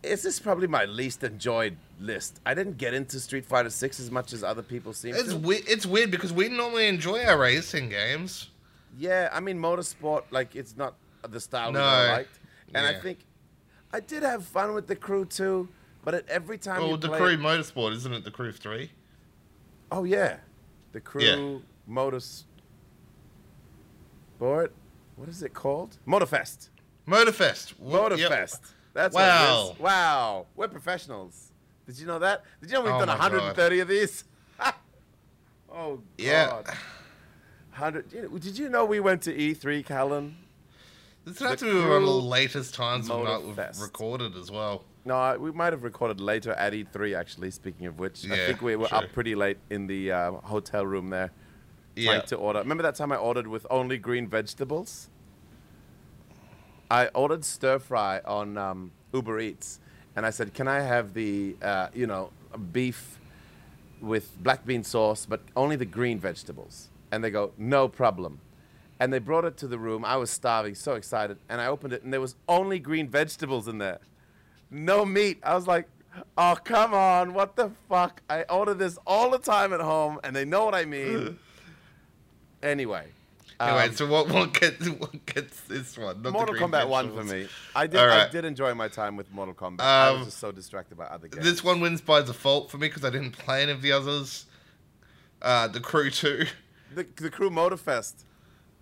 it's 0.03 0.23
just 0.23 0.43
probably 0.43 0.67
my 0.69 0.85
least 0.85 1.23
enjoyed 1.25 1.77
list. 2.01 2.41
I 2.47 2.55
didn't 2.55 2.79
get 2.79 2.95
into 2.95 3.19
Street 3.21 3.45
Fighter 3.45 3.71
Six 3.71 3.99
as 4.01 4.11
much 4.11 4.33
as 4.33 4.43
other 4.45 4.63
people 4.63 4.93
seem 4.93 5.15
It's 5.15 5.31
to. 5.31 5.37
we- 5.39 5.57
it's 5.59 5.87
weird 5.87 6.11
because 6.11 6.33
we 6.33 6.49
normally 6.49 6.87
enjoy 6.89 7.25
our 7.25 7.39
racing 7.39 7.89
games. 7.89 8.51
Yeah, 8.99 9.29
I 9.33 9.41
mean 9.41 9.59
motorsport, 9.59 10.25
like 10.31 10.55
it's 10.57 10.77
not 10.77 10.95
the 11.29 11.41
style 11.41 11.73
No. 11.73 11.81
that 11.81 11.87
I 11.87 12.13
liked, 12.19 12.39
and 12.75 12.87
I 12.87 12.95
think 13.01 13.19
I 13.93 14.01
did 14.01 14.23
have 14.23 14.45
fun 14.45 14.75
with 14.75 14.87
the 14.87 14.97
crew 14.97 15.25
too. 15.25 15.69
But 16.05 16.15
at 16.15 16.29
every 16.29 16.57
time 16.59 16.81
well, 16.83 16.97
the 16.97 17.09
play 17.09 17.19
Crew 17.19 17.37
Motorsport, 17.37 17.93
isn't 17.95 18.13
it? 18.13 18.25
The 18.25 18.31
Crew 18.31 18.53
Three. 18.53 18.93
Oh 19.91 20.05
yeah, 20.05 20.37
the 20.93 21.01
crew 21.01 21.23
Yeah. 21.23 21.59
motors. 21.87 22.45
Board, 24.39 24.73
what 25.17 25.29
is 25.29 25.43
it 25.43 25.55
called? 25.55 25.97
Motorfest. 26.07 26.69
Motorfest. 27.09 27.75
Motorfest. 27.83 28.19
yep. 28.19 28.61
That's 28.97 29.15
Wow. 29.15 29.21
what 29.21 29.69
it 29.69 29.75
is. 29.75 29.81
Wow, 29.81 30.47
we're 30.57 30.69
professionals. 30.69 31.53
Did 31.87 31.99
you 31.99 32.07
know 32.07 32.19
that? 32.19 32.43
Did 32.63 32.71
you 32.71 32.75
know 32.77 32.81
we've 32.81 32.95
Oh 32.95 32.99
done 33.05 33.09
my 33.09 33.15
130 33.19 33.81
of 33.81 33.89
these? 33.89 34.25
oh 35.71 35.97
god. 35.97 36.01
Yeah. 36.17 36.63
100. 37.77 38.11
you 38.11 38.39
Did 38.39 38.59
you 38.59 38.71
know 38.71 38.87
we 38.87 39.01
went 39.01 39.21
to 39.23 39.35
E3, 39.35 39.85
Callan? 39.85 40.37
This 41.27 41.39
has 41.41 41.59
to 41.61 41.67
be 41.67 41.79
one 41.79 41.93
of 41.93 42.03
the 42.05 42.11
latest 42.11 42.75
times 42.75 43.11
we've 43.11 43.23
not 43.23 43.45
recorded 43.79 44.35
as 44.35 44.51
well. 44.51 44.85
No, 45.05 45.37
we 45.39 45.53
might 45.53 45.75
have 45.75 45.83
recorded 45.83 46.19
later 46.19 46.53
at 46.53 46.73
E3. 46.73 47.15
Actually, 47.19 47.51
speaking 47.51 47.87
of 47.87 47.99
which, 47.99 48.25
I 48.31 48.47
think 48.47 48.63
we 48.63 48.77
were 48.77 48.89
sure. 48.89 48.99
up 48.99 49.13
pretty 49.13 49.35
late 49.35 49.59
in 49.69 49.87
the 49.87 50.11
uh, 50.11 50.33
hotel 50.33 50.87
room 50.87 51.11
there. 51.11 51.33
Yeah. 51.95 52.13
trying 52.13 52.27
to 52.29 52.37
order. 52.37 52.61
Remember 52.61 52.83
that 52.83 52.95
time 52.95 53.13
I 53.13 53.17
ordered 53.17 53.47
with 53.47 53.67
only 53.71 53.99
green 53.99 54.27
vegetables? 54.27 55.09
I 56.91 57.09
ordered 57.09 57.45
stir 57.45 57.79
fry 57.79 58.21
on 58.25 58.57
um, 58.57 58.93
Uber 59.13 59.41
Eats, 59.41 59.81
and 60.15 60.25
I 60.25 60.31
said, 60.31 60.55
"Can 60.55 60.69
I 60.69 60.81
have 60.81 61.15
the 61.15 61.57
uh, 61.63 61.89
you 61.95 62.07
know 62.07 62.31
beef 62.73 63.19
with 64.01 64.37
black 64.43 64.65
bean 64.67 64.85
sauce, 64.85 65.27
but 65.27 65.41
only 65.57 65.77
the 65.77 65.87
green 65.87 66.19
vegetables?" 66.19 66.89
And 67.11 67.25
they 67.25 67.31
go, 67.31 67.53
"No 67.59 67.89
problem." 67.89 68.41
And 68.99 69.13
they 69.13 69.19
brought 69.19 69.45
it 69.45 69.59
to 69.59 69.67
the 69.67 69.79
room. 69.79 70.05
I 70.05 70.17
was 70.17 70.31
starving, 70.31 70.75
so 70.75 70.95
excited, 70.95 71.39
and 71.49 71.61
I 71.61 71.67
opened 71.67 71.93
it, 71.93 72.03
and 72.03 72.13
there 72.13 72.21
was 72.21 72.35
only 72.49 72.79
green 72.79 73.09
vegetables 73.09 73.69
in 73.69 73.79
there, 73.79 73.99
no 74.71 75.05
meat. 75.05 75.39
I 75.43 75.55
was 75.55 75.67
like. 75.67 75.89
Oh 76.39 76.57
come 76.65 76.95
on! 76.95 77.35
What 77.35 77.57
the 77.57 77.71
fuck? 77.91 78.23
I 78.31 78.45
order 78.45 78.73
this 78.73 78.99
all 79.07 79.29
the 79.29 79.39
time 79.39 79.75
at 79.75 79.81
home, 79.81 80.19
and 80.25 80.35
they 80.35 80.47
know 80.47 80.65
what 80.65 80.75
I 80.75 80.87
mean. 80.87 81.39
Anyway. 82.63 83.07
Anyway, 83.59 83.89
um, 83.89 83.95
so 83.95 84.07
what 84.07 84.29
what 84.31 84.53
gets 84.53 84.87
what 84.89 85.25
gets 85.27 85.61
this 85.63 85.97
one? 85.97 86.07
Not 86.07 86.23
the 86.23 86.31
Mortal 86.31 86.55
Kombat 86.57 86.89
1 86.89 87.15
for 87.15 87.25
me. 87.25 87.49
I 87.75 87.87
did, 87.87 87.99
All 88.01 88.11
I 88.11 88.29
did 88.29 88.45
enjoy 88.45 88.75
my 88.75 88.89
time 88.89 89.17
with 89.17 89.33
Mortal 89.33 89.55
Kombat. 89.55 89.81
I 89.81 90.11
was 90.11 90.19
Um, 90.21 90.25
just 90.27 90.39
so 90.39 90.53
distracted 90.53 90.99
by 90.99 91.05
other 91.07 91.29
games. 91.29 91.45
This 91.45 91.65
one 91.65 91.81
wins 91.81 92.01
by 92.03 92.21
default 92.23 92.71
for 92.71 92.77
me 92.77 92.89
because 92.89 93.05
I 93.05 93.11
didn't 93.11 93.33
play 93.33 93.63
any 93.63 93.73
of 93.73 93.81
the 93.81 93.93
others. 93.93 94.45
Uh, 95.41 95.69
the 95.69 95.81
Crew 95.81 96.11
Two. 96.11 96.47
The, 96.95 97.07
the 97.17 97.31
Crew 97.31 97.51
Motorfest. 97.51 98.25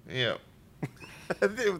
Yeah. 0.08 0.34
yeah, 1.42 1.78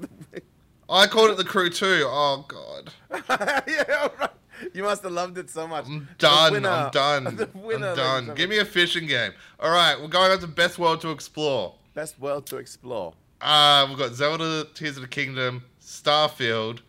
I 0.88 1.06
called 1.06 1.30
it 1.30 1.36
the 1.36 1.44
Crew 1.44 1.70
Two. 1.70 2.04
Oh 2.06 2.44
God. 2.46 2.92
yeah, 3.68 4.08
right. 4.20 4.30
You 4.72 4.84
must 4.84 5.02
have 5.02 5.12
loved 5.12 5.36
it 5.36 5.50
so 5.50 5.66
much. 5.66 5.86
I'm 5.86 6.08
done. 6.18 6.52
winner- 6.52 6.68
I'm 6.68 6.90
done. 6.92 7.50
Winner, 7.54 7.88
I'm 7.90 7.96
done. 7.96 8.34
Give 8.34 8.48
me 8.48 8.58
a 8.58 8.64
fishing 8.64 9.06
game. 9.06 9.32
All 9.58 9.70
right, 9.72 10.00
we're 10.00 10.06
going 10.08 10.30
on 10.30 10.38
to 10.38 10.46
best 10.46 10.78
world 10.78 11.00
to 11.02 11.10
explore. 11.10 11.74
Best 11.94 12.18
world 12.18 12.46
to 12.46 12.56
explore. 12.56 13.14
Uh, 13.40 13.86
we've 13.88 13.98
got 13.98 14.12
Zelda 14.14 14.66
Tears 14.74 14.96
of 14.96 15.02
the 15.02 15.08
Kingdom, 15.08 15.64
Starfield, 15.80 16.80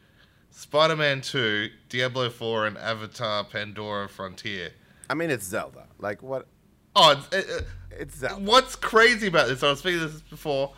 Spider 0.51 0.95
Man 0.95 1.22
2, 1.22 1.70
Diablo 1.89 2.30
4, 2.30 2.68
and 2.68 2.78
Avatar 2.78 3.43
Pandora 3.43 4.08
Frontier. 4.10 4.72
I 5.10 5.14
mean, 5.14 5.30
it's 5.30 5.45
Zelda. 5.45 5.86
Like 5.99 6.24
what? 6.24 6.47
Oh, 6.95 7.12
it's, 7.32 7.49
uh, 7.51 7.62
It's 7.91 8.16
Zelda. 8.18 8.41
what's 8.43 8.76
crazy 8.76 9.28
about 9.28 9.47
this? 9.47 9.62
I 9.64 9.70
was 9.70 9.80
speaking 9.80 9.99
this 9.99 10.22
before. 10.22 10.74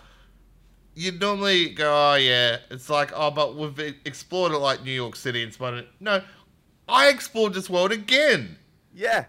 You'd 0.95 1.19
normally 1.21 1.69
go, 1.69 1.93
oh 1.93 2.15
yeah, 2.15 2.57
it's 2.71 2.89
like, 2.89 3.11
oh, 3.15 3.30
but 3.30 3.55
we've 3.55 3.95
explored 4.05 4.51
it 4.51 4.57
like 4.57 4.84
New 4.84 4.91
York 4.91 5.15
City 5.15 5.43
and 5.43 5.53
Spider. 5.53 5.75
Man 5.78 5.86
No, 5.99 6.23
I 6.89 7.09
explored 7.09 7.53
this 7.53 7.69
world 7.69 7.91
again, 7.91 8.57
Yeah. 8.93 9.25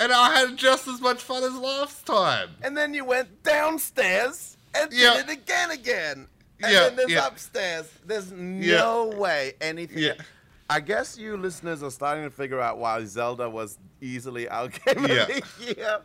And 0.00 0.12
I 0.12 0.38
had 0.38 0.56
just 0.56 0.86
as 0.88 1.00
much 1.00 1.22
fun 1.22 1.42
as 1.44 1.54
last 1.54 2.06
time. 2.06 2.50
And 2.62 2.76
then 2.76 2.94
you 2.94 3.04
went 3.04 3.42
downstairs 3.42 4.56
and 4.74 4.92
Yeah. 4.92 5.14
did 5.14 5.28
it 5.28 5.32
again, 5.32 5.70
again. 5.70 6.26
And 6.62 6.72
Yeah, 6.72 6.80
then 6.84 6.96
there's 6.96 7.10
yeah. 7.10 7.26
upstairs. 7.26 7.88
There's 8.04 8.32
no 8.32 9.06
way 9.06 9.54
anything. 9.60 9.98
Yeah. 9.98 10.14
I 10.70 10.80
guess 10.80 11.16
you 11.16 11.36
listeners 11.36 11.82
are 11.82 11.90
starting 11.90 12.24
to 12.24 12.30
figure 12.30 12.60
out 12.60 12.78
why 12.78 13.04
Zelda 13.04 13.48
was 13.48 13.78
easily 14.00 14.48
our 14.48 14.68
game 14.68 15.06
Yeah. 15.06 15.22
of 15.22 15.28
the 15.28 15.42
year. 15.76 16.00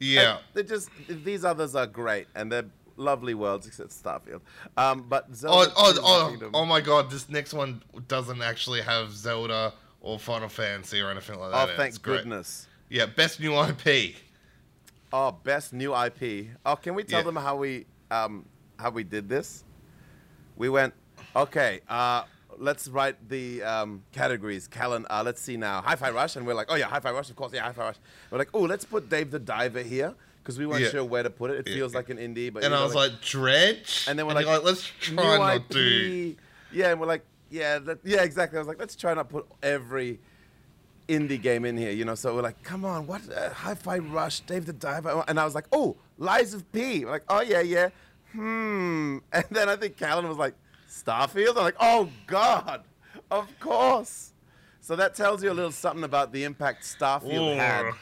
Yeah. 0.00 0.38
They're 0.54 0.62
just 0.64 0.90
these 1.08 1.44
others 1.44 1.74
are 1.74 1.86
great 1.86 2.26
and 2.34 2.50
they're 2.50 2.66
lovely 2.96 3.34
worlds 3.34 3.66
except 3.66 3.90
Starfield. 3.90 4.40
Um, 4.76 5.04
but 5.08 5.34
Zelda. 5.34 5.72
Oh, 5.76 5.94
oh, 6.02 6.36
oh, 6.42 6.50
oh 6.54 6.64
my 6.64 6.80
god, 6.80 7.10
this 7.10 7.28
next 7.28 7.52
one 7.54 7.82
doesn't 8.08 8.42
actually 8.42 8.80
have 8.82 9.12
Zelda 9.12 9.72
or 10.00 10.18
Final 10.18 10.48
Fantasy 10.48 11.00
or 11.00 11.10
anything 11.10 11.38
like 11.38 11.50
that. 11.52 11.68
Oh, 11.70 11.76
thank 11.76 12.00
goodness. 12.02 12.66
Yeah, 12.88 13.06
best 13.06 13.40
new 13.40 13.54
IP. 13.60 14.14
Oh, 15.12 15.32
best 15.32 15.72
new 15.72 15.94
IP. 15.94 16.48
Oh, 16.64 16.76
can 16.76 16.94
we 16.94 17.04
tell 17.04 17.20
Yeah. 17.20 17.24
them 17.24 17.36
how 17.36 17.56
we 17.56 17.86
um 18.10 18.46
how 18.78 18.90
we 18.90 19.04
did 19.04 19.28
this? 19.28 19.64
We 20.56 20.68
went, 20.68 20.94
okay, 21.36 21.80
uh, 21.88 22.24
let's 22.56 22.88
write 22.88 23.28
the 23.28 23.62
um, 23.62 24.02
categories. 24.12 24.66
Callan, 24.66 25.06
uh, 25.10 25.22
let's 25.24 25.40
see 25.40 25.56
now. 25.56 25.80
Hi-Fi 25.82 26.10
Rush, 26.10 26.34
and 26.36 26.46
we're 26.46 26.54
like, 26.54 26.66
oh 26.68 26.74
yeah, 26.74 26.86
Hi-Fi 26.86 27.12
Rush, 27.12 27.30
of 27.30 27.36
course, 27.36 27.52
yeah, 27.52 27.62
Hi-Fi 27.62 27.82
Rush. 27.82 27.96
We're 28.30 28.38
like, 28.38 28.50
oh, 28.54 28.62
let's 28.62 28.84
put 28.84 29.08
Dave 29.08 29.30
the 29.30 29.38
Diver 29.38 29.82
here 29.82 30.14
because 30.42 30.58
we 30.58 30.66
weren't 30.66 30.82
Yeah. 30.82 30.90
sure 30.90 31.04
where 31.04 31.22
to 31.22 31.30
put 31.30 31.50
it. 31.52 31.58
It 31.60 31.68
Yeah. 31.68 31.74
feels 31.76 31.94
like 31.94 32.08
an 32.10 32.18
indie, 32.18 32.52
but 32.52 32.64
And 32.64 32.74
I 32.74 32.82
was 32.82 32.94
like, 32.94 33.20
Dredge? 33.20 34.06
and 34.08 34.18
then 34.18 34.26
we're 34.26 34.40
you're 34.40 34.50
like, 34.50 34.64
let's 34.64 34.82
try 34.82 35.38
not 35.38 35.68
do. 35.68 36.34
Yeah, 36.72 36.90
and 36.90 37.00
we're 37.00 37.06
like, 37.06 37.24
yeah, 37.50 37.78
that, 37.78 37.98
yeah, 38.04 38.22
exactly. 38.22 38.58
I 38.58 38.60
was 38.60 38.68
like, 38.68 38.78
let's 38.80 38.96
try 38.96 39.14
not 39.14 39.28
put 39.28 39.46
every 39.62 40.20
indie 41.08 41.40
game 41.40 41.64
in 41.64 41.76
here, 41.76 41.90
you 41.90 42.04
know. 42.04 42.14
So 42.14 42.34
we're 42.34 42.42
like, 42.42 42.62
come 42.62 42.84
on, 42.84 43.06
what 43.06 43.22
uh, 43.34 43.50
Hi-Fi 43.50 43.98
Rush, 43.98 44.40
Dave 44.40 44.66
the 44.66 44.72
Diver, 44.72 45.24
and 45.26 45.40
I 45.40 45.44
was 45.44 45.54
like, 45.54 45.66
oh, 45.72 45.96
Lies 46.18 46.54
of 46.54 46.70
P. 46.72 47.04
We're 47.04 47.12
like, 47.12 47.24
oh 47.28 47.40
yeah, 47.40 47.60
yeah. 47.60 47.88
Hmm. 48.32 49.18
And 49.32 49.44
then 49.50 49.68
I 49.68 49.76
think 49.76 49.96
Callan 49.96 50.28
was 50.28 50.36
like, 50.38 50.54
Starfield. 50.90 51.56
I'm 51.56 51.62
like, 51.64 51.76
oh 51.80 52.08
god, 52.26 52.82
of 53.30 53.48
course. 53.60 54.32
So 54.80 54.96
that 54.96 55.14
tells 55.14 55.42
you 55.42 55.50
a 55.50 55.54
little 55.54 55.72
something 55.72 56.04
about 56.04 56.32
the 56.32 56.44
impact 56.44 56.82
Starfield 56.84 57.56
had. 57.56 57.86
Ooh. 57.86 57.94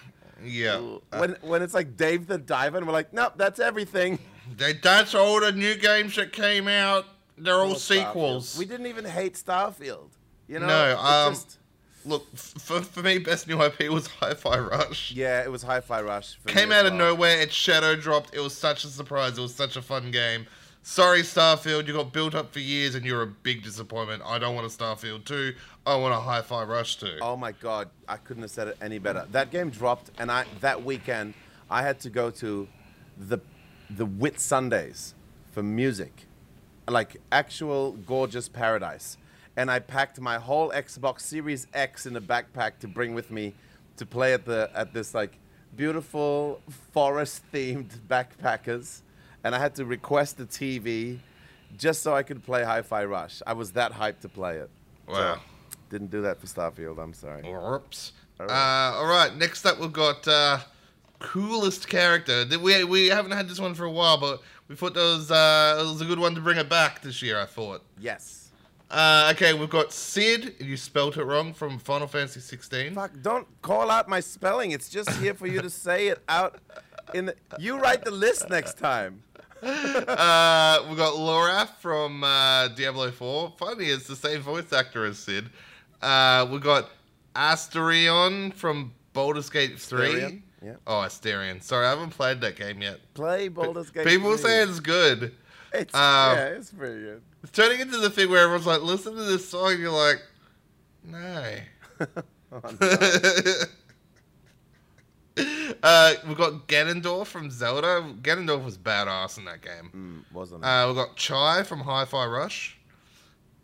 Yeah. 0.44 0.76
Uh, 1.12 1.18
When 1.18 1.36
when 1.42 1.62
it's 1.62 1.74
like 1.74 1.96
Dave 1.96 2.26
the 2.26 2.38
Diver, 2.38 2.76
and 2.78 2.86
we're 2.86 2.92
like, 2.92 3.12
nope, 3.12 3.34
that's 3.36 3.59
everything. 3.61 4.18
they, 4.57 4.74
that's 4.74 5.14
all 5.14 5.40
the 5.40 5.52
new 5.52 5.74
games 5.74 6.14
that 6.16 6.32
came 6.32 6.68
out. 6.68 7.07
They're 7.38 7.54
all 7.59 7.74
Starfield. 7.74 7.78
sequels. 8.07 8.59
We 8.59 8.64
didn't 8.66 8.86
even 8.86 9.04
hate 9.04 9.34
Starfield. 9.34 10.11
You 10.48 10.61
know? 10.61 10.66
No, 10.66 10.98
um, 10.98 11.32
just- 11.34 11.59
Look, 12.07 12.36
for, 12.36 12.82
for 12.82 13.02
me, 13.02 13.18
best 13.18 13.48
new 13.48 13.61
IP 13.61 13.90
was 13.90 14.07
Hi-Fi 14.07 14.59
Rush. 14.59 15.12
yeah, 15.12 15.42
it 15.42 15.50
was 15.50 15.64
Hi-Fi 15.64 16.02
Rush. 16.02 16.36
for 16.36 16.48
Came 16.48 16.70
out 16.70 16.86
of 16.86 16.92
nowhere. 16.92 17.40
It 17.40 17.52
shadow 17.52 17.96
dropped. 17.96 18.34
It 18.34 18.40
was 18.40 18.57
such 18.57 18.84
a 18.84 18.88
surprise. 18.88 19.36
It 19.36 19.40
was 19.42 19.54
such 19.54 19.76
a 19.76 19.82
fun 19.82 20.12
game. 20.12 20.46
Sorry, 20.82 21.22
Starfield. 21.22 21.88
You 21.88 21.94
got 21.94 22.12
built 22.12 22.36
up 22.36 22.52
for 22.52 22.61
years, 22.61 22.94
and 22.94 23.04
you're 23.04 23.22
a 23.22 23.26
big 23.26 23.64
disappointment. 23.64 24.22
I 24.24 24.38
don't 24.38 24.54
want 24.54 24.66
a 24.66 24.70
Starfield 24.70 25.24
2. 25.24 25.52
I 25.84 25.96
want 25.96 26.14
a 26.14 26.18
Hi-Fi 26.20 26.62
Rush 26.62 26.96
2. 26.98 27.18
Oh 27.22 27.36
my 27.36 27.50
god, 27.50 27.90
I 28.09 28.18
couldn't 28.18 28.42
have 28.44 28.52
said 28.52 28.68
it 28.68 28.76
any 28.80 28.98
better. 28.98 29.26
That 29.32 29.50
game 29.50 29.70
dropped, 29.70 30.11
and 30.16 30.30
I 30.30 30.44
that 30.61 30.84
weekend 30.84 31.34
I 31.68 31.82
had 31.82 31.98
to 32.00 32.11
go 32.11 32.30
to 32.30 32.68
the 33.18 33.38
the 33.90 34.07
Wit 34.07 34.38
Sundays 34.38 35.14
for 35.50 35.62
music, 35.64 36.26
like 36.88 37.16
actual 37.32 37.92
gorgeous 37.92 38.48
paradise. 38.48 39.16
And 39.57 39.70
I 39.70 39.78
packed 39.78 40.20
my 40.20 40.36
whole 40.38 40.70
Xbox 40.70 41.20
Series 41.20 41.66
X 41.72 42.04
in 42.07 42.14
a 42.16 42.20
backpack 42.20 42.78
to 42.80 42.88
bring 42.88 43.14
with 43.14 43.30
me 43.30 43.54
to 43.96 44.04
play 44.04 44.34
at 44.34 44.44
the 44.44 44.70
at 44.74 44.92
this 44.92 45.14
like 45.14 45.38
beautiful 45.74 46.61
forest 46.92 47.42
themed 47.52 47.98
backpackers. 48.09 49.00
And 49.44 49.54
I 49.54 49.59
had 49.59 49.74
to 49.76 49.84
request 49.84 50.40
a 50.40 50.44
TV 50.44 51.18
just 51.76 52.02
so 52.02 52.14
I 52.14 52.22
could 52.22 52.44
play 52.44 52.64
Hi-Fi 52.64 53.04
Rush. 53.04 53.42
I 53.46 53.52
was 53.52 53.72
that 53.72 53.92
hyped 53.92 54.20
to 54.20 54.28
play 54.28 54.57
it. 54.57 54.70
So, 55.09 55.12
Wow. 55.14 55.40
didn't 55.90 56.11
do 56.11 56.22
that 56.22 56.40
for 56.40 56.46
Starfield. 56.46 56.98
I'm 57.02 57.14
sorry. 57.14 57.42
Whoops. 57.42 58.12
All 58.40 58.46
Uh, 58.46 58.48
right. 58.52 58.92
all 58.98 59.07
right. 59.07 59.34
Next 59.36 59.64
up, 59.64 59.78
we've 59.78 59.92
got 59.92 60.26
uh, 60.28 60.59
coolest 61.18 61.88
character. 61.88 62.44
We 62.61 62.84
we 62.84 63.09
haven't 63.09 63.32
had 63.32 63.48
this 63.48 63.59
one 63.61 63.74
for 63.74 63.84
a 63.84 63.90
while, 63.90 64.18
but 64.18 64.42
we 64.68 64.74
thought 64.76 64.94
that 64.94 65.00
was 65.00 65.30
uh, 65.30 65.78
it 65.80 65.84
was 65.90 66.00
a 66.00 66.04
good 66.04 66.18
one 66.18 66.34
to 66.34 66.40
bring 66.40 66.59
it 66.59 66.68
back 66.68 67.00
this 67.02 67.22
year. 67.22 67.40
I 67.40 67.46
thought. 67.46 67.82
Yes. 67.98 68.45
Uh, 68.91 69.32
okay, 69.34 69.53
we've 69.53 69.70
got 69.70 69.93
Cid. 69.93 70.55
You 70.61 70.76
spelt 70.76 71.16
it 71.16 71.24
wrong 71.24 71.53
from 71.53 71.78
Final 71.78 72.07
Fantasy 72.07 72.41
16. 72.41 72.95
Fuck! 72.95 73.12
Don't 73.20 73.47
call 73.62 73.91
out 73.91 74.09
my 74.09 74.20
spelling. 74.20 74.70
It's 74.70 74.89
just 74.89 75.11
here 75.18 75.34
for 75.34 75.47
you 75.47 75.61
to 75.61 75.70
say 75.87 76.09
it 76.09 76.22
out. 76.28 76.61
In 77.14 77.26
the, 77.26 77.37
you 77.59 77.78
write 77.78 78.05
the 78.05 78.11
list 78.11 78.49
next 78.49 78.78
time. 78.78 79.22
Uh, 79.62 80.84
we've 80.89 80.99
got 80.99 81.14
Lorath 81.14 81.76
from 81.80 82.22
uh, 82.22 82.68
Diablo 82.68 83.11
4. 83.11 83.55
Funny, 83.59 83.87
it's 83.87 84.07
the 84.07 84.16
same 84.16 84.41
voice 84.41 84.72
actor 84.72 85.05
as 85.05 85.18
Cid. 85.18 85.51
Uh, 86.01 86.47
we've 86.51 86.61
got 86.61 86.91
Astarion 87.34 88.53
from 88.55 88.93
Baldur's 89.12 89.51
Gate 89.51 89.78
3. 89.78 90.09
Astarion? 90.09 90.43
Yeah. 90.62 90.74
Oh, 90.87 91.01
Astarion. 91.01 91.62
Sorry, 91.62 91.87
I 91.87 91.91
haven't 91.91 92.11
played 92.11 92.41
that 92.43 92.57
game 92.57 92.82
yet. 92.82 93.01
Play 93.14 93.49
Baldur's 93.49 93.91
Gate. 93.91 94.07
People 94.07 94.37
3. 94.37 94.39
say 94.39 94.62
it's 94.62 94.80
good. 94.80 95.32
It's 95.72 95.95
um, 95.95 96.37
yeah, 96.37 96.45
it's 96.47 96.70
pretty 96.70 97.01
good. 97.01 97.22
It's 97.47 97.57
turning 97.57 97.78
into 97.78 97.99
the 97.99 98.11
thing 98.11 98.28
where 98.28 98.42
everyone's 98.42 98.66
like, 98.66 98.82
listen 98.82 99.14
to 99.14 99.22
this 99.22 99.49
song, 99.49 99.70
and 99.70 99.80
you're 99.80 99.92
like, 99.92 100.20
no. 101.05 101.55
Oh, 102.53 102.61
no. 102.80 102.88
uh, 105.82 106.14
we've 106.28 106.36
got 106.36 106.68
Ganondorf 106.68 107.26
from 107.26 107.51
Zelda. 107.51 108.05
Ganondorf 108.22 108.64
was 108.64 108.78
badass 108.78 109.36
in 109.38 109.47
that 109.47 109.62
game. 109.62 109.90
Mm, 109.94 110.32
wasn't 110.32 110.62
it? 110.62 110.66
Uh, 110.66 110.86
we've 110.86 110.94
got 110.94 111.16
Chai 111.16 111.64
from 111.64 111.80
Hi-Fi 111.80 112.26
Rush. 112.26 112.78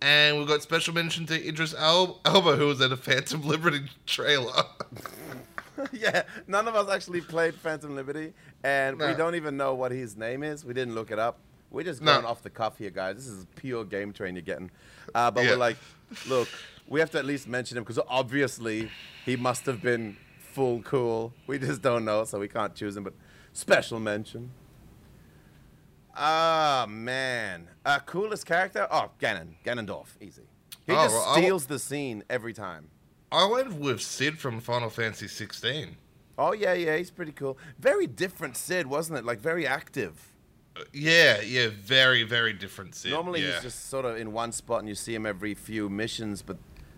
And 0.01 0.37
we've 0.37 0.49
got 0.49 0.63
special 0.63 0.95
mention 0.95 1.27
to 1.27 1.49
Idris 1.49 1.75
Al- 1.75 2.21
Elba, 2.25 2.57
who 2.57 2.67
was 2.67 2.81
in 2.81 2.91
a 2.91 2.97
Phantom 2.97 3.43
Liberty 3.43 3.83
trailer. 4.05 4.65
yeah, 5.93 6.23
none 6.49 6.67
of 6.67 6.75
us 6.75 6.89
actually 6.91 7.21
played 7.21 7.55
Phantom 7.55 7.95
Liberty, 7.95 8.33
and 8.65 8.99
we 8.99 9.15
don't 9.15 9.37
even 9.37 9.57
know 9.57 9.75
what 9.75 9.93
his 9.93 10.17
name 10.17 10.43
is. 10.43 10.65
We 10.65 10.75
didn't 10.75 10.95
look 10.95 11.13
it 11.13 11.21
up. 11.21 11.39
We're 11.73 11.85
just 11.85 12.03
No. 12.03 12.13
going 12.15 12.27
off 12.27 12.43
the 12.43 12.51
cuff 12.51 12.79
here, 12.79 12.91
guys. 12.91 13.17
This 13.17 13.27
is 13.27 13.47
pure 13.57 13.85
game 13.85 14.13
train 14.13 14.35
you're 14.37 14.43
getting. 14.43 14.71
Uh, 15.15 15.31
but 15.31 15.45
Yeah. 15.45 15.51
we're 15.53 15.57
like, 15.57 15.77
look, 16.29 16.49
we 16.87 17.01
have 17.01 17.11
to 17.13 17.19
at 17.19 17.25
least 17.25 17.49
mention 17.49 17.77
him 17.79 17.83
because 17.85 17.99
obviously 18.09 18.91
he 19.25 19.37
must 19.37 19.65
have 19.67 19.81
been 19.83 20.17
full 20.39 20.83
cool. 20.83 21.33
We 21.47 21.59
just 21.59 21.81
don't 21.83 22.05
know, 22.05 22.25
so 22.25 22.39
we 22.39 22.49
can't 22.49 22.75
choose 22.75 22.97
him. 22.97 23.05
But 23.05 23.15
special 23.55 23.99
mention. 23.99 24.53
Ah 26.15 26.85
man, 26.89 27.69
uh, 27.87 27.99
coolest 28.01 28.45
character? 28.45 28.87
Oh, 28.91 29.11
Ganon, 29.19 29.55
Ganondorf, 29.65 30.09
easy. 30.21 30.43
He 30.87 30.93
Oh, 30.93 30.97
just 31.05 31.15
well, 31.15 31.25
w- 31.31 31.43
steals 31.47 31.67
the 31.67 31.79
scene 31.79 32.23
every 32.29 32.53
time. 32.53 32.91
I 33.31 33.47
went 33.47 33.73
with 33.75 34.03
Cid 34.03 34.39
from 34.39 34.61
Final 34.61 34.91
Fantasy 34.91 35.27
16. 35.27 35.97
Oh 36.37 36.53
yeah, 36.53 36.75
yeah, 36.75 36.99
he's 36.99 37.11
pretty 37.11 37.33
cool. 37.33 37.57
Very 37.79 38.07
different 38.07 38.59
Cid, 38.59 38.87
wasn't 38.89 39.19
it? 39.21 39.25
Like 39.25 39.41
very 39.41 39.67
active. 39.67 40.32
Uh, 40.75 40.85
yeah, 40.93 41.41
yeah, 41.41 41.69
very, 41.69 42.23
very 42.23 42.53
different 42.53 42.95
Cid. 42.95 43.13
Normally 43.13 43.43
yeah. 43.43 43.55
he's 43.55 43.63
just 43.63 43.91
sort 43.91 44.05
of 44.05 44.17
in 44.17 44.33
one 44.33 44.53
spot 44.53 44.81
and 44.81 44.89
you 44.89 44.95
see 44.95 45.15
him 45.15 45.27
every 45.27 45.55
few 45.55 45.89
missions, 45.89 46.43
but 46.43 46.57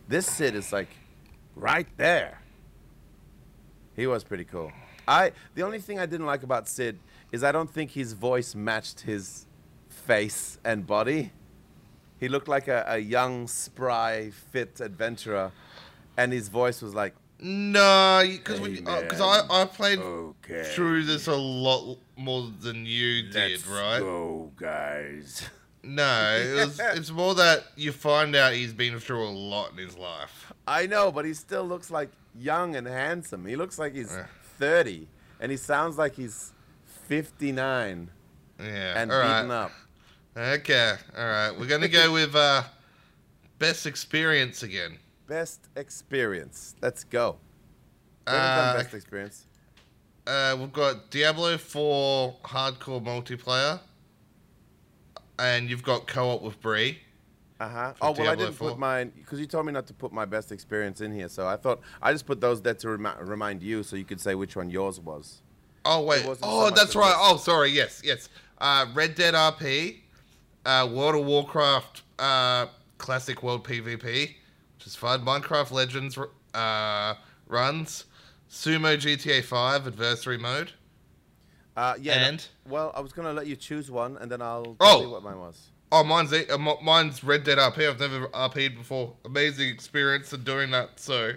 this 0.08 0.26
Cid 0.26 0.54
is 0.54 0.72
like 0.72 0.88
right 1.56 1.88
there. 1.96 2.40
He 3.96 4.06
was 4.06 4.24
pretty 4.24 4.44
cool. 4.44 4.72
I 5.06 5.32
the 5.54 5.62
only 5.62 5.80
thing 5.80 5.98
I 5.98 6.06
didn't 6.06 6.26
like 6.26 6.42
about 6.42 6.68
Cid 6.68 6.98
is 7.32 7.42
I 7.42 7.52
don't 7.52 7.70
think 7.70 7.90
his 7.90 8.12
voice 8.12 8.54
matched 8.54 9.00
his 9.00 9.46
face 9.88 10.58
and 10.64 10.86
body. 10.86 11.32
He 12.20 12.28
looked 12.28 12.48
like 12.48 12.68
a, 12.68 12.84
a 12.86 12.98
young, 12.98 13.48
spry, 13.48 14.30
fit 14.52 14.80
adventurer, 14.80 15.52
and 16.16 16.32
his 16.32 16.48
voice 16.48 16.80
was 16.80 16.94
like, 16.94 17.14
No, 17.40 18.22
because 18.24 18.60
Hey, 18.60 18.80
because. 18.80 19.20
I, 19.20 19.42
I 19.50 19.64
played 19.64 19.98
"Okay, 19.98 20.62
through 20.74 21.04
this 21.04 21.26
a 21.26 21.34
lot 21.34 21.98
more 22.16 22.50
than 22.60 22.86
you 22.86 23.30
did, 23.30 23.66
right? 23.66 24.00
go, 24.00 24.52
guys." 24.56 25.42
No, 25.82 26.36
it 26.40 26.54
was, 26.54 26.80
it's 26.94 27.10
more 27.10 27.34
that 27.34 27.64
you 27.76 27.92
find 27.92 28.34
out 28.34 28.54
he's 28.54 28.72
been 28.72 28.98
through 28.98 29.26
a 29.26 29.30
lot 29.30 29.72
in 29.72 29.76
his 29.78 29.98
life. 29.98 30.52
I 30.66 30.86
know, 30.86 31.12
but 31.12 31.26
he 31.26 31.34
still 31.34 31.64
looks 31.64 31.90
like 31.90 32.08
young 32.38 32.74
and 32.74 32.86
handsome. 32.86 33.44
He 33.44 33.54
looks 33.54 33.78
like 33.78 33.94
he's 33.94 34.10
Yeah. 34.12 34.26
30, 34.58 35.06
and 35.40 35.50
he 35.50 35.58
sounds 35.58 35.98
like 35.98 36.14
he's 36.14 36.52
59 37.08 38.10
Yeah, 38.58 38.64
and 38.96 39.12
all 39.12 39.20
beaten 39.22 39.50
up. 39.50 39.72
Okay, 40.36 40.94
all 41.16 41.24
right. 41.24 41.50
We're 41.50 41.66
gonna 41.66 41.88
go 41.88 42.12
with 42.18 42.34
uh, 42.34 42.62
best 43.58 43.86
experience 43.86 44.62
again. 44.62 44.98
Best 45.26 45.68
experience. 45.76 46.74
Let's 46.80 47.04
go. 47.04 47.36
Uh, 48.26 48.74
best 48.74 48.94
experience. 48.94 49.44
Uh, 50.26 50.56
we've 50.58 50.72
got 50.72 51.10
Diablo 51.10 51.58
4 51.58 52.36
hardcore 52.44 53.04
multiplayer, 53.04 53.78
and 55.38 55.68
you've 55.68 55.82
got 55.82 56.06
co-op 56.06 56.42
with 56.42 56.60
Bree. 56.60 56.98
Uh 57.60 57.68
huh. 57.68 57.92
Oh 58.00 58.12
well, 58.12 58.30
I 58.30 58.34
didn't 58.34 58.54
4. 58.54 58.70
put 58.70 58.78
mine 58.78 59.12
because 59.16 59.38
you 59.38 59.46
told 59.46 59.66
me 59.66 59.72
not 59.72 59.86
to 59.86 59.94
put 59.94 60.12
my 60.12 60.24
best 60.24 60.50
experience 60.50 61.00
in 61.00 61.12
here. 61.14 61.28
So 61.28 61.46
I 61.46 61.56
thought 61.56 61.80
I 62.02 62.12
just 62.12 62.26
put 62.26 62.40
those 62.40 62.60
there 62.60 62.74
to 62.74 62.88
remi- 62.90 63.22
remind 63.22 63.62
you, 63.62 63.82
so 63.82 63.96
you 63.96 64.04
could 64.04 64.20
say 64.20 64.34
which 64.34 64.56
one 64.56 64.70
yours 64.70 64.98
was. 64.98 65.42
Oh 65.84 66.02
wait, 66.02 66.26
wasn't 66.26 66.46
so 66.46 66.50
oh 66.50 66.70
that's 66.70 66.96
right. 66.96 67.14
Oh 67.16 67.36
sorry, 67.36 67.70
yes, 67.70 68.00
yes. 68.04 68.28
Uh, 68.58 68.86
Red 68.94 69.14
Dead 69.14 69.34
RP, 69.34 69.98
uh, 70.64 70.88
World 70.90 71.16
of 71.16 71.26
Warcraft, 71.26 72.02
uh, 72.18 72.66
classic 72.98 73.42
world 73.42 73.64
PvP, 73.64 74.02
which 74.02 74.86
is 74.86 74.96
fun. 74.96 75.24
Minecraft 75.24 75.70
Legends 75.70 76.18
uh, 76.54 77.14
runs, 77.46 78.04
Sumo 78.54 78.96
GTA 78.96 79.42
5 79.42 79.88
adversary 79.88 80.38
mode. 80.38 80.70
Uh, 81.76 81.94
yeah. 82.00 82.20
no- 82.22 82.28
And? 82.28 82.46
well, 82.68 82.92
I 82.94 83.00
was 83.00 83.12
gonna 83.12 83.32
let 83.32 83.48
you 83.48 83.56
choose 83.56 83.90
one, 83.90 84.16
and 84.18 84.30
then 84.30 84.40
I'll 84.40 84.76
Oh. 84.78 84.86
tell 84.92 85.02
you 85.02 85.10
what 85.10 85.24
mine 85.24 85.40
was. 85.40 85.70
Oh, 85.90 86.04
mine's 86.04 86.32
uh, 86.32 86.56
mine's 86.80 87.24
Red 87.24 87.42
Dead 87.42 87.58
RP. 87.58 87.88
I've 87.88 87.98
never 87.98 88.28
RP'd 88.28 88.76
before. 88.76 89.16
Amazing 89.24 89.68
experience 89.70 90.32
of 90.32 90.44
doing 90.44 90.70
that. 90.70 91.00
So, 91.00 91.32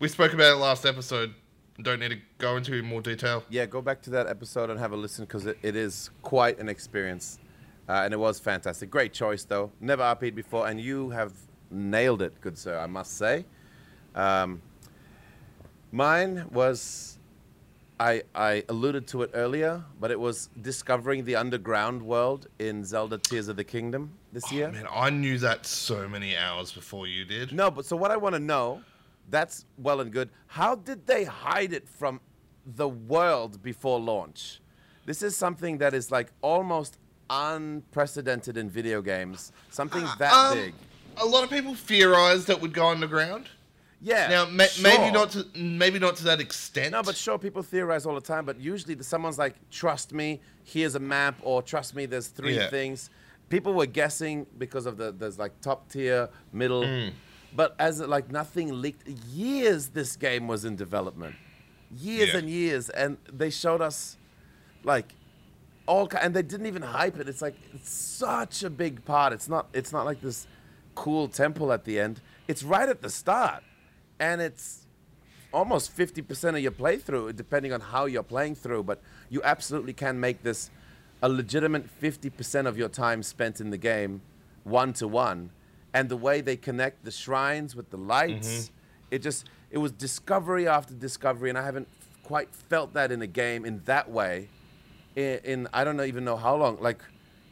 we 0.00 0.08
spoke 0.08 0.34
about 0.34 0.52
it 0.52 0.56
last 0.56 0.84
episode. 0.84 1.34
Don't 1.82 1.98
need 2.00 2.10
to 2.10 2.18
go 2.36 2.58
into 2.58 2.82
more 2.82 3.00
detail. 3.00 3.42
Yeah, 3.48 3.64
go 3.64 3.80
back 3.80 4.02
to 4.02 4.10
that 4.10 4.26
episode 4.26 4.68
and 4.68 4.78
have 4.78 4.92
a 4.92 4.96
listen 4.96 5.24
because 5.24 5.46
it, 5.46 5.56
it 5.62 5.76
is 5.76 6.10
quite 6.20 6.58
an 6.58 6.68
experience, 6.68 7.38
uh, 7.88 8.02
and 8.04 8.12
it 8.12 8.18
was 8.18 8.38
fantastic. 8.38 8.90
Great 8.90 9.14
choice 9.14 9.44
though. 9.44 9.72
Never 9.80 10.02
RP'd 10.02 10.34
before, 10.34 10.68
and 10.68 10.78
you 10.78 11.08
have 11.08 11.32
nailed 11.70 12.20
it, 12.20 12.38
good 12.42 12.58
sir. 12.58 12.78
I 12.78 12.86
must 12.86 13.16
say. 13.16 13.46
Um, 14.14 14.60
mine 15.92 16.46
was, 16.50 17.18
I 17.98 18.22
I 18.34 18.64
alluded 18.68 19.06
to 19.08 19.22
it 19.22 19.30
earlier, 19.34 19.82
but 20.00 20.10
it 20.10 20.18
was 20.18 20.48
discovering 20.62 21.24
the 21.24 21.36
underground 21.36 22.02
world 22.02 22.46
in 22.58 22.84
Zelda 22.84 23.18
Tears 23.18 23.48
of 23.48 23.56
the 23.56 23.64
Kingdom 23.64 24.12
this 24.32 24.44
Oh, 24.50 24.54
year. 24.54 24.70
man, 24.72 24.86
I 24.90 25.10
knew 25.10 25.38
that 25.38 25.66
so 25.66 26.08
many 26.08 26.36
hours 26.36 26.72
before 26.72 27.06
you 27.06 27.24
did. 27.24 27.52
No, 27.52 27.70
but 27.70 27.84
so 27.84 27.96
what 27.96 28.10
I 28.10 28.16
want 28.16 28.34
to 28.34 28.40
know, 28.40 28.82
that's 29.28 29.64
well 29.78 30.00
and 30.00 30.12
good. 30.12 30.30
How 30.46 30.74
did 30.74 31.06
they 31.06 31.24
hide 31.24 31.72
it 31.72 31.88
from 31.88 32.20
the 32.64 32.88
world 32.88 33.62
before 33.62 34.00
launch? 34.00 34.60
This 35.06 35.22
is 35.22 35.36
something 35.36 35.78
that 35.78 35.94
is 35.94 36.10
like 36.10 36.32
almost 36.42 36.98
unprecedented 37.30 38.56
in 38.56 38.68
video 38.70 39.02
games. 39.02 39.52
Something 39.70 40.06
that 40.18 40.32
Um, 40.32 40.54
big. 40.58 40.74
A 41.16 41.24
lot 41.26 41.42
of 41.44 41.50
people 41.50 41.74
theorized 41.74 42.46
that 42.46 42.60
would 42.60 42.72
go 42.72 42.88
underground. 42.88 43.48
Yeah. 44.02 44.28
Now, 44.28 44.44
ma- 44.46 44.64
maybe 44.82 45.10
not 45.12 45.30
to 45.32 45.46
maybe 45.54 45.98
not 45.98 46.16
to 46.16 46.24
that 46.24 46.40
extent. 46.40 46.92
No, 46.92 47.02
but 47.02 47.16
sure, 47.16 47.38
people 47.38 47.62
theorize 47.62 48.06
all 48.06 48.14
the 48.14 48.20
time, 48.20 48.44
but 48.46 48.58
usually 48.58 48.94
the- 48.94 49.04
someone's 49.04 49.38
like, 49.38 49.54
trust 49.70 50.12
me, 50.14 50.40
here's 50.64 50.94
a 50.94 50.98
map, 51.00 51.36
or 51.42 51.62
trust 51.62 51.94
me, 51.94 52.06
there's 52.06 52.28
three 52.28 52.56
Yeah. 52.56 52.70
things. 52.70 53.10
People 53.50 53.74
were 53.74 53.86
guessing 53.86 54.46
because 54.58 54.86
of 54.86 54.96
the, 54.96 55.12
there's 55.12 55.38
like 55.38 55.60
top 55.60 55.88
tier, 55.90 56.28
middle, 56.52 56.82
Mm. 56.82 57.12
but 57.54 57.74
as 57.78 58.00
it, 58.00 58.08
like 58.08 58.30
nothing 58.30 58.80
leaked, 58.80 59.06
years 59.08 59.88
this 59.88 60.16
game 60.16 60.46
was 60.48 60.64
in 60.64 60.76
development. 60.76 61.34
Years 61.94 62.30
Yeah. 62.32 62.38
and 62.38 62.48
years, 62.48 62.88
and 62.90 63.18
they 63.30 63.50
showed 63.50 63.80
us 63.82 64.16
like 64.84 65.12
all 65.86 66.08
and 66.22 66.34
they 66.34 66.42
didn't 66.42 66.66
even 66.66 66.82
hype 66.82 67.18
it. 67.18 67.28
It's 67.28 67.42
like 67.42 67.56
it's 67.74 67.90
such 67.90 68.62
a 68.62 68.70
big 68.70 69.04
part. 69.04 69.32
It's 69.32 69.48
not 69.48 69.68
it's 69.74 69.92
not 69.92 70.06
like 70.06 70.20
this 70.22 70.46
cool 70.94 71.26
temple 71.28 71.72
at 71.72 71.84
the 71.84 71.98
end. 71.98 72.20
It's 72.46 72.62
right 72.62 72.88
at 72.88 73.02
the 73.02 73.10
start. 73.10 73.64
And 74.20 74.40
it's 74.40 74.86
almost 75.52 75.96
50% 75.96 76.50
of 76.50 76.60
your 76.60 76.70
playthrough 76.70 77.34
depending 77.34 77.72
on 77.72 77.80
how 77.80 78.04
you're 78.04 78.22
playing 78.22 78.54
through, 78.54 78.84
but 78.84 79.00
you 79.28 79.42
absolutely 79.42 79.92
can 79.92 80.20
make 80.20 80.42
this 80.42 80.70
a 81.22 81.28
legitimate 81.28 81.86
50% 82.00 82.66
of 82.66 82.78
your 82.78 82.88
time 82.88 83.22
spent 83.22 83.60
in 83.60 83.70
the 83.70 83.78
game 83.78 84.20
one 84.62 84.92
to 84.94 85.08
one. 85.08 85.50
And 85.92 86.08
the 86.08 86.16
way 86.16 86.40
they 86.40 86.56
connect 86.56 87.04
the 87.04 87.10
shrines 87.10 87.74
with 87.74 87.90
the 87.90 87.96
lights, 87.96 88.48
mm-hmm. 88.48 88.74
it 89.10 89.22
just 89.22 89.48
it 89.72 89.78
was 89.78 89.90
discovery 89.90 90.68
after 90.68 90.94
discovery 90.94 91.48
and 91.48 91.58
I 91.58 91.64
haven't 91.64 91.88
quite 92.22 92.54
felt 92.54 92.94
that 92.94 93.10
in 93.10 93.22
a 93.22 93.26
game 93.26 93.64
in 93.64 93.82
that 93.86 94.08
way 94.08 94.48
in, 95.16 95.40
in 95.44 95.68
I 95.72 95.84
don't 95.84 95.96
know, 95.96 96.04
even 96.04 96.24
know 96.24 96.36
how 96.36 96.56
long. 96.56 96.78
Like, 96.80 97.02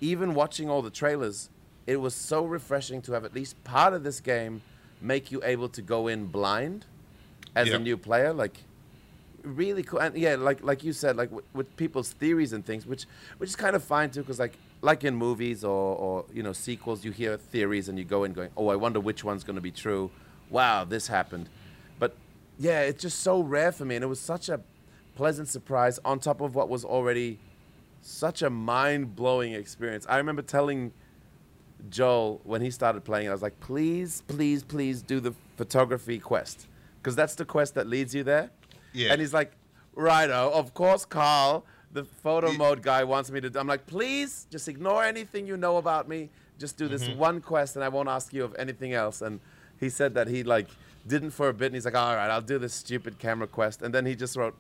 even 0.01 0.35
watching 0.35 0.71
all 0.71 0.83
the 0.83 0.91
trailers, 0.91 1.51
it 1.87 1.97
was 1.97 2.15
so 2.15 2.45
refreshing 2.45 3.03
to 3.03 3.13
have 3.13 3.25
at 3.25 3.35
least 3.35 3.63
part 3.65 3.95
of 3.95 4.05
this 4.05 4.21
game 4.21 4.63
make 5.01 5.31
you 5.31 5.41
able 5.45 5.69
to 5.71 5.83
go 5.83 6.09
in 6.09 6.27
blind 6.27 6.85
as 7.55 7.71
a 7.71 7.79
new 7.79 7.97
player. 7.97 8.33
Like, 8.33 8.59
really 9.43 9.83
cool. 9.83 9.99
And 9.99 10.17
yeah, 10.17 10.37
like 10.37 10.63
like 10.63 10.85
you 10.85 10.93
said, 10.93 11.17
like 11.17 11.31
with, 11.31 11.45
with 11.55 11.77
people's 11.77 12.13
theories 12.13 12.53
and 12.53 12.65
things, 12.65 12.87
which 12.87 13.07
which 13.39 13.51
is 13.51 13.57
kind 13.57 13.77
of 13.77 13.83
fine 13.85 14.11
too, 14.11 14.21
because 14.21 14.39
like 14.39 14.55
like 14.81 15.05
in 15.05 15.15
movies 15.15 15.65
or 15.65 15.97
or 15.97 16.25
you 16.33 16.43
know 16.43 16.53
sequels, 16.53 17.05
you 17.05 17.13
hear 17.13 17.37
theories 17.37 17.89
and 17.89 17.99
you 17.99 18.05
go 18.05 18.25
in 18.25 18.33
going, 18.33 18.51
oh, 18.57 18.69
I 18.69 18.77
wonder 18.77 19.01
which 19.01 19.25
one's 19.25 19.45
going 19.45 19.57
to 19.57 19.63
be 19.63 19.71
true. 19.71 20.11
Wow, 20.51 20.85
this 20.85 21.09
happened. 21.09 21.49
But 21.99 22.15
yeah, 22.59 22.83
it's 22.83 23.03
just 23.03 23.21
so 23.21 23.41
rare 23.41 23.73
for 23.73 23.85
me, 23.85 23.97
and 23.97 24.05
it 24.05 24.09
was 24.09 24.21
such 24.21 24.49
a 24.49 24.61
pleasant 25.15 25.49
surprise 25.49 25.99
on 26.05 26.21
top 26.21 26.41
of 26.41 26.55
what 26.55 26.69
was 26.69 26.85
already 26.85 27.39
such 28.03 28.43
a 28.43 28.51
mind 28.51 29.17
blowing 29.17 29.53
experience. 29.53 30.07
I 30.09 30.17
remember 30.19 30.43
telling 30.43 30.93
Joel 31.89 32.41
when 32.45 32.61
he 32.61 32.71
started 32.71 33.05
playing, 33.05 33.29
I 33.29 33.33
was 33.33 33.43
like, 33.43 33.59
please, 33.61 34.23
please, 34.27 34.63
please 34.65 35.03
do 35.03 35.21
the 35.21 35.35
photography 35.57 36.19
quest. 36.19 36.67
Because 37.01 37.15
that's 37.17 37.35
the 37.35 37.45
quest 37.45 37.75
that 37.75 37.87
leads 37.87 38.15
you 38.15 38.25
there. 38.25 38.51
Yeah. 38.93 39.13
And 39.13 39.21
he's 39.21 39.33
like, 39.33 39.53
righto, 39.95 40.51
of 40.53 40.75
course, 40.75 41.05
Karl, 41.05 41.65
the 41.93 42.05
photo 42.05 42.53
mode 42.53 42.83
guy, 42.83 43.05
wants 43.05 43.31
me 43.31 43.41
to. 43.41 43.51
do-" 43.51 43.59
I'm 43.59 43.67
like, 43.67 43.87
please, 43.87 44.47
just 44.51 44.69
ignore 44.69 45.05
anything 45.05 45.47
you 45.47 45.57
know 45.57 45.77
about 45.77 46.09
me. 46.09 46.31
Just 46.59 46.77
do 46.77 46.89
this 46.89 47.05
Mm-hmm. 47.05 47.19
one 47.19 47.41
quest, 47.41 47.77
and 47.77 47.85
I 47.85 47.89
won't 47.89 48.09
ask 48.09 48.33
you 48.33 48.43
of 48.45 48.55
anything 48.59 48.93
else. 48.93 49.23
And 49.23 49.39
he 49.79 49.89
said 49.89 50.15
that 50.15 50.27
he 50.27 50.43
like 50.43 50.69
didn't 51.07 51.31
for 51.31 51.49
a 51.49 51.55
bit, 51.55 51.67
and 51.67 51.75
he's 51.77 51.85
like, 51.85 51.95
all 51.95 52.17
right, 52.17 52.31
I'll 52.31 52.43
do 52.43 52.59
this 52.59 52.75
stupid 52.75 53.19
camera 53.21 53.47
quest. 53.47 53.81
And 53.81 53.95
then 53.95 54.05
he 54.05 54.17
just 54.17 54.37
wrote 54.37 54.57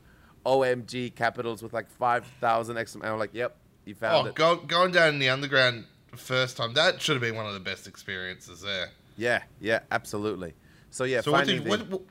OMG 0.47 1.14
capitals 1.16 1.62
with 1.62 1.73
like 1.73 1.91
five 1.91 2.25
thousand 2.41 2.77
exclamation. 2.79 3.12
I'm 3.12 3.19
like, 3.19 3.35
yep, 3.35 3.57
you 3.85 3.95
found 3.97 4.27
oh, 4.27 4.31
it. 4.31 4.35
go, 4.37 4.57
going 4.57 4.93
down 4.93 5.09
in 5.14 5.19
the 5.19 5.29
underground 5.29 5.85
first 6.17 6.57
time 6.57 6.75
that 6.75 7.01
should 7.01 7.15
have 7.15 7.23
been 7.23 7.37
one 7.37 7.47
of 7.47 7.55
the 7.55 7.61
best 7.61 7.87
experiences 7.87 8.61
there. 8.63 8.91
Yeah, 9.17 9.43
yeah, 9.61 9.81
absolutely. 9.91 10.55
So 10.91 11.05
yeah, 11.05 11.21
So 11.21 11.33
what 11.33 11.39
finding 11.47 11.57
did 11.57 11.65
the, 11.65 11.71
what, 11.71 11.89
what 11.89 12.03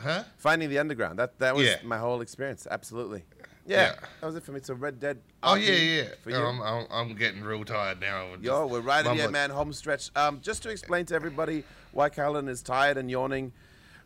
huh? 0.00 0.24
finding 0.38 0.70
the 0.70 0.78
underground. 0.78 1.18
That 1.18 1.38
that 1.38 1.54
was 1.54 1.66
Yeah. 1.66 1.76
my 1.84 1.98
whole 1.98 2.20
experience. 2.20 2.66
Absolutely. 2.70 3.24
Yeah, 3.66 3.82
Yeah. 3.92 3.94
that 4.20 4.26
was 4.26 4.36
it 4.36 4.42
for 4.42 4.52
me. 4.52 4.60
So 4.62 4.74
Red 4.74 4.98
Dead. 4.98 5.18
Oh 5.42 5.54
yeah, 5.54 5.72
yeah. 5.74 6.04
For 6.22 6.30
you. 6.30 6.36
I'm, 6.36 6.60
I'm, 6.62 6.86
I'm 6.90 7.14
getting 7.14 7.42
real 7.42 7.64
tired 7.64 8.00
now. 8.00 8.32
I'm 8.32 8.42
Yo, 8.42 8.66
we're 8.66 8.80
right 8.80 9.04
in 9.04 9.14
here, 9.14 9.30
man. 9.30 9.50
Home 9.50 9.72
stretch. 9.72 10.10
Um, 10.16 10.40
just 10.40 10.62
to 10.64 10.70
explain 10.70 11.06
to 11.06 11.14
everybody 11.14 11.64
why 11.92 12.08
Callan 12.08 12.48
is 12.48 12.62
tired 12.62 12.96
and 12.96 13.10
yawning. 13.10 13.52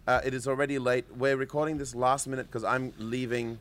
Uh, 0.07 0.21
it 0.25 0.35
is 0.35 0.47
already 0.47 0.79
late. 0.79 1.05
We're 1.17 1.37
recording 1.37 1.79
this 1.79 1.95
last 1.95 2.27
minute 2.29 2.47
because 2.47 2.65
I'm 2.65 2.93
leaving 2.99 3.59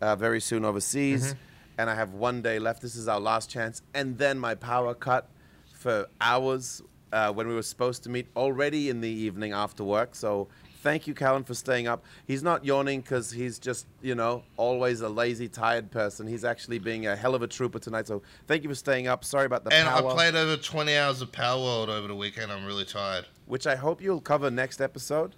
uh, 0.00 0.14
very 0.16 0.40
soon 0.40 0.64
overseas, 0.64 1.28
Mm-hmm. 1.28 1.38
And 1.78 1.90
I 1.90 1.94
have 1.94 2.14
one 2.14 2.42
day 2.42 2.58
left. 2.58 2.80
This 2.82 2.96
is 2.96 3.06
our 3.08 3.20
last 3.20 3.50
chance, 3.50 3.82
and 3.94 4.16
then 4.18 4.38
my 4.38 4.54
power 4.54 4.94
cut 4.94 5.28
for 5.74 6.06
hours 6.20 6.82
uh, 7.12 7.32
when 7.32 7.46
we 7.48 7.54
were 7.54 7.62
supposed 7.62 8.02
to 8.04 8.10
meet 8.10 8.26
already 8.36 8.88
in 8.88 9.00
the 9.00 9.08
evening 9.10 9.52
after 9.52 9.84
work. 9.84 10.14
So 10.14 10.48
thank 10.82 11.06
you, 11.06 11.12
Callan, 11.14 11.44
for 11.44 11.54
staying 11.54 11.86
up. 11.86 12.02
He's 12.26 12.42
not 12.42 12.64
yawning 12.64 13.02
because 13.02 13.30
he's 13.30 13.58
just, 13.58 13.86
you 14.02 14.14
know, 14.14 14.42
always 14.56 15.02
a 15.02 15.08
lazy, 15.08 15.48
tired 15.48 15.90
person. 15.90 16.26
He's 16.26 16.44
actually 16.44 16.78
being 16.78 17.06
a 17.06 17.14
hell 17.14 17.34
of 17.34 17.42
a 17.42 17.46
trooper 17.46 17.78
tonight. 17.78 18.06
So 18.06 18.22
thank 18.46 18.62
you 18.62 18.68
for 18.70 18.74
staying 18.74 19.06
up. 19.06 19.22
Sorry 19.24 19.44
about 19.46 19.64
the 19.64 19.72
And 19.72 19.86
power. 19.86 20.10
I 20.10 20.14
played 20.14 20.34
over 20.34 20.56
20 20.56 20.96
hours 20.96 21.20
of 21.22 21.30
Palworld 21.30 21.88
over 21.88 22.08
the 22.08 22.16
weekend. 22.16 22.50
I'm 22.50 22.64
really 22.64 22.84
tired. 22.86 23.26
which 23.46 23.66
I 23.66 23.76
hope 23.76 24.00
you'll 24.00 24.20
cover 24.20 24.50
next 24.50 24.80
episode 24.80 25.34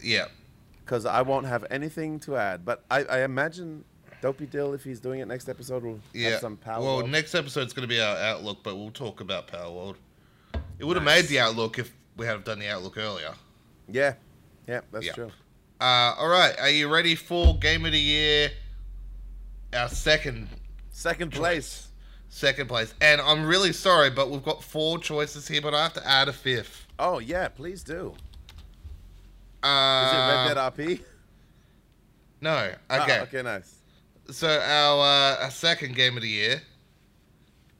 Yeah. 0.00 0.26
because 0.84 1.06
I 1.06 1.22
won't 1.22 1.46
have 1.46 1.64
anything 1.70 2.20
to 2.20 2.36
add. 2.36 2.64
But 2.64 2.84
I, 2.90 3.04
I 3.04 3.24
imagine 3.24 3.84
Dopey 4.24 4.46
Dill, 4.46 4.72
if 4.72 4.82
he's 4.82 5.00
doing 5.00 5.20
it 5.20 5.28
next 5.28 5.50
episode, 5.50 5.82
will 5.82 6.00
Yeah. 6.14 6.30
have 6.30 6.40
some 6.40 6.56
power. 6.56 6.82
well, 6.82 6.96
World. 6.96 7.10
next 7.10 7.34
episode's 7.34 7.74
going 7.74 7.86
to 7.86 7.94
be 7.94 8.00
our 8.00 8.16
Outlook, 8.16 8.62
but 8.62 8.74
we'll 8.74 8.90
talk 8.90 9.20
about 9.20 9.48
Palworld. 9.48 9.96
It 10.78 10.84
would 10.86 10.96
have 10.96 11.04
Nice. 11.04 11.24
made 11.24 11.28
the 11.28 11.40
Outlook 11.40 11.78
if 11.78 11.92
we 12.16 12.24
had 12.24 12.42
done 12.42 12.58
the 12.58 12.68
Outlook 12.68 12.96
earlier. 12.96 13.34
yeah, 13.86 14.14
yeah, 14.66 14.80
that's 14.90 15.04
Yeah. 15.04 15.12
true. 15.12 15.30
Uh, 15.78 16.14
all 16.16 16.28
right. 16.28 16.58
Are 16.58 16.70
you 16.70 16.88
ready 16.90 17.14
for 17.14 17.58
Game 17.58 17.84
of 17.84 17.92
the 17.92 18.00
Year? 18.00 18.50
Our 19.74 19.90
second 19.90 20.48
Second 20.90 21.32
place. 21.32 21.88
second 22.30 22.66
place. 22.68 22.94
And 23.02 23.20
I'm 23.20 23.44
really 23.44 23.74
sorry, 23.74 24.08
but 24.08 24.30
we've 24.30 24.42
got 24.42 24.64
four 24.64 24.98
choices 25.00 25.46
here, 25.48 25.60
but 25.60 25.74
I 25.74 25.82
have 25.82 25.92
to 25.94 26.08
add 26.08 26.28
a 26.28 26.32
fifth. 26.32 26.86
Oh 26.98 27.18
yeah, 27.18 27.48
please 27.48 27.82
do. 27.82 28.14
Uh, 29.62 30.06
Is 30.06 30.12
it 30.14 30.16
Red 30.16 30.48
Dead 30.48 30.56
RP? 30.56 31.04
No. 32.40 32.74
Ah, 32.88 33.02
Okay. 33.04 33.20
okay, 33.20 33.42
nice. 33.42 33.80
So 34.30 34.48
our, 34.48 35.00
uh, 35.38 35.44
our 35.44 35.50
second 35.50 35.94
game 35.94 36.16
of 36.16 36.22
the 36.22 36.28
year 36.28 36.62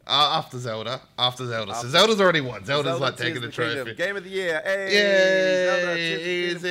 Uh, 0.07 0.37
after 0.39 0.59
Zelda. 0.59 1.01
After 1.19 1.47
Zelda. 1.47 1.75
So 1.77 1.89
Zelda's 1.89 2.21
already 2.21 2.43
won. 2.43 2.63
Zelda's 2.67 2.91
Zelda 2.93 3.05
like 3.05 3.17
taking 3.17 3.41
the 3.41 3.49
Kingdom. 3.49 3.87
trophy. 3.87 3.95
Game 3.95 4.17
of 4.17 4.25
the 4.25 4.29
year. 4.31 4.61
Hey, 4.63 4.93
Yay! 4.93 6.53
The 6.55 6.57
Easy! 6.57 6.69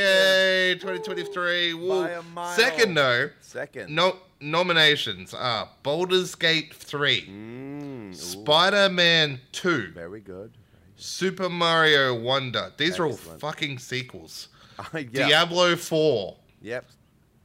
Yay! 0.00 0.74
2023. 0.76 1.74
Woo. 1.74 1.88
By 1.88 2.10
a 2.10 2.22
mile. 2.22 2.56
Second, 2.56 2.94
though, 2.94 3.30
Second. 3.40 3.92
no 3.92 4.16
nominations 4.40 5.34
are 5.34 5.68
Baldur's 5.82 6.36
Gate 6.36 6.72
3, 6.72 7.22
Mm, 7.26 8.14
Spider-Man 8.14 9.40
2, 9.52 9.90
very 9.92 10.20
good. 10.20 10.52
Super 10.96 11.48
Mario 11.48 12.14
Wonder. 12.14 12.72
These 12.76 12.98
are 13.00 13.06
all 13.06 13.16
fucking 13.16 13.78
sequels. 13.80 14.48
yeah. 14.94 15.02
Diablo 15.12 15.74
4 15.76 16.36
Yep. 16.62 16.84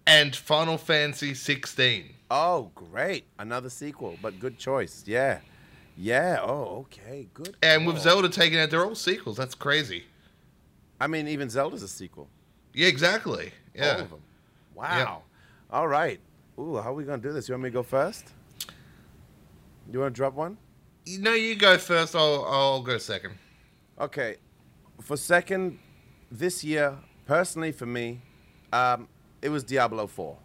And 0.07 0.35
Final 0.35 0.77
Fantasy 0.77 1.33
16. 1.33 2.13
Oh, 2.31 2.71
great. 2.75 3.25
Another 3.39 3.69
sequel, 3.69 4.17
but 4.21 4.39
good 4.39 4.57
choice. 4.57 5.03
Yeah. 5.05 5.39
Yeah. 5.97 6.39
Oh, 6.41 6.85
okay. 6.87 7.27
Good. 7.33 7.55
And 7.61 7.85
with. 7.85 7.99
Zelda 7.99 8.29
taking 8.29 8.59
out, 8.59 8.69
they're 8.69 8.85
all 8.85 8.95
sequels. 8.95 9.37
That's 9.37 9.55
crazy. 9.55 10.03
I 10.99 11.07
mean, 11.07 11.27
even 11.27 11.49
Zelda's 11.49 11.83
a 11.83 11.87
sequel. 11.87 12.27
Yeah, 12.73 12.87
exactly. 12.87 13.51
Yeah. 13.73 13.93
All 13.95 14.01
of 14.01 14.09
them. 14.09 14.21
Wow. 14.75 15.23
All 15.71 15.87
right. 15.87 16.19
Ooh, 16.59 16.77
how 16.77 16.91
are 16.91 16.93
we 16.93 17.03
going 17.03 17.21
to 17.21 17.27
do 17.27 17.33
this? 17.33 17.47
You 17.47 17.53
want 17.53 17.63
me 17.63 17.69
to 17.69 17.73
go 17.73 17.83
first? 17.83 18.31
You 19.91 19.99
want 19.99 20.13
to 20.13 20.17
drop 20.17 20.33
one? 20.33 20.57
No, 21.07 21.33
you 21.33 21.55
go 21.55 21.77
first. 21.77 22.15
I'll 22.15 22.45
I'll 22.45 22.81
go 22.81 22.97
second. 22.97 23.35
Okay. 23.99 24.37
For 25.01 25.17
second, 25.17 25.77
this 26.31 26.63
year, 26.63 26.97
personally 27.25 27.71
for 27.71 27.85
me, 27.85 28.21
um, 28.73 29.07
it 29.45 29.49
was 29.49 29.63
Diablo 29.63 30.07
4. 30.07 30.37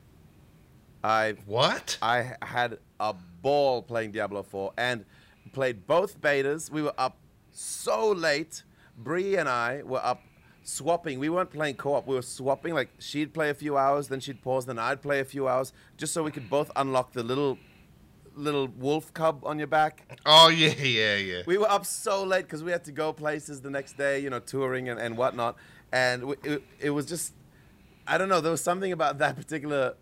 I 1.03 1.34
What? 1.46 1.96
I 2.03 2.34
had 2.42 2.76
a 3.01 3.14
ball 3.40 3.80
playing 3.80 4.12
Diablo 4.12 4.42
4 4.42 4.74
and 4.76 5.07
played 5.53 5.86
both 5.86 6.20
betas. 6.20 6.70
We 6.70 6.82
were 6.82 6.92
up 6.98 7.16
so 7.51 8.11
late. 8.11 8.62
Bree 8.98 9.36
and 9.36 9.48
I 9.48 9.82
were 9.84 10.05
up 10.05 10.22
swapping. 10.62 11.18
We 11.18 11.30
weren't 11.30 11.51
playing 11.51 11.76
co-op. 11.76 12.07
We 12.07 12.14
were 12.14 12.20
swapping. 12.20 12.74
Like 12.74 12.90
she'd 12.98 13.32
play 13.32 13.48
a 13.48 13.55
few 13.55 13.78
hours, 13.78 14.09
then 14.09 14.20
she'd 14.20 14.42
pause, 14.42 14.66
then 14.66 14.78
I'd 14.78 15.01
play 15.01 15.20
a 15.20 15.24
few 15.24 15.48
hours, 15.48 15.72
just 15.96 16.12
so 16.12 16.22
we 16.22 16.30
could 16.30 16.51
both 16.51 16.70
unlock 16.76 17.14
the 17.14 17.22
little 17.22 17.57
little 18.36 18.68
wolf 18.68 19.14
cub 19.14 19.40
on 19.44 19.57
your 19.57 19.66
back. 19.66 20.20
Oh 20.26 20.48
yeah, 20.48 20.74
yeah, 20.82 21.16
yeah. 21.16 21.42
We 21.46 21.57
were 21.57 21.70
up 21.70 21.86
so 21.86 22.22
late 22.22 22.42
because 22.42 22.62
we 22.62 22.70
had 22.70 22.84
to 22.84 22.92
go 22.92 23.14
places 23.14 23.62
the 23.62 23.70
next 23.70 23.96
day, 23.96 24.18
you 24.18 24.28
know, 24.28 24.40
touring 24.40 24.90
and, 24.90 25.01
and 25.01 25.16
whatnot. 25.16 25.57
And 25.90 26.24
we, 26.24 26.34
it, 26.44 26.62
it 26.78 26.90
was 26.90 27.07
just, 27.07 27.32
I 28.07 28.18
don't 28.18 28.28
know, 28.28 28.40
there 28.40 28.51
was 28.51 28.62
something 28.62 28.92
about 28.92 29.18
that 29.18 29.36
particular 29.36 29.94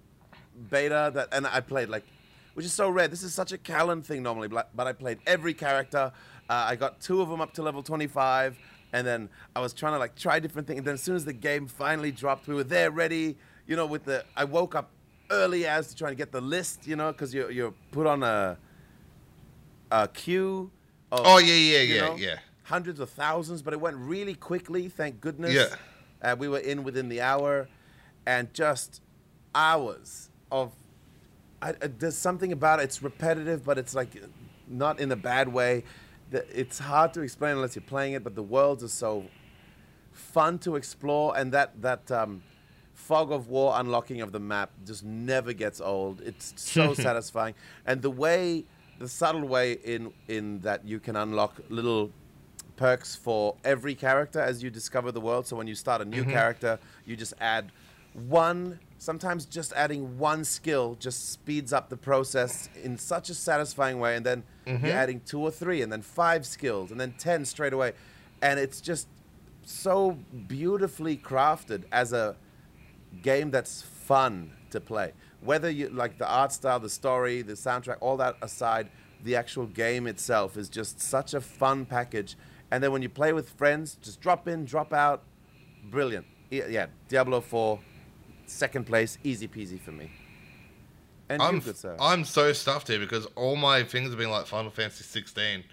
beta 0.71 1.11
that, 1.15 1.29
and 1.33 1.47
I 1.47 1.61
played 1.61 1.89
like, 1.89 2.05
which 2.55 2.67
is 2.67 2.73
so 2.73 2.89
rare. 2.91 3.09
This 3.09 3.23
is 3.23 3.35
such 3.35 3.53
a 3.53 3.59
Callan 3.59 4.03
thing 4.03 4.23
normally, 4.23 4.49
but, 4.49 4.71
but 4.75 4.87
I 4.87 4.93
played 4.93 5.19
every 5.27 5.55
character. 5.55 6.13
Uh, 6.49 6.67
I 6.69 6.77
got 6.77 7.01
two 7.01 7.21
of 7.21 7.29
them 7.29 7.41
up 7.41 7.53
to 7.55 7.63
level 7.63 7.83
25, 7.83 8.59
and 8.93 9.07
then 9.07 9.29
I 9.55 9.61
was 9.61 9.73
trying 9.73 9.93
to 9.93 9.99
like 9.99 10.17
try 10.17 10.41
different 10.41 10.67
things. 10.67 10.79
And 10.79 10.87
then 10.87 10.95
as 10.95 11.03
soon 11.03 11.17
as 11.17 11.25
the 11.25 11.33
game 11.33 11.67
finally 11.67 12.11
dropped, 12.11 12.49
we 12.49 12.55
were 12.55 12.65
there 12.65 12.91
ready, 12.91 13.37
you 13.67 13.77
know, 13.77 13.87
with 13.87 14.05
the, 14.05 14.25
I 14.37 14.45
woke 14.45 14.75
up 14.75 14.91
early 15.31 15.67
as 15.67 15.89
to 15.89 15.97
try 15.97 16.09
and 16.09 16.17
get 16.17 16.33
the 16.33 16.41
list, 16.41 16.87
you 16.87 16.97
know, 16.97 17.13
because 17.13 17.35
you're, 17.35 17.51
you're 17.51 17.75
put 17.93 18.07
on 18.07 18.23
a, 18.23 18.57
a 19.91 20.09
queue. 20.09 20.71
Of, 21.13 21.21
Oh 21.25 21.39
yeah, 21.39 21.55
yeah, 21.55 21.81
yeah, 21.81 22.01
know, 22.01 22.17
yeah. 22.17 22.37
Hundreds 22.65 23.01
of 23.01 23.11
thousands, 23.11 23.63
but 23.63 23.73
it 23.73 23.81
went 23.81 23.97
really 23.97 24.35
quickly, 24.35 24.89
thank 24.89 25.21
goodness. 25.21 25.55
Yeah. 25.55 25.77
Uh, 26.21 26.37
we 26.37 26.49
were 26.49 26.59
in 26.59 26.83
within 26.83 27.09
the 27.09 27.21
hour, 27.21 27.69
and 28.27 28.53
just 28.55 29.03
hours 29.55 30.31
of. 30.51 30.73
I, 31.61 31.71
I, 31.71 31.89
there's 31.99 32.17
something 32.17 32.53
about 32.53 32.79
it. 32.81 32.85
It's 32.85 33.03
repetitive, 33.03 33.65
but 33.65 33.79
it's 33.79 33.95
like 33.95 34.23
not 34.69 35.01
in 35.01 35.11
a 35.11 35.17
bad 35.17 35.49
way. 35.49 35.85
The, 36.31 36.45
it's 36.59 36.79
hard 36.79 37.13
to 37.15 37.23
explain 37.23 37.53
unless 37.53 37.75
you're 37.75 37.83
playing 37.83 38.13
it, 38.13 38.23
but 38.23 38.35
the 38.35 38.43
worlds 38.43 38.85
are 38.85 38.89
so 38.89 39.25
fun 40.13 40.59
to 40.61 40.77
explore, 40.77 41.37
and 41.37 41.53
that 41.53 41.81
that 41.83 42.11
um, 42.13 42.43
fog 42.95 43.33
of 43.33 43.49
war 43.49 43.73
unlocking 43.77 44.21
of 44.21 44.33
the 44.33 44.41
map 44.41 44.71
just 44.85 45.05
never 45.05 45.53
gets 45.53 45.81
old. 45.81 46.21
It's 46.21 46.53
so 46.57 46.95
satisfying, 47.07 47.55
and 47.87 48.03
the 48.03 48.11
way, 48.11 48.65
the 48.99 49.09
subtle 49.09 49.47
way 49.49 49.73
in 49.73 50.13
in 50.29 50.61
that 50.61 50.87
you 50.87 51.01
can 51.01 51.17
unlock 51.17 51.61
little 51.71 52.11
perks 52.77 53.17
for 53.17 53.57
every 53.65 53.95
character 53.95 54.41
as 54.41 54.63
you 54.63 54.71
discover 54.71 55.11
the 55.11 55.21
world. 55.21 55.47
So 55.47 55.57
when 55.57 55.67
you 55.67 55.75
start 55.75 56.01
a 56.01 56.05
new 56.05 56.25
character, 56.25 56.79
you 57.05 57.17
just 57.17 57.35
add 57.41 57.73
one. 58.15 58.81
Sometimes 59.01 59.47
just 59.47 59.73
adding 59.75 60.19
one 60.19 60.45
skill 60.45 60.97
just 60.99 61.31
speeds 61.31 61.73
up 61.73 61.89
the 61.89 61.97
process 61.97 62.69
in 62.83 62.99
such 62.99 63.31
a 63.31 63.35
satisfying 63.35 64.01
way, 64.01 64.17
and 64.17 64.27
then 64.27 64.43
you're 64.67 64.77
mm-hmm. 64.77 64.87
adding 64.87 65.21
two 65.25 65.41
or 65.41 65.51
three, 65.51 65.83
and 65.83 65.93
then 65.93 66.03
five 66.03 66.45
skills, 66.45 66.91
and 66.91 67.01
then 67.01 67.15
ten 67.19 67.45
straight 67.45 67.73
away, 67.73 67.93
and 68.43 68.59
it's 68.59 68.81
just 68.81 69.07
so 69.63 70.19
beautifully 70.49 71.17
crafted 71.17 71.85
as 71.93 72.13
a 72.13 72.35
game 73.23 73.51
that's 73.51 73.83
fun 73.83 74.53
to 74.71 74.81
play. 74.81 75.13
Whether 75.41 75.71
you 75.71 75.89
like 75.91 76.19
the 76.19 76.29
art 76.29 76.53
style, 76.53 76.81
the 76.81 76.91
story, 76.91 77.43
the 77.43 77.53
soundtrack, 77.53 77.99
all 78.01 78.17
that 78.17 78.37
aside, 78.43 78.89
the 79.23 79.37
actual 79.37 79.67
game 79.67 80.07
itself 80.07 80.57
is 80.57 80.69
just 80.69 81.01
such 81.01 81.35
a 81.35 81.41
fun 81.41 81.85
package. 81.87 82.37
And 82.71 82.83
then 82.83 82.93
when 82.93 83.03
you 83.03 83.09
play 83.09 83.33
with 83.33 83.51
friends, 83.51 83.97
just 84.01 84.21
drop 84.21 84.49
in, 84.49 84.65
drop 84.65 84.93
out, 84.93 85.23
brilliant. 85.91 86.27
Yeah, 86.51 86.67
yeah, 86.69 86.87
Diablo 87.09 87.41
4, 87.41 87.79
second 88.51 88.87
place, 88.87 89.19
easy 89.25 89.49
peasy 89.49 89.81
for 89.81 89.93
me. 89.93 90.11
And 91.29 91.43
I'm 91.43 91.57
you, 91.57 91.61
good 91.61 91.77
sir. 91.77 91.97
I'm 92.01 92.25
so 92.25 92.53
stuffed 92.53 92.89
here 92.89 92.99
because 92.99 93.27
all 93.37 93.57
my 93.57 93.83
things 93.83 94.09
have 94.09 94.19
been 94.19 94.31
like 94.31 94.47
Final 94.47 94.71
Fantasy 94.71 95.05
16, 95.05 95.65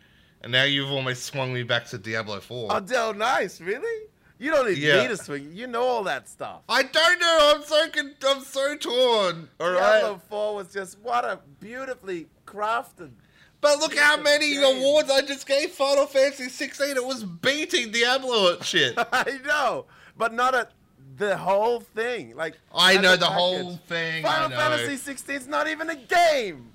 and 0.42 0.52
now 0.52 0.64
you've 0.64 0.90
almost 0.92 1.24
swung 1.24 1.54
me 1.54 1.64
back 1.64 1.86
to 1.88 1.98
Diablo 1.98 2.40
4. 2.42 2.68
Oh, 2.72 2.80
Del, 2.82 3.14
nice, 3.14 3.62
really? 3.62 4.08
You 4.38 4.52
don't 4.52 4.68
need 4.68 4.78
Yeah. 4.80 5.04
me 5.04 5.08
to 5.08 5.18
swing. 5.18 5.52
You 5.54 5.68
know 5.68 5.84
all 5.84 6.04
that 6.04 6.28
stuff. 6.28 6.64
I 6.68 6.84
don't 6.84 7.20
know. 7.22 7.54
I'm 7.56 7.64
so 7.64 7.88
con- 7.90 8.16
I'm 8.28 8.42
so 8.44 8.76
torn. 8.76 9.48
All 9.62 9.72
right. 9.72 10.02
Diablo 10.02 10.22
4 10.30 10.56
was 10.56 10.74
just 10.74 11.00
what 11.00 11.24
a 11.24 11.40
beautifully 11.62 12.28
crafted 12.46 13.12
But 13.62 13.80
look 13.80 13.98
how 13.98 14.18
many 14.18 14.56
game. 14.56 14.64
awards 14.64 15.10
I 15.10 15.22
just 15.22 15.48
gave 15.48 15.72
Final 15.72 16.06
Fantasy 16.06 16.50
16. 16.50 16.98
It 16.98 17.06
was 17.06 17.24
beating 17.24 17.92
Diablo 17.94 18.52
at 18.56 18.66
shit. 18.66 18.94
I 18.98 19.40
know, 19.46 19.86
but 20.18 20.34
not 20.34 20.54
a 20.54 20.68
the 21.18 21.38
whole 21.38 21.80
thing. 21.80 22.36
Like 22.36 22.56
I 22.74 22.98
know 22.98 23.16
the 23.16 23.26
whole 23.26 23.78
thing. 23.88 24.24
Final. 24.24 24.50
Fantasy 24.58 24.98
16 24.98 25.36
is 25.36 25.48
not 25.48 25.68
even 25.68 25.90
a 25.90 25.96
game. 25.96 26.72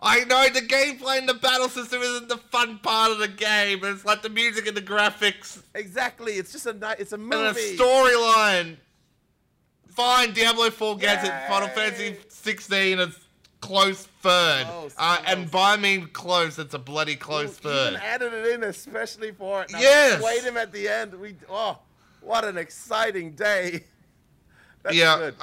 I 0.00 0.24
know 0.24 0.46
the 0.52 0.60
gameplay 0.60 1.18
and 1.18 1.28
the 1.28 1.34
battle 1.34 1.68
system 1.68 2.02
isn't 2.02 2.28
the 2.28 2.36
fun 2.36 2.78
part 2.80 3.10
of 3.12 3.18
the 3.18 3.28
game. 3.28 3.80
It's 3.84 4.04
like 4.04 4.22
the 4.22 4.28
music 4.28 4.66
and 4.66 4.76
the 4.76 4.82
graphics 4.82 5.62
Exactly. 5.74 6.32
It's 6.34 6.52
just 6.52 6.66
a 6.66 6.96
it's 6.98 7.12
a 7.12 7.18
movie 7.18 7.46
and 7.46 7.56
a 7.56 7.82
storyline. 7.82 8.76
Fine, 9.88 10.32
Diablo 10.32 10.70
4 10.70 10.96
gets 10.98 11.24
it. 11.26 11.32
Final 11.48 11.68
Yay. 11.68 11.74
Fantasy 11.74 12.16
16 12.28 12.98
is 12.98 13.18
close 13.60 14.02
third. 14.20 14.66
Close, 14.66 14.94
uh, 14.98 15.16
close. 15.16 15.26
and 15.28 15.50
by 15.50 15.72
I 15.74 15.76
mean 15.76 16.08
close, 16.08 16.58
it's 16.58 16.74
a 16.74 16.78
bloody 16.78 17.14
close 17.16 17.58
You 17.62 17.70
third. 17.70 17.88
even 17.94 18.00
added 18.02 18.32
it 18.34 18.46
in 18.54 18.64
especially 18.64 19.30
for 19.30 19.62
it. 19.62 19.68
and 19.68 19.76
I 19.76 19.80
Yes. 19.80 20.20
Played 20.20 20.42
him 20.42 20.56
at 20.56 20.72
the 20.72 20.88
end. 20.88 21.14
We 21.14 21.36
oh, 21.48 21.78
what 22.24 22.44
an 22.44 22.56
exciting 22.56 23.32
day. 23.32 23.84
That's 24.82 24.96
yeah. 24.96 25.16
good. 25.18 25.34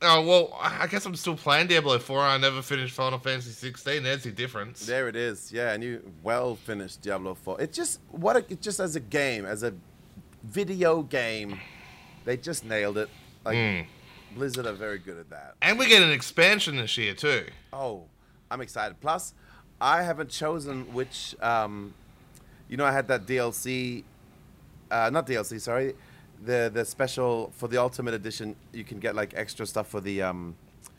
Oh 0.00 0.22
well, 0.22 0.56
I 0.60 0.86
guess 0.86 1.04
I'm 1.06 1.16
still 1.16 1.36
playing 1.36 1.66
Diablo 1.66 1.98
4. 1.98 2.20
I 2.20 2.38
never 2.38 2.62
finished 2.62 2.94
Final 2.94 3.18
Fantasy 3.18 3.50
16. 3.50 4.04
There's 4.04 4.22
the 4.22 4.30
difference. 4.30 4.86
There 4.86 5.08
it 5.08 5.16
is. 5.16 5.50
Yeah, 5.52 5.72
and 5.72 5.82
you 5.82 6.12
well 6.22 6.54
finished 6.54 7.02
Diablo 7.02 7.34
4. 7.34 7.60
It 7.60 7.72
just 7.72 8.00
what 8.10 8.36
a, 8.36 8.44
it 8.48 8.60
just 8.60 8.78
as 8.78 8.94
a 8.94 9.00
game, 9.00 9.44
as 9.44 9.64
a 9.64 9.74
video 10.44 11.02
game, 11.02 11.58
they 12.24 12.36
just 12.36 12.64
nailed 12.64 12.96
it. 12.98 13.08
Like 13.44 13.56
Mm. 13.56 13.86
Blizzard 14.34 14.66
are 14.66 14.72
very 14.72 14.98
good 14.98 15.18
at 15.18 15.30
that. 15.30 15.54
And 15.62 15.78
we 15.78 15.88
get 15.88 16.02
an 16.02 16.12
expansion 16.12 16.76
this 16.76 16.96
year 16.96 17.14
too. 17.14 17.46
Oh, 17.72 18.04
I'm 18.50 18.60
excited. 18.60 19.00
Plus, 19.00 19.34
I 19.80 20.02
haven't 20.02 20.30
chosen 20.30 20.92
which. 20.92 21.34
Um, 21.42 21.94
you 22.68 22.76
know, 22.76 22.84
I 22.84 22.92
had 22.92 23.08
that 23.08 23.26
DLC. 23.26 24.04
Uh, 24.90 25.10
not 25.10 25.26
DLC, 25.26 25.60
sorry. 25.60 25.94
The 26.44 26.70
the 26.72 26.84
special 26.84 27.52
for 27.56 27.68
the 27.68 27.78
Ultimate 27.78 28.14
Edition. 28.14 28.54
You 28.72 28.84
can 28.84 28.98
get 28.98 29.14
like 29.14 29.34
extra 29.34 29.66
stuff 29.66 29.88
for 29.88 30.00
the 30.00 30.22
um, 30.22 30.54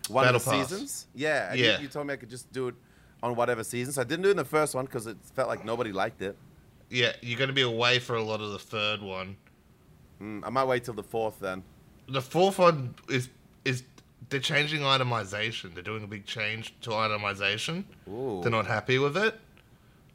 one 0.10 0.28
of 0.28 0.34
the 0.34 0.52
Pass. 0.52 0.70
seasons. 0.70 1.08
Yeah. 1.16 1.52
and 1.52 1.60
Yeah. 1.60 1.78
You, 1.78 1.84
you 1.84 1.88
told 1.88 2.08
me 2.08 2.14
I 2.14 2.18
could 2.18 2.30
just 2.30 2.52
do 2.52 2.68
it 2.68 2.76
on 3.24 3.36
whatever 3.36 3.64
season. 3.64 3.94
So 3.94 4.02
I 4.02 4.06
didn't 4.06 4.24
do 4.24 4.30
it 4.30 4.32
in 4.32 4.38
the 4.38 4.46
first 4.46 4.76
one 4.76 4.86
because 4.86 5.08
it 5.08 5.18
felt 5.34 5.48
like 5.48 5.66
nobody 5.66 5.92
liked 5.92 6.22
it. 6.22 6.36
Yeah, 6.90 7.14
you're 7.22 7.38
going 7.38 7.50
to 7.50 7.54
be 7.54 7.62
away 7.62 8.00
for 8.00 8.16
a 8.16 8.24
lot 8.24 8.42
of 8.42 8.52
the 8.52 8.60
third 8.60 9.02
one. 9.02 9.38
Mm, 10.22 10.42
I 10.44 10.50
might 10.50 10.66
wait 10.66 10.84
till 10.84 10.96
the 10.96 11.04
fourth 11.04 11.40
then. 11.40 11.64
The 12.08 12.22
fourth 12.22 12.58
one 12.60 12.96
is 13.08 13.30
is 13.64 13.84
they're 14.30 14.40
changing 14.40 14.82
itemization. 14.82 15.74
They're 15.74 15.84
doing 15.84 16.04
a 16.04 16.08
big 16.08 16.26
change 16.26 16.74
to 16.82 16.92
itemization. 16.92 17.84
Ooh. 18.10 18.40
They're 18.42 18.52
not 18.52 18.68
happy 18.68 18.98
with 18.98 19.18
it. 19.18 19.40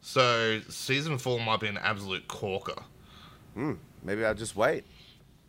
So 0.01 0.61
season 0.69 1.17
four 1.19 1.41
might 1.41 1.61
be 1.61 1.69
an 1.69 1.79
absolute 1.79 2.27
corker. 2.29 2.83
Mm, 3.57 3.77
maybe 4.03 4.25
I'll 4.25 4.35
just 4.35 4.57
wait. 4.57 4.85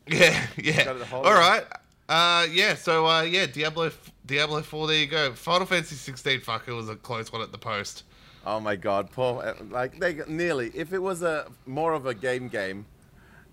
Yeah, 0.08 0.46
yeah. 0.56 0.84
Got 0.86 0.98
it 0.98 1.08
hold 1.08 1.26
All 1.26 1.34
right. 1.34 1.64
Uh, 2.08 2.46
yeah. 2.52 2.76
So 2.76 3.08
uh, 3.08 3.24
yeah, 3.24 3.48
Diablo, 3.48 3.90
Diablo 4.28 4.62
Four. 4.62 4.86
There 4.86 4.98
you 4.98 5.08
go. 5.08 5.34
Final 5.34 5.66
Fantasy 5.66 5.96
16. 5.96 6.42
Fuck, 6.42 6.68
it 6.68 6.74
was 6.74 6.90
a 6.90 6.96
close 6.96 7.32
one 7.32 7.42
at 7.42 7.52
the 7.52 7.58
post. 7.58 8.04
Oh 8.46 8.60
my 8.60 8.76
God, 8.76 9.10
Paul! 9.10 9.42
uh, 9.42 9.56
Like 9.72 10.00
they 10.00 10.20
nearly. 10.28 10.70
If 10.76 10.94
it 10.94 11.00
was 11.00 11.24
a 11.24 11.48
more 11.66 11.94
of 11.94 12.06
a 12.06 12.14
game 12.14 12.48
game, 12.50 12.86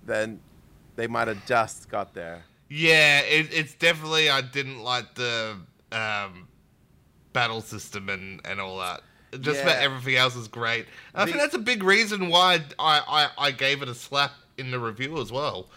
then 0.05 0.41
they 0.97 1.07
might 1.07 1.29
have 1.29 1.45
just 1.47 1.89
got 1.89 2.13
there. 2.13 2.43
Yeah, 2.69 3.21
it, 3.21 3.49
it's 3.53 3.75
definitely 3.75 4.29
I 4.29 4.43
didn't 4.43 4.81
like 4.81 5.15
the 5.15 5.57
um, 5.91 6.49
battle 7.33 7.61
system 7.63 8.09
and, 8.09 8.41
and 8.45 8.61
all 8.61 8.79
that. 8.79 9.01
Just 9.41 9.63
about 9.63 9.77
everything 9.77 10.17
else 10.17 10.37
is 10.37 10.49
great. 10.49 10.85
I 11.15 11.25
think 11.25 11.39
that's 11.39 11.55
a 11.55 11.59
big 11.59 11.83
reason 11.83 12.29
why 12.29 12.61
I, 12.79 13.31
I, 13.39 13.47
I 13.47 13.51
gave 13.51 13.81
it 13.81 13.89
a 13.89 13.95
slap 13.95 14.33
in 14.59 14.71
the 14.71 14.79
review 14.79 15.21
as 15.21 15.31
well. 15.33 15.69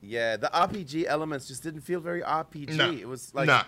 Yeah, 0.00 0.36
the 0.36 0.48
RPG 0.52 1.04
elements 1.06 1.46
just 1.48 1.62
didn't 1.62 1.82
feel 1.82 2.00
very 2.00 2.22
RPG. 2.22 2.76
No. 2.76 2.90
It 2.90 3.06
was 3.06 3.34
like 3.34 3.46
no. 3.46 3.62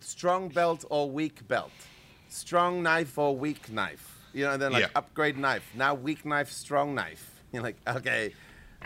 strong 0.00 0.48
belt 0.48 0.84
or 0.90 1.10
weak 1.10 1.46
belt, 1.48 1.72
strong 2.28 2.82
knife 2.82 3.18
or 3.18 3.36
weak 3.36 3.70
knife. 3.70 4.08
You 4.32 4.44
know, 4.44 4.52
and 4.52 4.62
then 4.62 4.72
like 4.72 4.82
Yeah. 4.82 4.88
upgrade 4.94 5.36
knife. 5.36 5.64
Now 5.74 5.94
weak 5.94 6.24
knife, 6.24 6.50
strong 6.50 6.94
knife. 6.94 7.30
You're 7.52 7.62
like, 7.62 7.76
okay, 7.86 8.32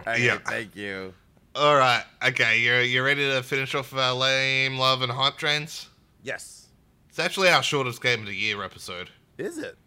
okay, 0.00 0.24
Yeah. 0.24 0.38
thank 0.38 0.74
you. 0.74 1.14
All 1.54 1.76
right. 1.76 2.04
Okay, 2.22 2.60
you're 2.60 2.82
you 2.82 3.02
ready 3.04 3.28
to 3.30 3.42
finish 3.42 3.74
off 3.74 3.94
our 3.94 4.12
lame 4.14 4.76
love 4.78 5.02
and 5.02 5.12
hype 5.12 5.36
trains? 5.38 5.88
Yes, 6.22 6.66
It's 7.08 7.18
actually 7.20 7.48
our 7.48 7.62
shortest 7.62 8.02
game 8.02 8.20
of 8.20 8.26
the 8.26 8.34
year 8.34 8.62
episode. 8.64 9.10
is 9.38 9.58
it? 9.58 9.78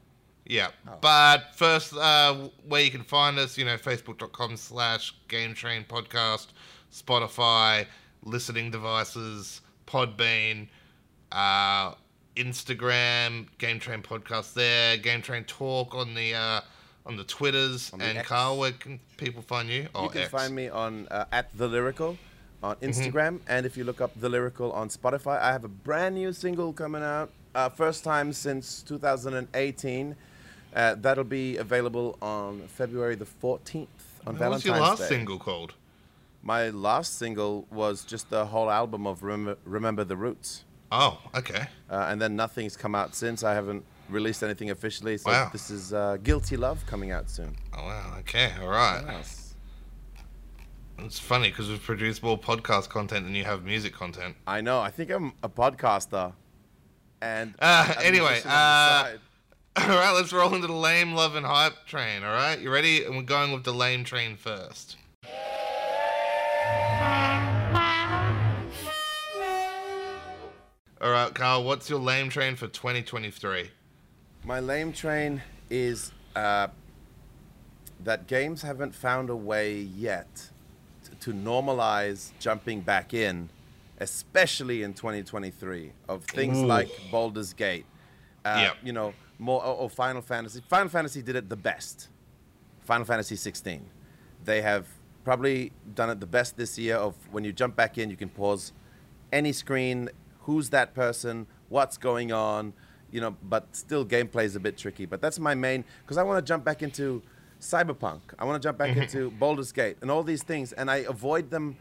Yeah. 0.50 0.70
Oh. 0.88 0.94
But 1.00 1.56
first, 1.56 1.94
uh, 1.96 2.50
where 2.68 2.82
you 2.82 2.92
can 2.92 3.04
find 3.04 3.38
us, 3.40 3.58
you 3.58 3.64
know, 3.66 3.78
facebook.com 3.78 4.58
slash 4.58 5.14
Game 5.30 5.54
Train 5.54 5.86
Podcast, 5.88 6.48
Spotify, 6.92 7.86
listening 8.24 8.72
devices, 8.72 9.62
Podbean, 9.88 10.68
uh, 11.32 11.94
Instagram, 12.36 13.48
Game 13.60 13.80
Train 13.80 14.02
Podcast 14.02 14.54
there, 14.54 14.98
Game 14.98 15.22
Train 15.22 15.44
Talk 15.44 15.94
on 15.96 16.14
the 16.16 16.34
uh, 16.34 16.62
on 17.06 17.16
the 17.16 17.24
Twitters, 17.24 17.92
On 17.94 18.00
the 18.00 18.06
and 18.06 18.18
X. 18.20 18.28
Karl, 18.28 18.58
where 18.58 18.72
can 18.72 19.00
people 19.18 19.42
find 19.42 19.70
you? 19.70 19.88
Oh, 19.96 20.04
you 20.06 20.10
can 20.10 20.22
X. 20.22 20.32
find 20.32 20.56
me 20.56 20.68
on 20.68 21.08
uh, 21.10 21.26
at 21.32 21.56
the 21.58 21.68
lyrical 21.68 22.18
on 22.62 22.76
Mm-hmm. 22.78 22.90
Instagram, 22.90 23.40
and 23.48 23.66
if 23.66 23.78
you 23.78 23.84
look 23.86 24.02
up 24.02 24.12
the 24.20 24.28
lyrical 24.30 24.72
on 24.74 24.90
Spotify, 24.90 25.40
I 25.40 25.52
have 25.54 25.64
a 25.64 25.70
brand 25.70 26.16
new 26.16 26.34
single 26.34 26.74
coming 26.74 27.04
out. 27.04 27.32
Uh, 27.56 27.70
first 27.70 28.04
time 28.04 28.34
since 28.34 28.82
2018. 28.84 30.16
Uh, 30.76 30.96
that'll 30.96 31.24
be 31.24 31.58
available 31.58 32.18
on 32.22 32.62
February 32.68 33.16
the 33.16 33.26
14th 33.26 33.88
on 34.26 34.34
What 34.34 34.36
Valentine's 34.36 34.52
was 34.52 34.66
your 34.66 34.80
last 34.80 35.00
Day. 35.00 35.08
single 35.08 35.40
called? 35.40 35.74
My 36.44 36.70
last 36.70 37.18
single 37.18 37.66
was 37.72 38.04
just 38.06 38.30
the 38.30 38.46
whole 38.46 38.70
album 38.70 39.06
of 39.08 39.24
Remember, 39.24 39.58
Remember 39.66 40.04
the 40.04 40.16
Roots. 40.16 40.64
Oh, 40.92 41.20
okay. 41.36 41.68
Uh, 41.90 42.06
and 42.10 42.22
then 42.22 42.36
nothing's 42.36 42.78
come 42.78 42.96
out 42.96 43.14
since. 43.16 43.44
I 43.44 43.54
haven't 43.54 43.84
released 44.10 44.42
anything 44.44 44.70
officially. 44.72 45.18
So 45.18 45.30
Wow. 45.32 45.50
this 45.52 45.70
is 45.70 45.94
uh, 45.94 46.18
Guilty 46.24 46.56
Love 46.58 46.86
coming 46.88 47.12
out 47.12 47.30
soon. 47.30 47.56
Oh, 47.78 47.84
wow. 47.84 48.16
Okay. 48.20 48.52
All 48.62 48.70
right. 48.70 49.04
Yes. 49.06 49.54
It's 51.00 51.20
funny 51.20 51.50
because 51.50 51.70
we've 51.70 51.82
produced 51.82 52.22
more 52.24 52.38
podcast 52.38 52.90
content 52.90 53.26
than 53.26 53.34
you 53.36 53.46
have 53.46 53.64
music 53.64 53.94
content. 53.94 54.36
I 54.48 54.62
know. 54.62 54.80
I 54.80 54.92
think 54.92 55.10
I'm 55.12 55.34
a 55.44 55.50
podcaster. 55.50 56.34
And 57.22 57.54
Uh, 57.60 57.94
anyway, 58.02 58.40
All 59.88 59.96
right, 59.96 60.12
let's 60.14 60.34
roll 60.34 60.54
into 60.54 60.68
the 60.68 60.74
lame 60.74 61.14
love 61.14 61.36
and 61.36 61.46
hype 61.46 61.86
train. 61.86 62.24
All 62.24 62.34
right, 62.34 62.60
you 62.60 62.70
ready? 62.70 63.06
And 63.06 63.16
we're 63.16 63.24
going 63.24 63.54
with 63.54 63.64
the 63.64 63.74
lame 63.74 64.04
train 64.04 64.36
first. 64.36 64.98
All 71.02 71.12
right, 71.12 71.34
Karl, 71.34 71.64
what's 71.64 71.90
your 71.90 72.00
lame 72.00 72.30
train 72.30 72.56
for 72.56 72.68
2023? 72.68 73.70
My 74.44 74.60
lame 74.60 74.92
train 74.92 75.42
is 75.70 76.12
uh, 76.36 76.68
that 78.04 78.28
games 78.28 78.62
haven't 78.64 78.94
found 78.94 79.30
a 79.30 79.36
way 79.36 79.78
yet 79.78 80.50
t- 81.06 81.14
to 81.22 81.32
normalize 81.34 82.32
jumping 82.40 82.82
back 82.82 83.14
in, 83.14 83.50
especially 84.00 84.84
in 84.84 84.94
2023, 84.94 85.94
of 86.10 86.26
things 86.26 86.58
Ooh. 86.58 86.66
like 86.66 86.90
Baldur's 87.12 87.54
Gate. 87.54 87.86
Uh, 88.44 88.58
Yep. 88.68 88.76
You 88.84 88.94
know, 88.94 89.14
more 89.40 89.62
oh, 89.66 89.74
or 89.74 89.90
Final 89.90 90.22
Fantasy. 90.22 90.62
Final 90.68 90.90
Fantasy 90.90 91.22
did 91.22 91.36
it 91.36 91.50
the 91.50 91.56
best. 91.56 92.10
Final 92.82 93.06
Fantasy 93.06 93.36
16. 93.36 93.86
They 94.44 94.62
have 94.62 94.86
probably 95.24 95.72
done 95.96 96.10
it 96.10 96.20
the 96.20 96.28
best 96.28 96.58
this 96.58 96.78
year. 96.78 96.98
Of 96.98 97.16
when 97.32 97.44
you 97.44 97.54
jump 97.54 97.76
back 97.76 97.98
in, 97.98 98.10
you 98.10 98.18
can 98.18 98.30
pause 98.30 98.74
any 99.32 99.54
screen. 99.54 100.10
Who's 100.42 100.70
that 100.72 100.94
person? 100.94 101.48
What's 101.70 101.98
going 101.98 102.32
on? 102.32 102.74
You 103.12 103.22
know, 103.22 103.36
but 103.44 103.76
still 103.76 104.06
gameplay 104.06 104.44
is 104.44 104.56
a 104.56 104.60
bit 104.60 104.78
tricky. 104.78 105.06
But 105.06 105.22
that's 105.22 105.40
my 105.40 105.56
main 105.56 105.84
because 106.04 106.18
I 106.18 106.24
want 106.24 106.46
to 106.46 106.48
jump 106.48 106.64
back 106.64 106.84
into 106.84 107.24
Cyberpunk. 107.60 108.22
I 108.38 108.46
want 108.46 108.62
to 108.62 108.68
jump 108.68 108.78
back 108.78 108.92
mm-hmm. 108.92 109.02
into 109.02 109.32
Baldur's 109.32 109.72
Gate 109.72 109.98
and 110.02 110.12
all 110.12 110.24
these 110.24 110.44
things, 110.44 110.74
and 110.74 110.92
I 110.92 110.98
avoid 110.98 111.50
them 111.50 111.78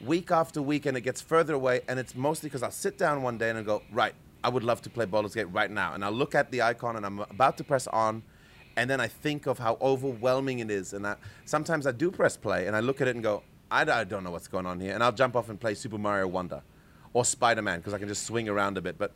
week 0.00 0.30
after 0.30 0.62
week, 0.62 0.86
and 0.86 0.96
it 0.96 1.02
gets 1.02 1.20
further 1.20 1.54
away. 1.54 1.82
And 1.88 1.98
it's 1.98 2.14
mostly 2.14 2.48
because 2.48 2.62
I'll 2.62 2.70
sit 2.70 2.98
down 2.98 3.22
one 3.22 3.38
day 3.38 3.50
and 3.50 3.58
I 3.58 3.62
go, 3.62 3.82
right, 3.92 4.14
I 4.44 4.48
would 4.48 4.62
love 4.62 4.82
to 4.82 4.90
play 4.90 5.06
Baldur's 5.06 5.34
Gate 5.34 5.50
right 5.50 5.70
now, 5.70 5.94
and 5.94 6.04
I'll 6.04 6.12
look 6.12 6.34
at 6.34 6.50
the 6.50 6.62
icon 6.62 6.96
and 6.96 7.04
I'm 7.04 7.18
about 7.18 7.56
to 7.58 7.64
press 7.64 7.86
on, 7.88 8.22
and 8.76 8.88
then 8.88 9.00
I 9.00 9.08
think 9.08 9.46
of 9.46 9.58
how 9.58 9.78
overwhelming 9.80 10.58
it 10.58 10.70
is, 10.70 10.92
and 10.92 11.06
I, 11.06 11.16
sometimes 11.44 11.86
I 11.86 11.92
do 11.92 12.10
press 12.10 12.36
play 12.36 12.66
and 12.66 12.76
I 12.76 12.80
look 12.80 13.00
at 13.00 13.08
it 13.08 13.14
and 13.14 13.24
go, 13.24 13.42
I 13.70 13.84
don't 13.84 14.22
know 14.22 14.30
what's 14.30 14.46
going 14.46 14.66
on 14.66 14.78
here, 14.78 14.94
and 14.94 15.02
I'll 15.02 15.12
jump 15.12 15.34
off 15.34 15.48
and 15.48 15.58
play 15.58 15.74
Super 15.74 15.98
Mario 15.98 16.28
Wonder 16.28 16.62
or 17.12 17.24
Spider 17.24 17.62
Man 17.62 17.78
because 17.78 17.94
I 17.94 17.98
can 17.98 18.08
just 18.08 18.24
swing 18.24 18.48
around 18.48 18.78
a 18.78 18.82
bit, 18.82 18.98
but. 18.98 19.12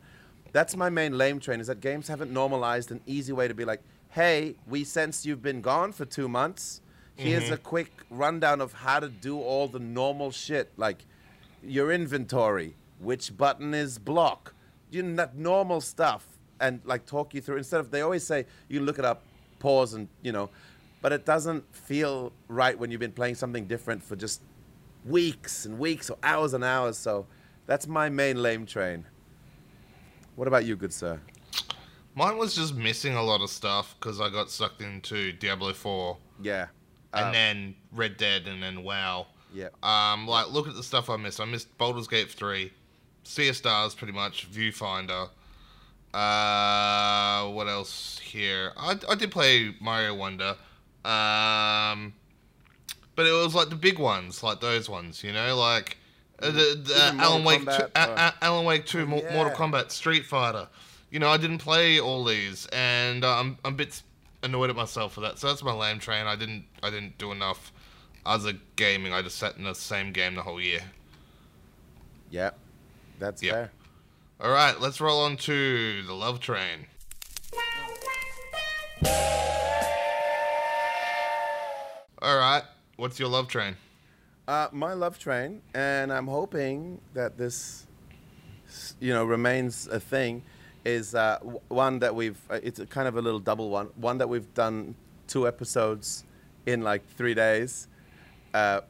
That's 0.51 0.75
my 0.75 0.89
main 0.89 1.15
lame 1.15 1.39
train 1.39 1.59
is 1.59 1.67
that 1.67 1.79
games 1.79 2.07
haven't 2.07 2.31
normalized 2.31 2.89
an 2.89 3.01
easy 3.05 3.31
way 3.31 3.47
to 3.47 3.53
be 3.53 3.65
like, 3.65 3.83
hey, 4.09 4.55
we 4.65 4.83
sense 4.83 5.23
you've 5.23 5.43
been 5.43 5.61
gone 5.61 5.91
for 5.91 6.05
two 6.05 6.27
months. 6.27 6.81
Here's 7.15 7.43
mm-hmm. 7.43 7.53
a 7.53 7.57
quick 7.57 7.91
rundown 8.09 8.59
of 8.59 8.73
how 8.73 8.99
to 8.99 9.09
do 9.09 9.39
all 9.39 9.67
the 9.67 9.77
normal 9.77 10.31
shit, 10.31 10.71
like 10.75 11.05
your 11.61 11.91
inventory, 11.91 12.75
which 12.99 13.37
button 13.37 13.75
is 13.75 13.99
block, 13.99 14.55
you 14.91 15.03
know, 15.03 15.15
that 15.17 15.35
normal 15.37 15.81
stuff, 15.81 16.25
and 16.59 16.81
like 16.85 17.05
talk 17.05 17.33
you 17.33 17.41
through. 17.41 17.57
Instead 17.57 17.79
of 17.79 17.91
they 17.91 18.01
always 18.01 18.23
say 18.25 18.45
you 18.67 18.81
look 18.81 18.99
it 18.99 19.05
up, 19.05 19.23
pause, 19.59 19.93
and 19.93 20.07
you 20.21 20.31
know, 20.31 20.49
but 21.01 21.11
it 21.13 21.25
doesn't 21.25 21.63
feel 21.75 22.31
right 22.47 22.77
when 22.77 22.91
you've 22.91 22.99
been 22.99 23.11
playing 23.11 23.35
something 23.35 23.65
different 23.65 24.03
for 24.03 24.15
just 24.15 24.41
weeks 25.05 25.65
and 25.65 25.79
weeks 25.79 26.09
or 26.09 26.17
hours 26.23 26.53
and 26.53 26.63
hours. 26.63 26.97
So 26.97 27.25
that's 27.65 27.87
my 27.87 28.09
main 28.09 28.41
lame 28.41 28.65
train. 28.65 29.05
What 30.35 30.47
about 30.47 30.65
you, 30.65 30.75
good 30.75 30.93
sir? 30.93 31.19
Mine 32.15 32.37
was 32.37 32.55
just 32.55 32.75
missing 32.75 33.13
a 33.15 33.21
lot 33.23 33.41
of 33.41 33.49
stuff 33.49 33.95
because 33.99 34.19
I 34.19 34.29
got 34.29 34.49
sucked 34.49 34.81
into 34.81 35.31
Diablo 35.33 35.73
4 35.73 36.17
Yeah. 36.41 36.67
and 37.13 37.25
Um, 37.27 37.31
then 37.33 37.75
Red 37.91 38.17
Dead 38.17 38.47
and 38.47 38.61
then 38.61 38.83
WoW. 38.83 39.27
yeah. 39.53 39.69
Um, 39.83 40.27
like, 40.27 40.49
look 40.49 40.67
at 40.67 40.75
the 40.75 40.83
stuff 40.83 41.09
I 41.09 41.17
missed. 41.17 41.39
I 41.39 41.45
missed 41.45 41.77
Baldur's 41.77 42.07
Gate 42.07 42.29
3, 42.31 42.71
Sea 43.29 43.49
of 43.49 43.55
Stars, 43.55 43.93
pretty 43.93 44.11
much, 44.11 44.51
Viewfinder. 44.51 45.29
Uh, 46.11 47.47
what 47.51 47.67
else 47.67 48.17
here? 48.17 48.73
I, 48.75 48.97
I 49.07 49.13
did 49.13 49.29
play 49.29 49.75
Mario 49.79 50.15
Wonder. 50.15 50.55
Um, 51.05 52.13
but 53.15 53.27
it 53.27 53.31
was 53.31 53.53
like 53.53 53.69
the 53.69 53.75
big 53.75 53.99
ones, 53.99 54.41
like 54.41 54.61
those 54.61 54.89
ones, 54.89 55.23
you 55.23 55.31
know, 55.31 55.55
like 55.55 55.97
uh, 56.41 56.47
the, 56.47 56.81
the 56.83 57.11
Mortal 57.13 57.21
Alan 57.21 57.43
Wake, 57.43 57.61
Kombat, 57.61 57.77
2, 57.77 57.83
uh, 57.83 57.99
uh, 57.99 58.31
Alan 58.41 58.65
Wake 58.65 58.85
2, 58.87 59.05
Mo- 59.05 59.21
yeah. 59.21 59.35
Mortal 59.35 59.55
Kombat, 59.55 59.91
Street 59.91 60.25
Fighter. 60.25 60.67
You 61.11 61.19
know, 61.19 61.29
I 61.29 61.37
didn't 61.37 61.59
play 61.59 61.99
all 61.99 62.23
these, 62.23 62.65
and 62.73 63.23
uh, 63.23 63.37
I'm, 63.37 63.59
I'm 63.63 63.73
a 63.73 63.77
bit 63.77 64.01
annoyed 64.41 64.71
at 64.71 64.75
myself 64.75 65.13
for 65.13 65.21
that. 65.21 65.37
So 65.37 65.47
that's 65.47 65.63
my 65.63 65.73
lame 65.73 65.99
train. 65.99 66.25
I 66.25 66.35
didn't 66.35 66.65
I 66.81 66.89
didn't 66.89 67.19
do 67.19 67.31
enough 67.31 67.71
other 68.25 68.53
gaming. 68.75 69.13
I 69.13 69.21
just 69.21 69.37
sat 69.37 69.55
in 69.55 69.65
the 69.65 69.75
same 69.75 70.11
game 70.13 70.33
the 70.33 70.41
whole 70.41 70.59
year. 70.59 70.81
Yeah. 72.31 72.51
That's 73.19 73.43
Yeah. 73.43 73.51
fair. 73.51 73.71
All 74.39 74.51
right, 74.51 74.79
let's 74.79 74.99
roll 75.01 75.21
on 75.21 75.35
to 75.37 76.01
the 76.03 76.13
love 76.13 76.39
train. 76.39 76.87
All 82.21 82.37
right, 82.37 82.63
what's 82.97 83.19
your 83.19 83.29
love 83.29 83.47
train? 83.47 83.77
Uh, 84.47 84.67
my 84.71 84.93
love 84.93 85.17
train, 85.19 85.61
and 85.73 86.11
I'm 86.11 86.27
hoping 86.27 86.99
that 87.13 87.37
this, 87.37 87.85
you 88.99 89.13
know, 89.13 89.23
remains 89.23 89.87
a 89.87 89.99
thing, 89.99 90.43
is 90.83 91.15
uh, 91.15 91.39
one 91.69 91.99
that 91.99 92.13
we've. 92.15 92.39
Uh, 92.49 92.59
it's 92.61 92.79
a 92.79 92.85
kind 92.85 93.07
of 93.07 93.15
a 93.15 93.21
little 93.21 93.39
double 93.39 93.69
one. 93.69 93.87
One 93.95 94.17
that 94.17 94.27
we've 94.27 94.51
done 94.53 94.95
two 95.27 95.47
episodes 95.47 96.23
in 96.65 96.81
like 96.81 97.07
three 97.15 97.33
days, 97.33 97.87
uh, 98.53 98.81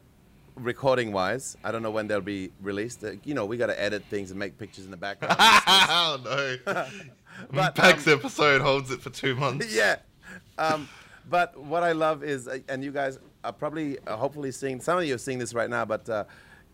recording 0.60 1.12
wise. 1.12 1.56
I 1.64 1.72
don't 1.72 1.82
know 1.82 1.90
when 1.90 2.06
they'll 2.06 2.20
be 2.20 2.52
released. 2.62 3.04
Uh, 3.04 3.12
you 3.24 3.34
know, 3.34 3.44
we 3.44 3.56
got 3.56 3.66
to 3.66 3.80
edit 3.80 4.04
things 4.10 4.30
and 4.30 4.38
make 4.38 4.58
pictures 4.58 4.84
in 4.84 4.90
the 4.90 4.96
background. 4.96 5.36
oh 5.40 6.20
no! 6.24 6.84
But, 7.50 7.74
Pax 7.74 8.06
um, 8.06 8.14
episode 8.14 8.60
holds 8.60 8.90
it 8.90 9.00
for 9.00 9.08
two 9.08 9.34
months. 9.34 9.74
yeah. 9.74 9.96
Um, 10.58 10.88
but 11.28 11.56
what 11.58 11.82
I 11.82 11.92
love 11.92 12.22
is, 12.22 12.46
uh, 12.48 12.58
and 12.68 12.84
you 12.84 12.90
guys 12.90 13.18
are 13.44 13.52
probably, 13.52 13.98
uh, 14.06 14.16
hopefully 14.16 14.52
seeing, 14.52 14.80
some 14.80 14.98
of 14.98 15.04
you 15.04 15.14
are 15.14 15.18
seeing 15.18 15.38
this 15.38 15.54
right 15.54 15.70
now, 15.70 15.86
but 15.86 16.06
uh, 16.08 16.24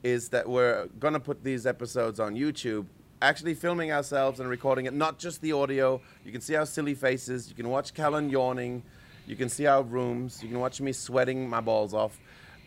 is 0.02 0.28
that 0.30 0.48
we're 0.48 0.86
going 0.98 1.14
to 1.14 1.20
put 1.20 1.44
these 1.44 1.66
episodes 1.66 2.18
on 2.18 2.34
YouTube 2.34 2.86
actually 3.22 3.54
filming 3.54 3.92
ourselves 3.92 4.40
and 4.40 4.48
recording 4.48 4.86
it, 4.86 4.92
not 4.92 5.18
just 5.18 5.40
the 5.40 5.52
audio. 5.52 6.00
You 6.24 6.32
can 6.32 6.40
see 6.40 6.54
our 6.56 6.66
silly 6.66 6.94
faces. 6.94 7.48
You 7.48 7.54
can 7.54 7.68
watch 7.68 7.94
Callan 7.94 8.28
yawning. 8.28 8.82
You 9.26 9.36
can 9.36 9.48
see 9.48 9.66
our 9.66 9.82
rooms. 9.82 10.42
You 10.42 10.48
can 10.48 10.60
watch 10.60 10.80
me 10.80 10.92
sweating 10.92 11.48
my 11.48 11.60
balls 11.60 11.94
off. 11.94 12.18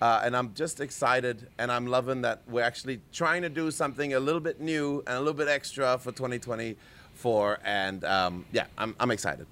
Uh, 0.02 0.22
and 0.24 0.36
I'm 0.36 0.54
just 0.54 0.80
excited, 0.80 1.48
and 1.58 1.70
I'm 1.72 1.86
loving 1.88 2.22
that 2.22 2.42
we're 2.48 2.64
actually 2.64 3.02
trying 3.12 3.42
to 3.42 3.50
do 3.50 3.70
something 3.70 4.14
a 4.14 4.20
little 4.20 4.40
bit 4.40 4.62
new 4.62 5.04
and 5.06 5.16
a 5.18 5.20
little 5.20 5.34
bit 5.34 5.50
extra 5.50 5.98
for 5.98 6.12
2024. 6.14 7.60
And 7.66 8.04
um, 8.06 8.46
yeah, 8.54 8.66
I'm, 8.78 8.96
I'm 9.00 9.12
excited. 9.12 9.46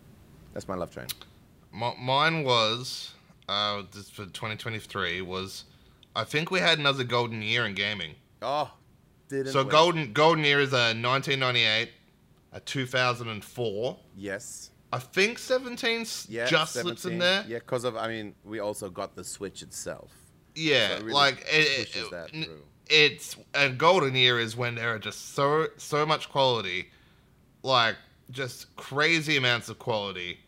That's 0.54 0.68
my 0.68 0.76
love 0.76 0.92
train. 0.92 1.08
M- 1.74 2.00
mine 2.00 2.44
was 2.44 3.14
uh, 3.50 3.84
for 4.14 4.26
2023 4.26 5.22
was 5.22 5.66
I 6.16 6.24
think 6.24 6.50
we 6.50 6.60
had 6.60 6.80
another 6.80 7.04
golden 7.04 7.42
year 7.42 7.66
in 7.66 7.74
gaming. 7.76 8.16
Oh, 8.42 8.72
didn't 9.30 9.52
So 9.52 9.64
we? 9.64 9.70
golden 9.70 10.14
golden 10.14 10.44
year 10.46 10.62
is 10.62 10.72
a 10.72 10.96
1998, 10.96 11.90
a 12.54 12.60
2004. 12.62 13.98
Yes. 14.16 14.72
I 14.94 15.00
think 15.00 15.38
17 15.38 16.06
Yeah. 16.30 16.46
just 16.48 16.74
slips 16.74 17.04
in 17.06 17.18
there. 17.20 17.44
Yeah, 17.48 17.60
because 17.60 17.84
of 17.84 17.98
I 17.98 18.08
mean, 18.08 18.34
we 18.46 18.60
also 18.60 18.90
got 18.90 19.16
the 19.16 19.24
Switch 19.24 19.62
itself. 19.62 20.12
Yeah, 20.58 20.90
So 20.98 21.02
really 21.04 21.14
like 21.14 21.42
it, 21.52 21.96
it- 21.96 22.12
that 22.12 22.48
it's 22.90 23.36
a 23.54 23.70
golden 23.70 24.16
year 24.16 24.40
is 24.40 24.56
when 24.56 24.76
there 24.76 24.94
are 24.96 25.00
just 25.00 25.34
so 25.36 25.68
so 25.78 26.06
much 26.06 26.30
quality, 26.30 26.90
like 27.64 27.96
just 28.32 28.74
crazy 28.76 29.38
amounts 29.38 29.70
of 29.70 29.78
quality, 29.80 30.40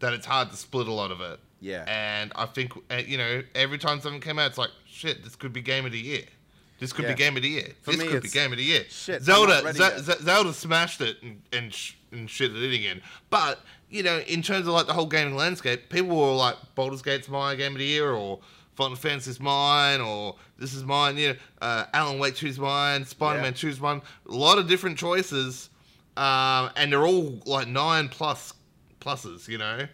that 0.00 0.12
it's 0.12 0.26
hard 0.26 0.50
to 0.50 0.56
split 0.56 0.86
a 0.88 0.92
lot 0.92 1.10
of 1.10 1.20
it. 1.20 1.40
Yeah. 1.60 1.84
And 1.88 2.32
I 2.36 2.46
think 2.46 2.72
uh, 2.90 3.02
you 3.04 3.18
know 3.18 3.42
every 3.54 3.78
time 3.78 4.00
something 4.00 4.20
came 4.20 4.38
out, 4.38 4.48
it's 4.50 4.58
like 4.58 4.70
shit. 4.86 5.24
This 5.24 5.36
could 5.36 5.52
be 5.52 5.60
game 5.60 5.86
of 5.86 5.92
the 5.92 5.98
year. 6.00 6.22
This 6.78 6.92
could 6.92 7.04
Yeah. 7.06 7.12
be 7.14 7.18
game 7.18 7.36
of 7.36 7.42
the 7.42 7.48
year. 7.48 7.72
For 7.82 7.90
this 7.90 8.00
me, 8.00 8.06
could 8.06 8.22
be 8.22 8.28
game 8.28 8.52
of 8.52 8.58
the 8.58 8.64
year. 8.64 8.84
shit, 8.88 9.22
Zelda, 9.22 9.62
ready 9.64 9.78
Ze- 9.78 10.22
Zelda 10.22 10.52
smashed 10.52 11.00
it 11.00 11.16
and 11.22 11.42
and, 11.52 11.74
sh- 11.74 11.94
and 12.12 12.30
shit 12.30 12.54
it 12.54 12.62
in 12.62 12.72
again. 12.72 13.02
But 13.30 13.60
you 13.90 14.02
know, 14.04 14.18
in 14.20 14.42
terms 14.42 14.68
of 14.68 14.72
like 14.74 14.86
the 14.86 14.92
whole 14.92 15.06
gaming 15.06 15.34
landscape, 15.34 15.88
people 15.88 16.16
were 16.16 16.32
like, 16.36 16.56
Baldur's 16.76 17.02
Gate's 17.02 17.28
my 17.28 17.56
game 17.56 17.72
of 17.72 17.78
the 17.78 17.84
year, 17.86 18.12
or 18.12 18.38
Final 18.78 18.94
Fantasy's 18.96 19.40
mine, 19.40 20.00
or 20.00 20.36
this 20.56 20.72
is 20.72 20.84
mine. 20.84 21.16
You 21.16 21.30
know, 21.30 21.34
uh, 21.60 21.84
Alan 21.92 22.20
Wake 22.20 22.36
2's 22.36 22.60
mine, 22.60 23.04
Spider-Man 23.04 23.52
Yeah. 23.52 23.70
2's 23.70 23.80
mine. 23.80 24.00
A 24.28 24.32
lot 24.32 24.58
of 24.58 24.68
different 24.68 24.96
choices, 24.96 25.68
um, 26.16 26.70
and 26.76 26.92
they're 26.92 27.04
all 27.04 27.42
like 27.44 27.66
nine 27.66 28.08
plus 28.08 28.54
pluses. 29.00 29.48
You 29.48 29.58
know, 29.58 29.88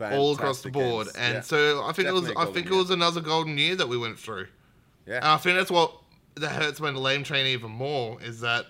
all 0.00 0.32
across 0.32 0.62
the 0.62 0.70
board. 0.70 1.08
games. 1.08 1.16
And 1.18 1.34
Yeah. 1.34 1.40
so 1.42 1.84
I 1.84 1.92
think 1.92 2.08
it 2.08 2.12
was 2.14 2.22
Definitely 2.22 2.50
I 2.50 2.54
think 2.54 2.66
it 2.68 2.74
was 2.74 2.88
another 2.90 3.20
golden 3.20 3.58
year 3.58 3.76
that 3.76 3.88
we 3.88 3.98
went 3.98 4.18
through. 4.18 4.46
yeah. 5.06 5.16
And 5.16 5.26
I 5.26 5.36
think 5.36 5.58
that's 5.58 5.70
what 5.70 5.92
that 6.36 6.52
hurts 6.52 6.80
my 6.80 6.88
lame 6.88 7.24
train 7.24 7.44
even 7.48 7.70
more 7.70 8.18
is 8.22 8.40
that 8.40 8.64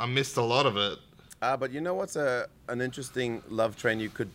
I 0.00 0.06
missed 0.06 0.38
a 0.38 0.42
lot 0.42 0.64
of 0.64 0.78
it. 0.78 0.98
Uh, 1.42 1.58
but 1.58 1.72
you 1.72 1.82
know 1.82 1.92
what's 1.92 2.16
a 2.16 2.48
an 2.68 2.80
interesting 2.80 3.42
love 3.50 3.76
train 3.76 4.00
you 4.00 4.08
could 4.08 4.30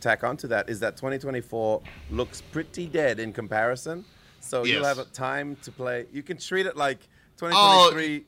tack 0.00 0.24
onto 0.24 0.48
that 0.48 0.68
is 0.68 0.80
that 0.80 0.96
2024 0.96 1.82
looks 2.10 2.40
pretty 2.40 2.86
dead 2.86 3.18
in 3.20 3.32
comparison. 3.32 4.04
So 4.40 4.64
you'll 4.64 4.84
have 4.84 4.98
a 4.98 5.04
time 5.04 5.56
to 5.62 5.72
play. 5.72 6.06
You 6.12 6.22
can 6.22 6.36
treat 6.38 6.66
it 6.66 6.76
like 6.76 7.00
2023. 7.38 8.24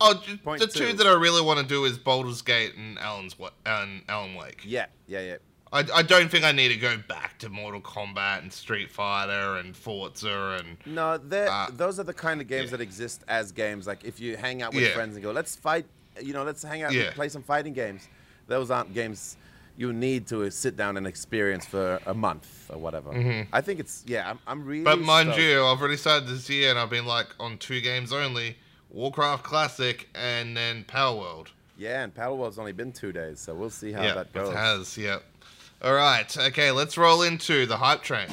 Oh, 0.00 0.20
Point 0.42 0.60
the 0.60 0.66
two 0.66 0.90
two. 0.90 0.92
that 0.94 1.06
I 1.06 1.12
really 1.12 1.40
want 1.40 1.60
to 1.60 1.64
do 1.66 1.84
is 1.84 1.96
Baldur's 1.96 2.42
Gate 2.42 2.74
and 2.76 2.98
Alan's 2.98 3.36
and 3.64 4.02
Alan 4.08 4.34
Wake. 4.34 4.60
yeah, 4.64 4.86
yeah, 5.06 5.20
yeah. 5.20 5.36
I, 5.72 5.84
I 5.94 6.02
don't 6.02 6.30
think 6.30 6.44
I 6.44 6.52
need 6.52 6.68
to 6.68 6.76
go 6.76 6.96
back 7.08 7.38
to 7.38 7.48
Mortal 7.48 7.80
Kombat 7.80 8.42
and 8.42 8.52
Street 8.52 8.90
Fighter 8.90 9.56
and 9.56 9.74
Forza 9.74 10.60
and 10.60 10.76
No, 10.86 11.12
Uh, 11.14 11.68
those 11.72 11.98
are 11.98 12.04
the 12.04 12.12
kind 12.12 12.40
of 12.40 12.46
games 12.48 12.66
yeah. 12.66 12.70
that 12.76 12.80
exist 12.80 13.22
as 13.28 13.50
games. 13.52 13.86
Like 13.86 14.04
if 14.04 14.20
you 14.20 14.36
hang 14.36 14.62
out 14.62 14.74
with 14.74 14.82
Yeah. 14.84 14.94
friends 14.94 15.14
and 15.16 15.22
go, 15.22 15.30
let's 15.32 15.56
fight, 15.56 15.86
you 16.20 16.32
know, 16.32 16.44
let's 16.44 16.62
hang 16.62 16.82
out 16.82 16.92
Yeah. 16.92 17.04
and 17.04 17.14
play 17.14 17.28
some 17.28 17.42
fighting 17.42 17.72
games. 17.72 18.08
Those 18.46 18.70
aren't 18.70 18.92
games 18.94 19.36
you 19.76 19.92
need 19.92 20.26
to 20.28 20.50
sit 20.50 20.76
down 20.76 20.96
and 20.96 21.06
experience 21.06 21.66
for 21.66 22.00
a 22.06 22.14
month 22.14 22.70
or 22.70 22.78
whatever. 22.78 23.12
I 23.52 23.60
think 23.60 23.80
it's 23.80 24.04
yeah. 24.06 24.30
I'm, 24.30 24.38
I'm 24.46 24.64
really. 24.64 24.84
Mm-hmm. 24.84 25.00
But 25.00 25.00
mind 25.00 25.28
stoked. 25.30 25.42
you, 25.42 25.64
I've 25.64 25.80
already 25.80 25.96
started 25.96 26.28
this 26.28 26.48
year 26.48 26.70
and 26.70 26.78
I've 26.78 26.90
been 26.90 27.06
like 27.06 27.28
on 27.40 27.58
two 27.58 27.80
games 27.80 28.12
only 28.12 28.56
Warcraft 28.90 29.42
Classic 29.42 30.08
and 30.14 30.56
then 30.56 30.84
Palworld. 30.84 31.48
Yeah, 31.76 32.04
and 32.04 32.14
Palworld's 32.14 32.58
only 32.58 32.72
been 32.72 32.92
two 32.92 33.12
days, 33.12 33.40
so 33.40 33.52
we'll 33.54 33.70
see 33.70 33.90
how 33.90 34.02
yeah, 34.02 34.14
that 34.14 34.32
goes. 34.32 34.50
it 34.50 34.56
has, 34.56 34.96
yeah. 34.96 35.18
All 35.82 35.94
right, 35.94 36.36
okay, 36.38 36.70
let's 36.70 36.96
roll 36.96 37.22
into 37.22 37.66
the 37.66 37.76
hype 37.76 38.02
train. 38.02 38.28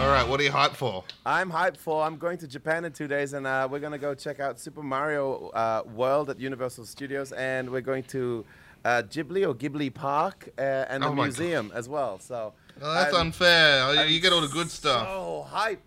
All 0.00 0.08
right, 0.08 0.26
what 0.26 0.40
are 0.40 0.42
you 0.42 0.50
hyped 0.50 0.76
for? 0.76 1.04
I'm 1.26 1.50
hyped 1.50 1.76
for. 1.76 2.02
I'm 2.02 2.16
going 2.16 2.38
to 2.38 2.48
Japan 2.48 2.84
in 2.86 2.92
two 2.92 3.06
days, 3.06 3.34
and 3.34 3.46
uh, 3.46 3.68
we're 3.70 3.80
gonna 3.80 3.98
go 3.98 4.14
check 4.14 4.40
out 4.40 4.58
Super 4.58 4.82
Mario 4.82 5.48
uh, 5.50 5.82
World 5.94 6.30
at 6.30 6.40
Universal 6.40 6.86
Studios, 6.86 7.32
and 7.32 7.68
we're 7.68 7.82
going 7.82 8.04
to 8.04 8.44
uh, 8.84 9.02
Ghibli 9.10 9.46
or 9.46 9.54
Ghibli 9.54 9.92
Park 9.92 10.48
uh, 10.58 10.62
and 10.62 11.02
the 11.02 11.08
Oh 11.08 11.14
museum 11.14 11.70
as 11.74 11.86
well. 11.88 12.18
So 12.18 12.54
Oh, 12.80 12.94
that's 12.94 13.12
I'm- 13.14 13.26
unfair. 13.26 13.82
Oh, 13.84 13.98
I'm 13.98 14.08
you 14.08 14.20
get 14.20 14.32
all 14.32 14.40
the 14.40 14.48
good 14.48 14.70
stuff. 14.70 15.06
So 15.06 15.46
hype. 15.50 15.82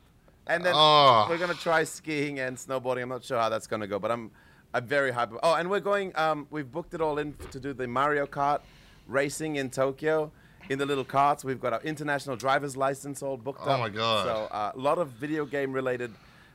And 0.45 0.63
then 0.63 0.73
Oh. 0.75 1.25
we're 1.27 1.39
gonna 1.39 1.53
try 1.55 1.83
skiing 1.83 2.39
and 2.39 2.55
snowboarding. 2.55 3.01
I'm 3.01 3.09
not 3.09 3.23
sure 3.23 3.39
how 3.39 3.49
that's 3.49 3.65
gonna 3.67 3.87
go, 3.87 3.97
but 3.97 4.11
I'm 4.11 4.29
I'm 4.75 4.85
very 4.85 5.11
hyped. 5.11 5.37
Oh, 5.41 5.55
and 5.55 5.69
we're 5.71 5.79
going. 5.79 6.11
Um, 6.15 6.45
we've 6.51 6.71
booked 6.71 6.93
it 6.93 7.01
all 7.01 7.17
in 7.17 7.33
to 7.51 7.59
do 7.59 7.73
the 7.73 7.87
Mario 7.87 8.27
Kart 8.27 8.59
racing 9.07 9.55
in 9.55 9.69
Tokyo. 9.71 10.31
In 10.69 10.79
the 10.79 10.85
little 10.85 11.03
carts, 11.03 11.43
we've 11.43 11.59
got 11.59 11.73
our 11.73 11.81
international 11.81 12.35
driver's 12.35 12.77
license 12.77 13.21
all 13.21 13.37
booked 13.37 13.61
Oh 13.63 13.69
up. 13.71 13.79
Oh 13.79 13.81
my 13.81 13.89
God. 13.89 14.25
So 14.25 14.55
uh, 14.55 14.71
a 14.73 14.79
lot 14.79 14.97
of 14.97 15.09
video 15.09 15.45
game 15.45 15.73
related 15.73 16.11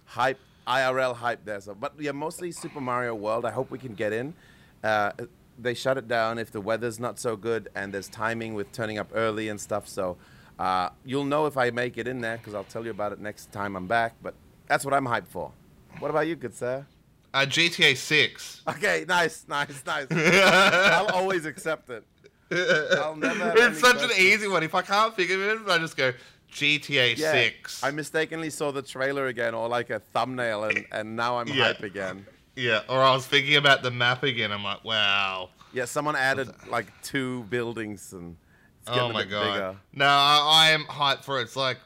hype, 0.06 0.38
IRL 0.66 1.14
hype 1.14 1.44
there. 1.44 1.60
So, 1.60 1.74
but 1.74 1.94
yeah, 1.98 2.12
mostly 2.12 2.50
Super 2.52 2.80
Mario 2.80 3.14
World. 3.14 3.44
I 3.44 3.50
hope 3.50 3.70
we 3.70 3.78
can 3.78 3.94
get 3.94 4.12
in. 4.12 4.34
Uh, 4.82 5.12
they 5.58 5.74
shut 5.74 5.98
it 5.98 6.08
down 6.08 6.38
if 6.38 6.50
the 6.52 6.60
weather's 6.60 7.00
not 7.00 7.18
so 7.18 7.36
good 7.36 7.68
and 7.74 7.92
there's 7.92 8.08
timing 8.08 8.54
with 8.54 8.70
turning 8.72 8.98
up 8.98 9.10
early 9.14 9.48
and 9.48 9.60
stuff. 9.60 9.88
So 9.88 10.16
uh, 10.58 10.90
you'll 11.04 11.24
know 11.24 11.46
if 11.46 11.56
I 11.56 11.70
make 11.70 11.98
it 11.98 12.06
in 12.08 12.20
there 12.20 12.38
because 12.38 12.54
I'll 12.54 12.64
tell 12.64 12.84
you 12.84 12.90
about 12.90 13.12
it 13.12 13.20
next 13.20 13.52
time 13.52 13.76
I'm 13.76 13.86
back. 13.86 14.14
But 14.22 14.34
that's 14.68 14.84
what 14.84 14.94
I'm 14.94 15.06
hyped 15.06 15.28
for. 15.28 15.52
What 15.98 16.10
about 16.10 16.26
you, 16.26 16.36
good 16.36 16.54
sir? 16.54 16.86
Uh, 17.34 17.40
GTA 17.40 17.96
6. 17.96 18.62
Okay, 18.68 19.04
nice, 19.06 19.44
nice, 19.48 19.82
nice. 19.84 20.06
I'll 20.10 21.08
always 21.08 21.44
accept 21.44 21.90
it. 21.90 22.04
I'll 22.98 23.16
never 23.16 23.52
it's 23.56 23.80
such 23.80 24.02
an 24.02 24.10
easy 24.18 24.48
one. 24.48 24.62
If 24.62 24.74
I 24.74 24.82
can't 24.82 25.14
figure 25.14 25.50
it, 25.50 25.60
I 25.68 25.78
just 25.78 25.96
go 25.96 26.12
GTA 26.52 27.16
Yeah, 27.16 27.32
6. 27.32 27.84
I 27.84 27.90
mistakenly 27.90 28.50
saw 28.50 28.70
the 28.70 28.82
trailer 28.82 29.26
again 29.26 29.54
or 29.54 29.68
like 29.68 29.90
a 29.90 29.98
thumbnail 30.00 30.64
and, 30.64 30.86
and 30.92 31.14
now 31.16 31.38
I'm 31.38 31.48
Yeah. 31.48 31.64
hype 31.64 31.82
again. 31.82 32.26
yeah, 32.56 32.80
or 32.88 33.02
I 33.02 33.12
was 33.14 33.26
thinking 33.26 33.56
about 33.56 33.82
the 33.82 33.90
map 33.90 34.22
again. 34.22 34.50
I'm 34.52 34.64
like, 34.64 34.82
wow. 34.84 35.50
Yeah, 35.72 35.84
someone 35.84 36.16
added 36.16 36.48
like 36.66 36.86
two 37.02 37.44
buildings 37.44 38.12
and 38.14 38.36
it's 38.80 38.88
oh 38.88 38.94
getting 38.94 39.06
Oh 39.08 39.10
a 39.10 39.12
my 39.12 39.24
god. 39.24 39.52
bigger. 39.54 39.76
No, 39.92 40.06
I, 40.06 40.68
I 40.68 40.70
am 40.70 40.84
hyped 40.84 41.24
for 41.24 41.38
it. 41.40 41.42
It's 41.42 41.56
like, 41.56 41.78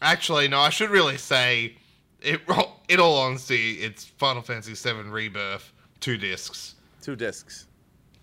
actually, 0.00 0.48
no, 0.48 0.60
I 0.60 0.70
should 0.70 0.90
really 0.90 1.18
say, 1.18 1.76
it. 2.22 2.40
In 2.88 3.00
all 3.00 3.18
honesty, 3.18 3.72
it's 3.82 4.04
Final 4.04 4.42
Fantasy 4.42 4.72
VII 4.74 5.08
Rebirth, 5.10 5.72
two 5.98 6.16
discs. 6.16 6.76
Two 7.02 7.16
discs. 7.16 7.66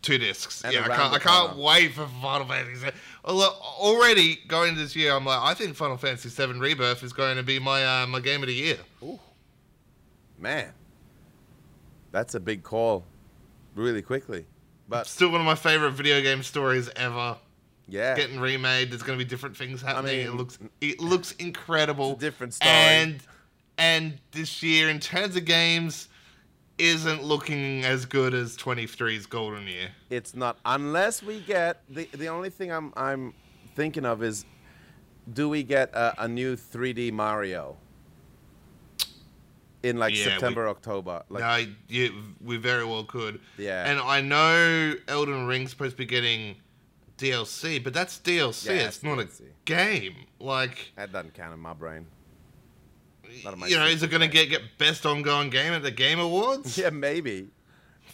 Two 0.04 0.18
discs. 0.18 0.64
And 0.64 0.74
yeah, 0.74 0.84
I 0.84 0.88
can't. 0.90 1.14
I 1.14 1.18
can't 1.18 1.58
wait 1.58 1.94
for 1.94 2.06
Final 2.22 2.46
Fantasy. 2.46 2.88
Although 3.24 3.54
already 3.80 4.38
going 4.48 4.70
into 4.70 4.82
this 4.82 4.96
year, 4.98 5.14
I'm 5.14 5.26
like, 5.26 5.40
I 5.42 5.54
think 5.54 5.76
Final 5.76 5.96
Fantasy 5.98 6.30
VII 6.30 6.60
Rebirth 6.60 7.04
is 7.04 7.14
going 7.14 7.38
to 7.38 7.44
be 7.44 7.58
my 7.58 8.04
uh, 8.04 8.06
my 8.08 8.20
game 8.20 8.44
of 8.44 8.48
the 8.48 8.54
year. 8.54 8.78
Ooh, 9.02 9.20
Man. 10.38 10.72
That's 12.12 12.36
a 12.36 12.40
big 12.40 12.64
call. 12.64 13.06
Really 13.76 14.02
quickly. 14.04 14.46
But 14.88 15.08
Still 15.08 15.32
one 15.32 15.40
of 15.40 15.46
my 15.46 15.56
favorite 15.56 15.92
video 15.92 16.22
game 16.22 16.44
stories 16.44 16.90
ever. 16.96 17.38
yeah. 17.88 18.14
Getting 18.16 18.40
remade. 18.40 18.92
There's 18.92 19.02
going 19.04 19.18
to 19.18 19.24
be 19.26 19.28
different 19.28 19.56
things 19.58 19.82
happening. 19.82 20.20
it 20.20 20.24
mean, 20.26 20.34
it 20.34 20.36
looks 20.36 20.60
it 20.82 21.00
looks 21.00 21.32
incredible. 21.34 22.12
It's 22.12 22.24
a 22.24 22.26
different 22.26 22.54
story. 22.54 22.72
And 22.72 23.24
and 23.78 24.20
this 24.32 24.62
year, 24.62 24.90
in 24.90 25.00
terms 25.00 25.38
of 25.38 25.46
games, 25.46 26.10
isn't 26.84 27.24
looking 27.24 27.84
as 27.86 28.06
good 28.06 28.34
as 28.34 28.58
23's 28.58 29.26
Golden 29.26 29.68
Year. 29.68 29.90
It's 30.10 30.36
not 30.36 30.58
unless 30.66 31.24
we 31.24 31.40
get 31.42 31.82
the 31.90 32.06
the 32.14 32.28
only 32.28 32.50
thing 32.50 32.72
I'm 32.72 32.94
I'm 32.96 33.34
thinking 33.76 34.06
of 34.06 34.22
is 34.24 34.46
do 35.34 35.48
we 35.50 35.64
get 35.64 35.90
a, 35.94 36.24
a 36.24 36.28
new 36.28 36.56
3D 36.56 37.12
Mario 37.14 37.78
in 39.84 39.98
like 39.98 40.14
Yeah, 40.14 40.26
we- 40.26 40.32
September 40.32 40.68
October 40.68 41.24
like 41.30 41.42
no, 41.68 41.74
yeah, 41.90 42.10
we 42.44 42.58
very 42.58 42.86
well 42.86 43.04
could. 43.04 43.40
Yeah. 43.58 43.90
And 43.90 44.00
I 44.00 44.22
know 44.22 44.94
Elden 45.08 45.46
Ring's 45.48 45.72
supposed 45.72 45.92
to 45.92 45.98
be 45.98 46.06
getting 46.06 46.56
DLC, 47.18 47.84
but 47.84 47.94
that's 47.94 48.20
DLC. 48.20 48.66
Yeah, 48.68 48.72
it's 48.74 48.98
it's 48.98 49.04
not 49.04 49.18
DLC. 49.20 49.42
a 49.42 49.44
game. 49.66 50.16
Like, 50.40 50.92
that 50.96 51.12
doesn't 51.14 51.34
count 51.34 51.54
in 51.54 51.60
my 51.60 51.74
brain. 51.74 52.06
Not 53.44 53.54
in 53.54 53.60
my 53.60 53.68
you 53.68 53.78
know, 53.78 53.86
is 53.86 54.04
it 54.04 54.10
going 54.10 54.22
to 54.22 54.28
get 54.28 54.50
get 54.50 54.62
best 54.78 55.06
ongoing 55.06 55.50
game 55.50 55.74
at 55.74 55.84
the 55.84 55.92
Game 55.92 56.20
Awards? 56.20 56.78
Yeah, 56.84 56.90
maybe. 56.90 57.48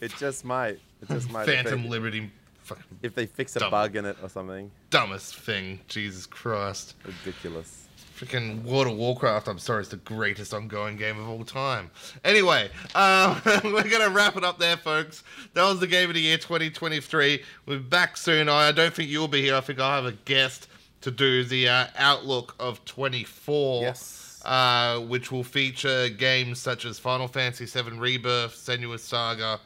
It 0.02 0.14
just 0.18 0.46
might. 0.46 0.80
It 1.02 1.08
just 1.10 1.30
might. 1.32 1.46
Phantom 1.46 1.84
they- 1.84 1.90
Liberty, 1.90 2.32
fucking 2.62 2.84
if 3.02 3.16
they 3.16 3.26
fix 3.26 3.56
a 3.56 3.60
Dumb. 3.60 3.72
bug 3.72 3.96
in 3.96 4.06
it 4.06 4.18
or 4.24 4.30
something. 4.30 4.72
dumbest 4.90 5.36
thing. 5.36 5.80
Jesus 5.88 6.26
Christ. 6.26 6.96
Ridiculous. 7.06 7.86
Freaking 8.18 8.64
World 8.64 8.88
of 8.88 8.98
Warcraft, 8.98 9.48
I'm 9.48 9.60
sorry, 9.60 9.82
is 9.82 9.88
the 9.90 9.96
greatest 9.96 10.54
ongoing 10.54 10.98
game 10.98 11.18
of 11.18 11.30
all 11.30 11.46
time. 11.46 11.90
Anyway, 12.26 12.70
um, 12.94 13.42
we're 13.64 13.84
going 13.84 14.02
to 14.04 14.10
wrap 14.12 14.36
it 14.36 14.44
up 14.44 14.60
there, 14.60 14.76
folks. 14.76 15.24
That 15.54 15.64
was 15.64 15.80
the 15.80 15.88
Game 15.88 16.10
of 16.10 16.16
the 16.16 16.22
Year 16.22 16.38
2023. 16.38 17.42
We're 17.66 17.80
back 17.80 18.18
soon. 18.18 18.50
I 18.50 18.74
don't 18.74 18.94
think 18.94 19.10
you'll 19.10 19.30
be 19.30 19.42
here. 19.42 19.56
I 19.56 19.62
think 19.62 19.80
I'll 19.80 20.04
have 20.04 20.14
a 20.14 20.18
guest 20.26 20.68
to 21.00 21.12
do 21.12 21.46
the 21.46 21.70
uh, 21.70 21.88
outlook 21.98 22.56
of 22.60 22.84
24. 22.84 23.84
Yes. 23.84 24.19
Uh, 24.46 25.00
which 25.02 25.32
will 25.32 25.44
feature 25.44 26.08
games 26.10 26.60
such 26.60 26.86
as 26.86 26.98
Final 26.98 27.28
Fantasy 27.28 27.66
VII 27.66 27.98
Rebirth, 27.98 28.54
Senua's 28.56 29.04
Saga, 29.04 29.60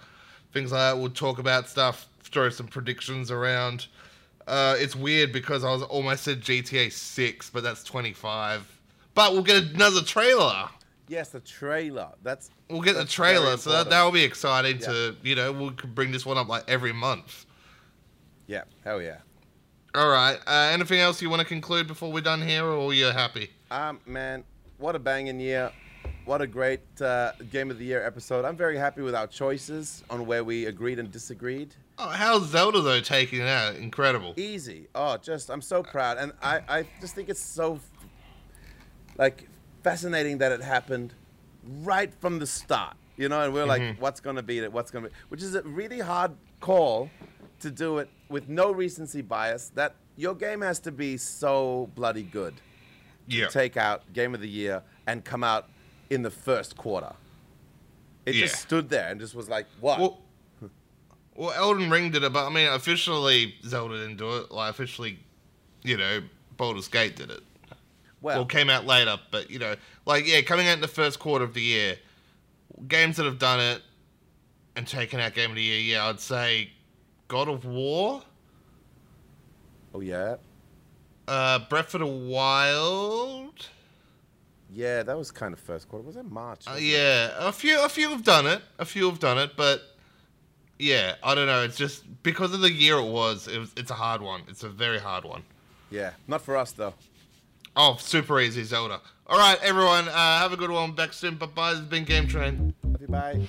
things 0.51 0.71
like 0.71 0.79
that. 0.79 0.97
We'll 0.99 1.11
talk 1.11 1.37
about 1.37 1.69
stuff, 1.69 2.07
throw 2.23 2.49
some 2.49 2.67
predictions 2.67 3.29
around. 3.29 3.87
Uh, 4.47 4.75
it's 4.77 4.95
weird 4.95 5.31
because 5.31 5.63
I 5.63 5.71
was 5.71 5.83
almost 5.83 6.23
said 6.23 6.41
GTA 6.41 6.91
6, 6.91 7.49
but 7.51 7.63
that's 7.63 7.83
25. 7.83 8.79
But 9.13 9.33
we'll 9.33 9.43
get 9.43 9.63
another 9.63 10.01
trailer. 10.01 10.67
Yes, 11.07 11.29
the 11.29 11.39
trailer. 11.39 12.09
That's 12.23 12.49
We'll 12.69 12.81
get 12.81 12.95
the 12.95 13.05
trailer, 13.05 13.57
so 13.57 13.69
that 13.71 13.89
that 13.91 14.03
will 14.03 14.11
be 14.11 14.23
exciting 14.23 14.79
to 14.79 15.15
you 15.21 15.35
know 15.35 15.51
we 15.51 15.69
could 15.71 15.93
bring 15.93 16.11
this 16.11 16.25
one 16.25 16.37
up 16.37 16.47
like 16.47 16.63
every 16.67 16.93
month. 16.93 17.45
yeah, 18.47 18.63
hell 18.83 19.01
yeah. 19.01 19.17
All 19.93 20.09
right. 20.09 20.39
Uh, 20.47 20.71
anything 20.73 20.99
else 20.99 21.21
you 21.21 21.29
want 21.29 21.41
to 21.41 21.47
conclude 21.47 21.87
before 21.87 22.11
we're 22.11 22.21
done 22.21 22.41
here, 22.41 22.65
or 22.65 22.93
you're 22.95 23.13
happy? 23.13 23.51
Um, 23.69 23.99
man, 24.07 24.43
what 24.83 24.97
a 24.97 24.99
banging 24.99 25.39
year. 25.39 25.71
What 26.25 26.41
a 26.41 26.47
great 26.47 27.01
uh, 27.01 27.31
Game 27.49 27.71
of 27.71 27.79
the 27.79 27.85
Year 27.85 28.05
episode. 28.05 28.43
I'm 28.43 28.57
very 28.57 28.77
happy 28.77 29.01
with 29.01 29.15
our 29.15 29.27
choices 29.27 30.03
on 30.09 30.25
where 30.25 30.43
we 30.43 30.65
agreed 30.65 30.99
and 30.99 31.09
disagreed. 31.09 31.73
Oh, 31.97 32.09
how's 32.09 32.49
Zelda 32.49 32.81
though 32.81 32.99
taking 32.99 33.39
it 33.39 33.47
out? 33.47 33.75
Incredible. 33.75 34.33
Easy. 34.35 34.89
Oh, 34.93 35.15
just, 35.15 35.49
I'm 35.49 35.61
so 35.61 35.83
proud. 35.83 36.17
And 36.17 36.33
I, 36.41 36.59
I 36.67 36.85
just 36.99 37.15
think 37.15 37.29
it's 37.29 37.39
so, 37.41 37.79
like, 39.17 39.47
fascinating 39.83 40.39
that 40.39 40.51
it 40.51 40.61
happened 40.61 41.13
right 41.81 42.13
from 42.19 42.39
the 42.39 42.45
start. 42.45 42.97
You 43.15 43.29
know, 43.29 43.39
and 43.39 43.53
we're 43.53 43.65
like, 43.65 43.97
what's 43.99 44.19
going 44.19 44.35
to 44.35 44.43
beat 44.43 44.63
it? 44.63 44.73
What's 44.73 44.91
going 44.91 45.05
to 45.05 45.11
be? 45.11 45.15
Which 45.29 45.41
is 45.41 45.55
a 45.55 45.61
really 45.61 45.99
hard 45.99 46.31
call 46.59 47.09
to 47.61 47.71
do 47.71 47.99
it 47.99 48.09
with 48.27 48.49
no 48.49 48.73
recency 48.73 49.21
bias. 49.21 49.71
That 49.75 49.95
your 50.17 50.35
game 50.35 50.59
has 50.59 50.79
to 50.79 50.91
be 50.91 51.15
so 51.15 51.89
bloody 51.95 52.23
good. 52.23 52.55
Yeah. 53.27 53.47
take 53.47 53.77
out 53.77 54.11
Game 54.13 54.33
of 54.35 54.41
the 54.41 54.49
Year 54.49 54.81
and 55.07 55.23
come 55.23 55.43
out 55.43 55.69
in 56.09 56.21
the 56.21 56.31
first 56.31 56.75
quarter. 56.77 57.13
It 58.25 58.35
Yeah. 58.35 58.41
just 58.47 58.61
stood 58.61 58.89
there 58.89 59.09
and 59.09 59.19
just 59.19 59.33
was 59.35 59.49
like, 59.49 59.65
what? 59.79 59.99
Well, 59.99 60.19
well, 61.35 61.51
Elden 61.51 61.89
Ring 61.89 62.11
did 62.11 62.23
it, 62.23 62.31
but 62.31 62.45
I 62.45 62.49
mean, 62.49 62.67
officially 62.67 63.55
Zelda 63.65 63.95
didn't 63.99 64.17
do 64.17 64.37
it. 64.37 64.51
Like 64.51 64.69
officially, 64.69 65.19
you 65.83 65.97
know, 65.97 66.21
Baldur's 66.57 66.87
Gate 66.87 67.15
did 67.15 67.31
it. 67.31 67.41
well, 68.21 68.37
Well, 68.39 68.45
came 68.45 68.69
out 68.69 68.85
later, 68.85 69.17
but 69.31 69.49
you 69.49 69.59
know, 69.59 69.75
like 70.05 70.27
yeah, 70.27 70.41
coming 70.41 70.67
out 70.67 70.75
in 70.75 70.81
the 70.81 70.87
first 70.87 71.19
quarter 71.19 71.43
of 71.43 71.53
the 71.53 71.61
year, 71.61 71.97
games 72.87 73.17
that 73.17 73.25
have 73.25 73.39
done 73.39 73.59
it 73.59 73.81
and 74.75 74.87
taken 74.87 75.19
out 75.19 75.33
Game 75.33 75.49
of 75.49 75.55
the 75.55 75.63
Year, 75.63 75.79
yeah, 75.79 76.07
I'd 76.07 76.19
say 76.19 76.69
God 77.27 77.47
of 77.49 77.65
War, 77.65 78.21
oh 79.93 79.99
yeah, 80.01 80.35
uh, 81.27 81.59
Breath 81.69 81.93
of 81.93 81.99
the 82.01 82.07
Wild. 82.07 83.67
yeah, 84.71 85.03
that 85.03 85.17
was 85.17 85.31
kind 85.31 85.53
of 85.53 85.59
first 85.59 85.87
quarter. 85.89 86.05
Was 86.05 86.15
that 86.15 86.29
March? 86.29 86.67
Uh, 86.67 86.71
wasn't 86.71 86.87
it? 86.87 86.91
yeah, 86.93 87.31
a 87.39 87.51
few, 87.51 87.83
a 87.83 87.89
few 87.89 88.09
have 88.09 88.23
done 88.23 88.47
it. 88.47 88.61
A 88.79 88.85
few 88.85 89.07
have 89.09 89.19
done 89.19 89.37
it, 89.37 89.51
but 89.55 89.81
yeah, 90.79 91.15
I 91.23 91.35
don't 91.35 91.47
know. 91.47 91.63
It's 91.63 91.77
just 91.77 92.03
because 92.23 92.53
of 92.53 92.61
the 92.61 92.71
year 92.71 92.97
it 92.97 93.09
was. 93.09 93.47
It 93.47 93.59
was 93.59 93.71
it's 93.77 93.91
a 93.91 93.95
hard 93.95 94.21
one. 94.21 94.41
It's 94.47 94.63
a 94.63 94.69
very 94.69 94.99
hard 94.99 95.23
one. 95.25 95.43
yeah, 95.91 96.11
not 96.27 96.41
for 96.41 96.57
us 96.57 96.71
though. 96.71 96.93
Oh, 97.75 97.97
super 97.99 98.39
easy 98.39 98.63
Zelda. 98.63 99.01
All 99.25 99.39
right, 99.39 99.57
everyone, 99.63 100.07
uh, 100.09 100.39
have 100.39 100.51
a 100.53 100.57
good 100.57 100.69
one. 100.69 100.91
Back 100.91 101.13
soon. 101.13 101.35
Bye 101.35 101.45
bye. 101.47 101.71
This 101.71 101.79
has 101.79 101.87
been 101.87 102.03
Game 102.03 102.27
Train. 102.27 102.73
Love 102.83 103.01
you, 103.01 103.07
bye. 103.07 103.47